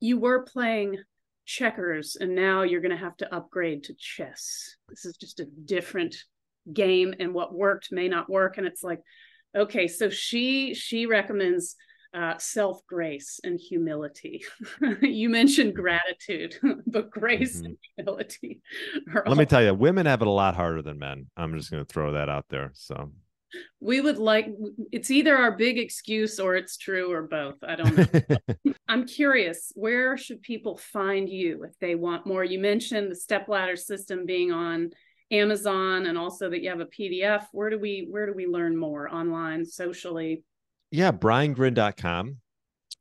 you 0.00 0.18
were 0.18 0.42
playing 0.42 0.98
checkers 1.48 2.14
and 2.20 2.34
now 2.34 2.60
you're 2.60 2.82
going 2.82 2.90
to 2.90 2.96
have 2.96 3.16
to 3.16 3.34
upgrade 3.34 3.82
to 3.82 3.94
chess 3.94 4.76
this 4.90 5.06
is 5.06 5.16
just 5.16 5.40
a 5.40 5.46
different 5.64 6.14
game 6.74 7.14
and 7.18 7.32
what 7.32 7.54
worked 7.54 7.88
may 7.90 8.06
not 8.06 8.28
work 8.28 8.58
and 8.58 8.66
it's 8.66 8.82
like 8.82 9.00
okay 9.56 9.88
so 9.88 10.10
she 10.10 10.74
she 10.74 11.06
recommends 11.06 11.74
uh, 12.12 12.34
self 12.38 12.80
grace 12.86 13.40
and 13.44 13.58
humility. 13.58 14.42
you 15.00 15.28
mentioned 15.28 15.74
gratitude, 15.74 16.56
but 16.86 17.10
grace 17.10 17.58
mm-hmm. 17.58 17.66
and 17.66 17.76
humility. 17.96 18.62
Let 19.14 19.28
all... 19.28 19.34
me 19.34 19.44
tell 19.44 19.62
you, 19.62 19.74
women 19.74 20.06
have 20.06 20.22
it 20.22 20.26
a 20.26 20.30
lot 20.30 20.56
harder 20.56 20.80
than 20.80 20.98
men. 20.98 21.26
I'm 21.36 21.54
just 21.56 21.70
going 21.70 21.84
to 21.84 21.92
throw 21.92 22.12
that 22.12 22.28
out 22.28 22.46
there. 22.48 22.70
So 22.74 23.12
we 23.80 24.00
would 24.00 24.18
like 24.18 24.48
it's 24.92 25.10
either 25.10 25.36
our 25.36 25.56
big 25.56 25.78
excuse 25.78 26.38
or 26.38 26.56
it's 26.56 26.76
true 26.76 27.12
or 27.12 27.22
both. 27.22 27.56
I 27.62 27.76
don't 27.76 27.96
know. 27.96 28.72
I'm 28.88 29.06
curious, 29.06 29.72
where 29.74 30.16
should 30.16 30.42
people 30.42 30.76
find 30.76 31.28
you 31.28 31.64
if 31.64 31.78
they 31.78 31.94
want 31.94 32.26
more? 32.26 32.44
You 32.44 32.58
mentioned 32.58 33.10
the 33.10 33.16
step 33.16 33.48
ladder 33.48 33.76
system 33.76 34.26
being 34.26 34.52
on 34.52 34.90
Amazon 35.30 36.06
and 36.06 36.16
also 36.16 36.48
that 36.50 36.62
you 36.62 36.70
have 36.70 36.80
a 36.80 36.86
PDF. 36.86 37.44
Where 37.52 37.70
do 37.70 37.78
we 37.78 38.06
where 38.10 38.26
do 38.26 38.32
we 38.34 38.46
learn 38.46 38.76
more 38.76 39.12
online, 39.12 39.64
socially? 39.64 40.42
Yeah, 40.90 41.12
briangryn.com 41.12 42.38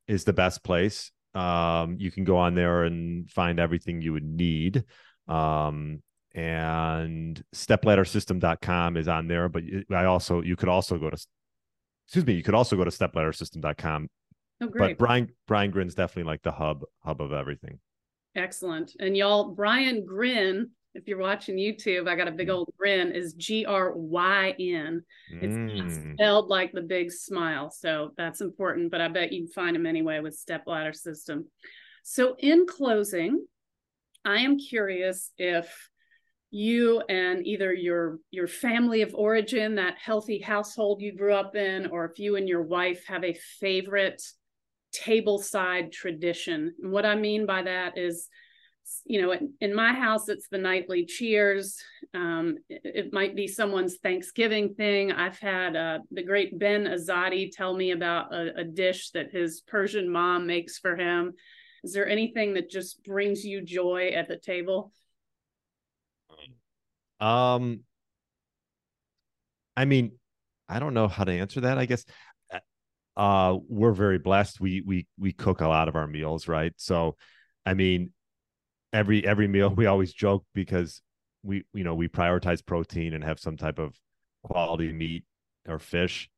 is 0.08 0.24
the 0.24 0.34
best 0.34 0.64
place. 0.64 1.12
Um, 1.34 1.98
you 2.00 2.12
can 2.12 2.24
go 2.24 2.38
on 2.38 2.56
there 2.56 2.84
and 2.84 3.30
find 3.30 3.60
everything 3.60 4.02
you 4.02 4.14
would 4.14 4.26
need. 4.26 4.84
Um, 5.28 6.02
and 6.34 7.44
stepladdersystem.com 7.56 8.98
is 8.98 9.08
on 9.08 9.28
there, 9.28 9.50
but 9.50 9.64
I 9.92 10.06
also 10.06 10.42
you 10.42 10.56
could 10.56 10.70
also 10.70 10.98
go 10.98 11.10
to 11.10 11.26
excuse 12.06 12.26
me, 12.26 12.34
you 12.34 12.44
could 12.44 12.56
also 12.56 12.76
go 12.76 12.84
to 12.84 12.92
stepladdersystem.com. 12.92 14.10
Oh, 14.62 14.68
great. 14.68 14.98
But 14.98 14.98
Brian 14.98 15.30
Brian 15.48 15.72
Gryn's 15.72 15.96
definitely 15.96 16.30
like 16.30 16.44
the 16.44 16.52
hub 16.52 16.84
hub 17.04 17.22
of 17.22 17.32
everything. 17.32 17.80
Excellent. 18.36 18.94
And 19.00 19.18
y'all, 19.18 19.50
Brian 19.52 20.06
Gryn 20.06 20.70
if 20.98 21.08
you're 21.08 21.20
watching 21.20 21.58
YouTube, 21.58 22.10
I 22.10 22.16
got 22.16 22.28
a 22.28 22.32
big 22.32 22.50
old 22.50 22.74
grin, 22.76 23.12
is 23.12 23.34
G 23.34 23.66
R 23.66 23.94
Y 23.96 24.56
N. 24.58 25.04
It's 25.30 25.56
Mm. 25.56 26.14
spelled 26.14 26.50
like 26.50 26.72
the 26.72 26.82
big 26.82 27.12
smile. 27.12 27.70
So 27.70 28.14
that's 28.18 28.42
important, 28.42 28.90
but 28.90 29.00
I 29.00 29.08
bet 29.08 29.32
you 29.32 29.44
can 29.44 29.52
find 29.52 29.76
him 29.76 29.86
anyway 29.86 30.20
with 30.22 30.36
step 30.36 30.64
ladder 30.66 30.94
system. 30.94 31.52
So 32.04 32.36
in 32.40 32.66
closing, 32.66 33.46
I 34.26 34.40
am 34.40 34.58
curious 34.58 35.32
if 35.38 35.90
you 36.50 37.02
and 37.10 37.46
either 37.46 37.74
your 37.74 38.20
your 38.32 38.48
family 38.48 39.02
of 39.02 39.14
origin, 39.14 39.76
that 39.76 39.98
healthy 39.98 40.40
household 40.40 41.02
you 41.02 41.16
grew 41.16 41.34
up 41.34 41.56
in, 41.56 41.88
or 41.88 42.06
if 42.06 42.20
you 42.20 42.36
and 42.36 42.48
your 42.48 42.64
wife 42.64 43.06
have 43.08 43.24
a 43.24 43.38
favorite 43.60 44.22
tableside 44.96 45.92
tradition. 45.92 46.74
And 46.82 46.92
what 46.92 47.06
I 47.06 47.16
mean 47.16 47.46
by 47.46 47.64
that 47.64 47.98
is 47.98 48.30
you 49.06 49.22
know, 49.22 49.32
in, 49.32 49.54
in, 49.60 49.74
my 49.74 49.94
house, 49.94 50.30
it's 50.30 50.48
the 50.50 50.58
nightly 50.58 51.06
cheers. 51.06 51.78
Um, 52.14 52.58
it, 52.70 52.82
it, 52.84 53.14
might 53.14 53.36
be 53.36 53.48
someone's 53.48 53.98
Thanksgiving 53.98 54.76
thing. 54.76 55.12
I've 55.12 55.40
had 55.40 55.76
uh, 55.76 56.00
the 56.12 56.24
great 56.24 56.58
Ben 56.58 56.86
Azadi 56.86 57.50
tell 57.52 57.74
me 57.74 57.92
about 57.92 58.34
a, 58.34 58.62
a, 58.62 58.64
dish 58.64 59.12
that 59.12 59.32
his 59.32 59.62
Persian 59.68 60.10
mom 60.10 60.48
makes 60.48 60.78
for 60.78 60.96
him. 60.96 61.34
Is 61.84 61.94
there 61.94 62.08
anything 62.08 62.54
that 62.54 62.70
just 62.70 63.04
brings 63.04 63.44
you 63.44 63.62
joy 63.62 64.12
at 64.16 64.28
the 64.28 64.38
table? 64.38 64.92
Um, 67.20 67.82
I 69.76 69.86
mean, 69.86 70.14
I 70.70 70.80
don't 70.80 70.94
know 70.94 71.08
how 71.08 71.24
to 71.24 71.32
answer 71.32 71.62
that. 71.62 71.78
I 71.78 71.86
guess 71.86 72.06
uh, 73.16 73.58
we're 73.68 73.94
very 73.94 74.20
blessed. 74.20 74.60
We 74.60 74.82
we 74.82 75.08
we 75.20 75.34
cook 75.34 75.62
a 75.62 75.68
lot 75.68 75.88
of 75.88 75.96
our 75.96 76.08
meals, 76.08 76.48
right? 76.48 76.74
So, 76.78 77.16
I 77.66 77.74
mean, 77.74 78.12
every 78.94 79.26
every 79.26 79.48
meal 79.48 79.70
we 79.76 79.86
always 79.86 80.14
joke 80.14 80.46
because 80.54 81.02
we 81.44 81.64
you 81.74 81.84
know 81.84 81.96
we 81.96 82.08
prioritize 82.08 82.66
protein 82.66 83.14
and 83.14 83.24
have 83.24 83.40
some 83.40 83.58
type 83.58 83.80
of 83.80 83.96
quality 84.44 84.92
meat 84.92 85.24
or 85.68 85.78
fish 85.78 86.30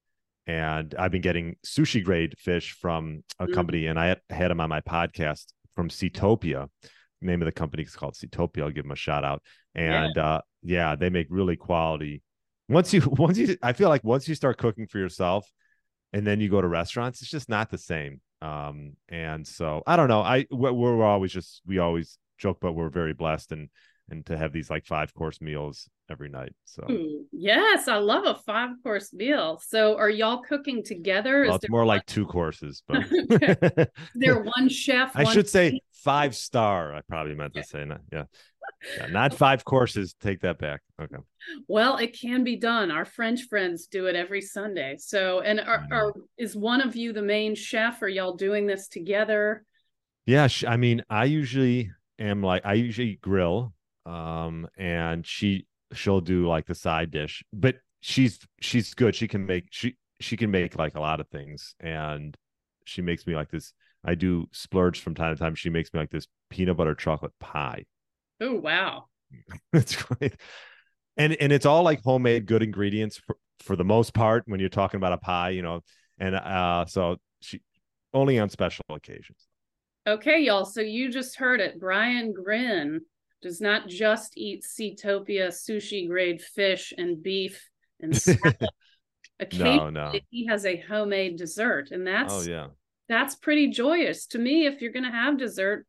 and 0.48 0.96
i've 0.98 1.12
been 1.12 1.22
getting 1.22 1.56
sushi 1.64 2.04
grade 2.04 2.34
fish 2.40 2.72
from 2.72 3.24
a 3.40 3.46
mm. 3.46 3.54
company 3.54 3.86
and 3.86 4.00
i 4.00 4.08
had, 4.08 4.20
had 4.30 4.50
them 4.50 4.60
on 4.60 4.68
my 4.68 4.82
podcast 4.82 5.46
from 5.80 5.88
Seatopia. 5.88 6.68
The 7.22 7.28
name 7.28 7.42
of 7.42 7.46
the 7.46 7.54
company 7.54 7.84
is 7.84 7.96
called 7.96 8.16
Seatopia. 8.16 8.64
I'll 8.64 8.70
give 8.70 8.84
them 8.84 8.92
a 8.92 8.98
shout 8.98 9.24
out. 9.24 9.42
And 9.76 10.14
yeah. 10.14 10.26
uh 10.26 10.42
yeah, 10.64 10.96
they 10.96 11.10
make 11.10 11.28
really 11.30 11.56
quality. 11.56 12.22
Once 12.68 12.94
you 12.94 13.02
once 13.06 13.38
you 13.38 13.58
I 13.62 13.74
feel 13.74 13.90
like 13.90 14.04
once 14.04 14.28
you 14.28 14.36
start 14.36 14.58
cooking 14.58 14.88
for 14.88 15.00
yourself 15.00 15.50
and 16.14 16.26
then 16.26 16.40
you 16.40 16.50
go 16.50 16.62
to 16.62 16.68
restaurants, 16.68 17.22
it's 17.22 17.32
just 17.32 17.50
not 17.50 17.70
the 17.70 17.78
same. 17.78 18.22
Um 18.42 18.94
and 19.10 19.46
so 19.46 19.84
I 19.86 19.96
don't 19.96 20.08
know. 20.08 20.22
I 20.22 20.46
we're, 20.52 20.72
we're 20.72 21.04
always 21.04 21.32
just 21.32 21.62
we 21.66 21.80
always 21.80 22.18
joke, 22.38 22.60
but 22.62 22.74
we're 22.74 22.90
very 22.90 23.14
blessed 23.14 23.52
and 23.52 23.70
and 24.10 24.26
to 24.26 24.38
have 24.38 24.54
these 24.54 24.70
like 24.70 24.86
five 24.86 25.14
course 25.14 25.42
meals 25.42 25.90
every 26.10 26.30
night. 26.30 26.54
So 26.66 26.86
Ooh, 26.90 27.26
yes, 27.32 27.88
I 27.88 27.98
love 27.98 28.26
a 28.26 28.36
five 28.36 28.72
course 28.84 29.14
meal. 29.14 29.62
So 29.66 29.98
are 29.98 30.10
y'all 30.10 30.42
cooking 30.42 30.84
together? 30.84 31.46
Well, 31.46 31.56
it's 31.56 31.70
more 31.70 31.82
one... 31.82 31.88
like 31.88 32.06
two 32.06 32.26
courses, 32.26 32.84
but 32.88 33.06
there 34.16 34.42
one 34.42 34.70
chef. 34.70 35.12
I 35.16 35.24
should 35.24 35.48
say 35.48 35.80
five 35.94 36.36
star. 36.36 36.94
I 36.94 37.02
probably 37.08 37.36
meant 37.36 37.54
to 37.54 37.64
say 37.64 37.86
that. 37.86 38.02
Yeah. 38.12 38.24
yeah. 38.98 39.06
Not 39.12 39.34
five 39.34 39.64
courses. 39.66 40.16
Take 40.20 40.42
that 40.42 40.58
back. 40.58 40.82
Okay. 41.02 41.18
Well, 41.68 41.98
it 41.98 42.20
can 42.20 42.44
be 42.44 42.56
done. 42.56 42.92
Our 42.92 43.06
French 43.06 43.44
friends 43.44 43.88
do 43.88 44.08
it 44.08 44.16
every 44.16 44.42
Sunday. 44.42 44.98
So, 45.00 45.42
and 45.42 45.60
are, 45.60 45.86
are 45.92 46.14
is 46.38 46.56
one 46.56 46.82
of 46.82 46.96
you 46.96 47.14
the 47.14 47.22
main 47.22 47.56
chef? 47.56 48.02
Are 48.02 48.10
y'all 48.10 48.36
doing 48.36 48.68
this 48.68 48.88
together? 48.88 49.66
Yeah, 50.26 50.48
I 50.68 50.78
mean, 50.78 51.04
I 51.10 51.26
usually 51.26 51.92
am 52.20 52.44
like 52.44 52.66
I 52.66 52.74
usually 52.74 53.18
grill, 53.22 53.74
um, 54.06 54.68
and 54.78 55.26
she 55.26 55.66
she'll 55.94 56.22
do 56.22 56.48
like 56.48 56.68
the 56.68 56.76
side 56.76 57.12
dish, 57.12 57.44
but 57.54 57.76
she's 58.02 58.40
she's 58.62 58.94
good. 58.94 59.16
She 59.16 59.28
can 59.28 59.46
make 59.46 59.68
she 59.72 59.98
she 60.20 60.38
can 60.38 60.52
make 60.52 60.78
like 60.78 60.96
a 60.96 61.00
lot 61.00 61.20
of 61.20 61.28
things, 61.30 61.76
and 61.80 62.36
she 62.86 63.02
makes 63.02 63.26
me 63.26 63.36
like 63.36 63.50
this. 63.50 63.74
I 64.04 64.16
do 64.16 64.48
splurge 64.54 65.02
from 65.02 65.16
time 65.16 65.36
to 65.36 65.40
time. 65.40 65.56
She 65.56 65.70
makes 65.70 65.94
me 65.94 66.00
like 66.00 66.10
this 66.10 66.28
peanut 66.50 66.78
butter 66.78 66.96
chocolate 66.96 67.34
pie. 67.40 67.86
Oh 68.42 68.56
wow, 68.56 69.06
that's 69.74 69.96
great, 69.96 70.36
and 71.18 71.34
and 71.34 71.52
it's 71.52 71.66
all 71.66 71.84
like 71.84 72.02
homemade, 72.04 72.46
good 72.46 72.64
ingredients 72.64 73.18
for 73.18 73.38
for 73.60 73.76
the 73.76 73.84
most 73.84 74.14
part. 74.14 74.44
When 74.46 74.60
you're 74.60 74.70
talking 74.70 74.98
about 74.98 75.14
a 75.14 75.18
pie, 75.18 75.50
you 75.50 75.62
know, 75.62 75.82
and 76.18 76.36
uh, 76.36 76.86
so 76.86 77.18
she 77.42 77.62
only 78.14 78.40
on 78.40 78.50
special 78.50 78.86
occasions. 78.90 79.48
Okay, 80.08 80.40
y'all. 80.40 80.66
So 80.66 80.82
you 80.82 81.12
just 81.12 81.36
heard 81.36 81.60
it. 81.60 81.80
Brian 81.80 82.34
Gryn 82.34 83.02
does 83.42 83.62
not 83.62 83.88
just 83.88 84.38
eat 84.38 84.64
Seatopia 84.64 85.50
sushi 85.50 86.08
grade 86.08 86.42
fish 86.42 86.94
and 86.98 87.22
beef 87.22 87.70
and 88.02 88.16
salad. 88.22 88.58
Occasionally, 89.40 89.92
no, 89.92 90.12
no. 90.12 90.20
he 90.30 90.48
has 90.48 90.66
a 90.66 90.76
homemade 90.76 91.38
dessert, 91.38 91.92
and 91.92 92.06
that's 92.06 92.34
oh 92.34 92.42
yeah, 92.42 92.68
that's 93.08 93.36
pretty 93.36 93.70
joyous 93.70 94.26
to 94.28 94.38
me. 94.38 94.66
If 94.66 94.82
you're 94.82 94.92
going 94.92 95.06
to 95.06 95.12
have 95.12 95.38
dessert, 95.38 95.86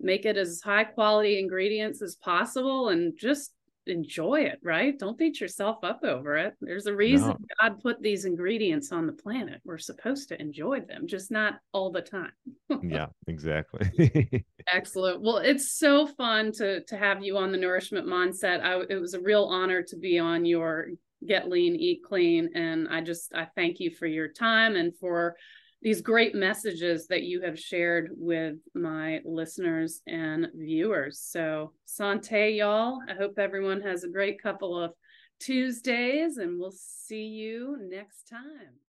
make 0.00 0.24
it 0.24 0.38
as 0.38 0.62
high 0.64 0.84
quality 0.84 1.38
ingredients 1.38 2.00
as 2.00 2.16
possible, 2.16 2.88
and 2.88 3.12
just 3.18 3.52
enjoy 3.86 4.40
it, 4.40 4.58
right? 4.62 4.98
Don't 4.98 5.18
beat 5.18 5.40
yourself 5.40 5.78
up 5.82 6.00
over 6.02 6.36
it. 6.36 6.54
There's 6.60 6.86
a 6.86 6.94
reason 6.94 7.28
no. 7.28 7.36
God 7.60 7.80
put 7.80 8.02
these 8.02 8.24
ingredients 8.24 8.92
on 8.92 9.06
the 9.06 9.12
planet. 9.12 9.60
We're 9.64 9.78
supposed 9.78 10.28
to 10.28 10.40
enjoy 10.40 10.80
them, 10.80 11.06
just 11.06 11.30
not 11.30 11.54
all 11.72 11.90
the 11.90 12.02
time. 12.02 12.32
yeah, 12.82 13.06
exactly. 13.26 14.44
Excellent. 14.72 15.22
Well, 15.22 15.38
it's 15.38 15.78
so 15.78 16.06
fun 16.06 16.52
to 16.52 16.82
to 16.84 16.96
have 16.96 17.22
you 17.22 17.36
on 17.36 17.52
the 17.52 17.58
nourishment 17.58 18.06
mindset. 18.06 18.62
I, 18.62 18.82
it 18.88 19.00
was 19.00 19.14
a 19.14 19.20
real 19.20 19.44
honor 19.44 19.82
to 19.82 19.96
be 19.96 20.18
on 20.18 20.44
your 20.44 20.88
Get 21.26 21.48
Lean, 21.48 21.76
Eat 21.76 22.02
Clean, 22.04 22.50
and 22.54 22.88
I 22.88 23.00
just 23.00 23.34
I 23.34 23.46
thank 23.54 23.80
you 23.80 23.90
for 23.90 24.06
your 24.06 24.28
time 24.28 24.76
and 24.76 24.96
for 24.96 25.36
these 25.82 26.00
great 26.00 26.34
messages 26.34 27.06
that 27.08 27.22
you 27.22 27.42
have 27.42 27.58
shared 27.58 28.10
with 28.12 28.56
my 28.74 29.20
listeners 29.24 30.02
and 30.06 30.48
viewers. 30.54 31.20
So, 31.20 31.72
Sante, 31.84 32.50
y'all. 32.50 32.98
I 33.08 33.14
hope 33.14 33.38
everyone 33.38 33.80
has 33.82 34.02
a 34.02 34.08
great 34.08 34.42
couple 34.42 34.82
of 34.82 34.92
Tuesdays, 35.38 36.38
and 36.38 36.58
we'll 36.58 36.72
see 36.72 37.26
you 37.26 37.76
next 37.88 38.28
time. 38.28 38.80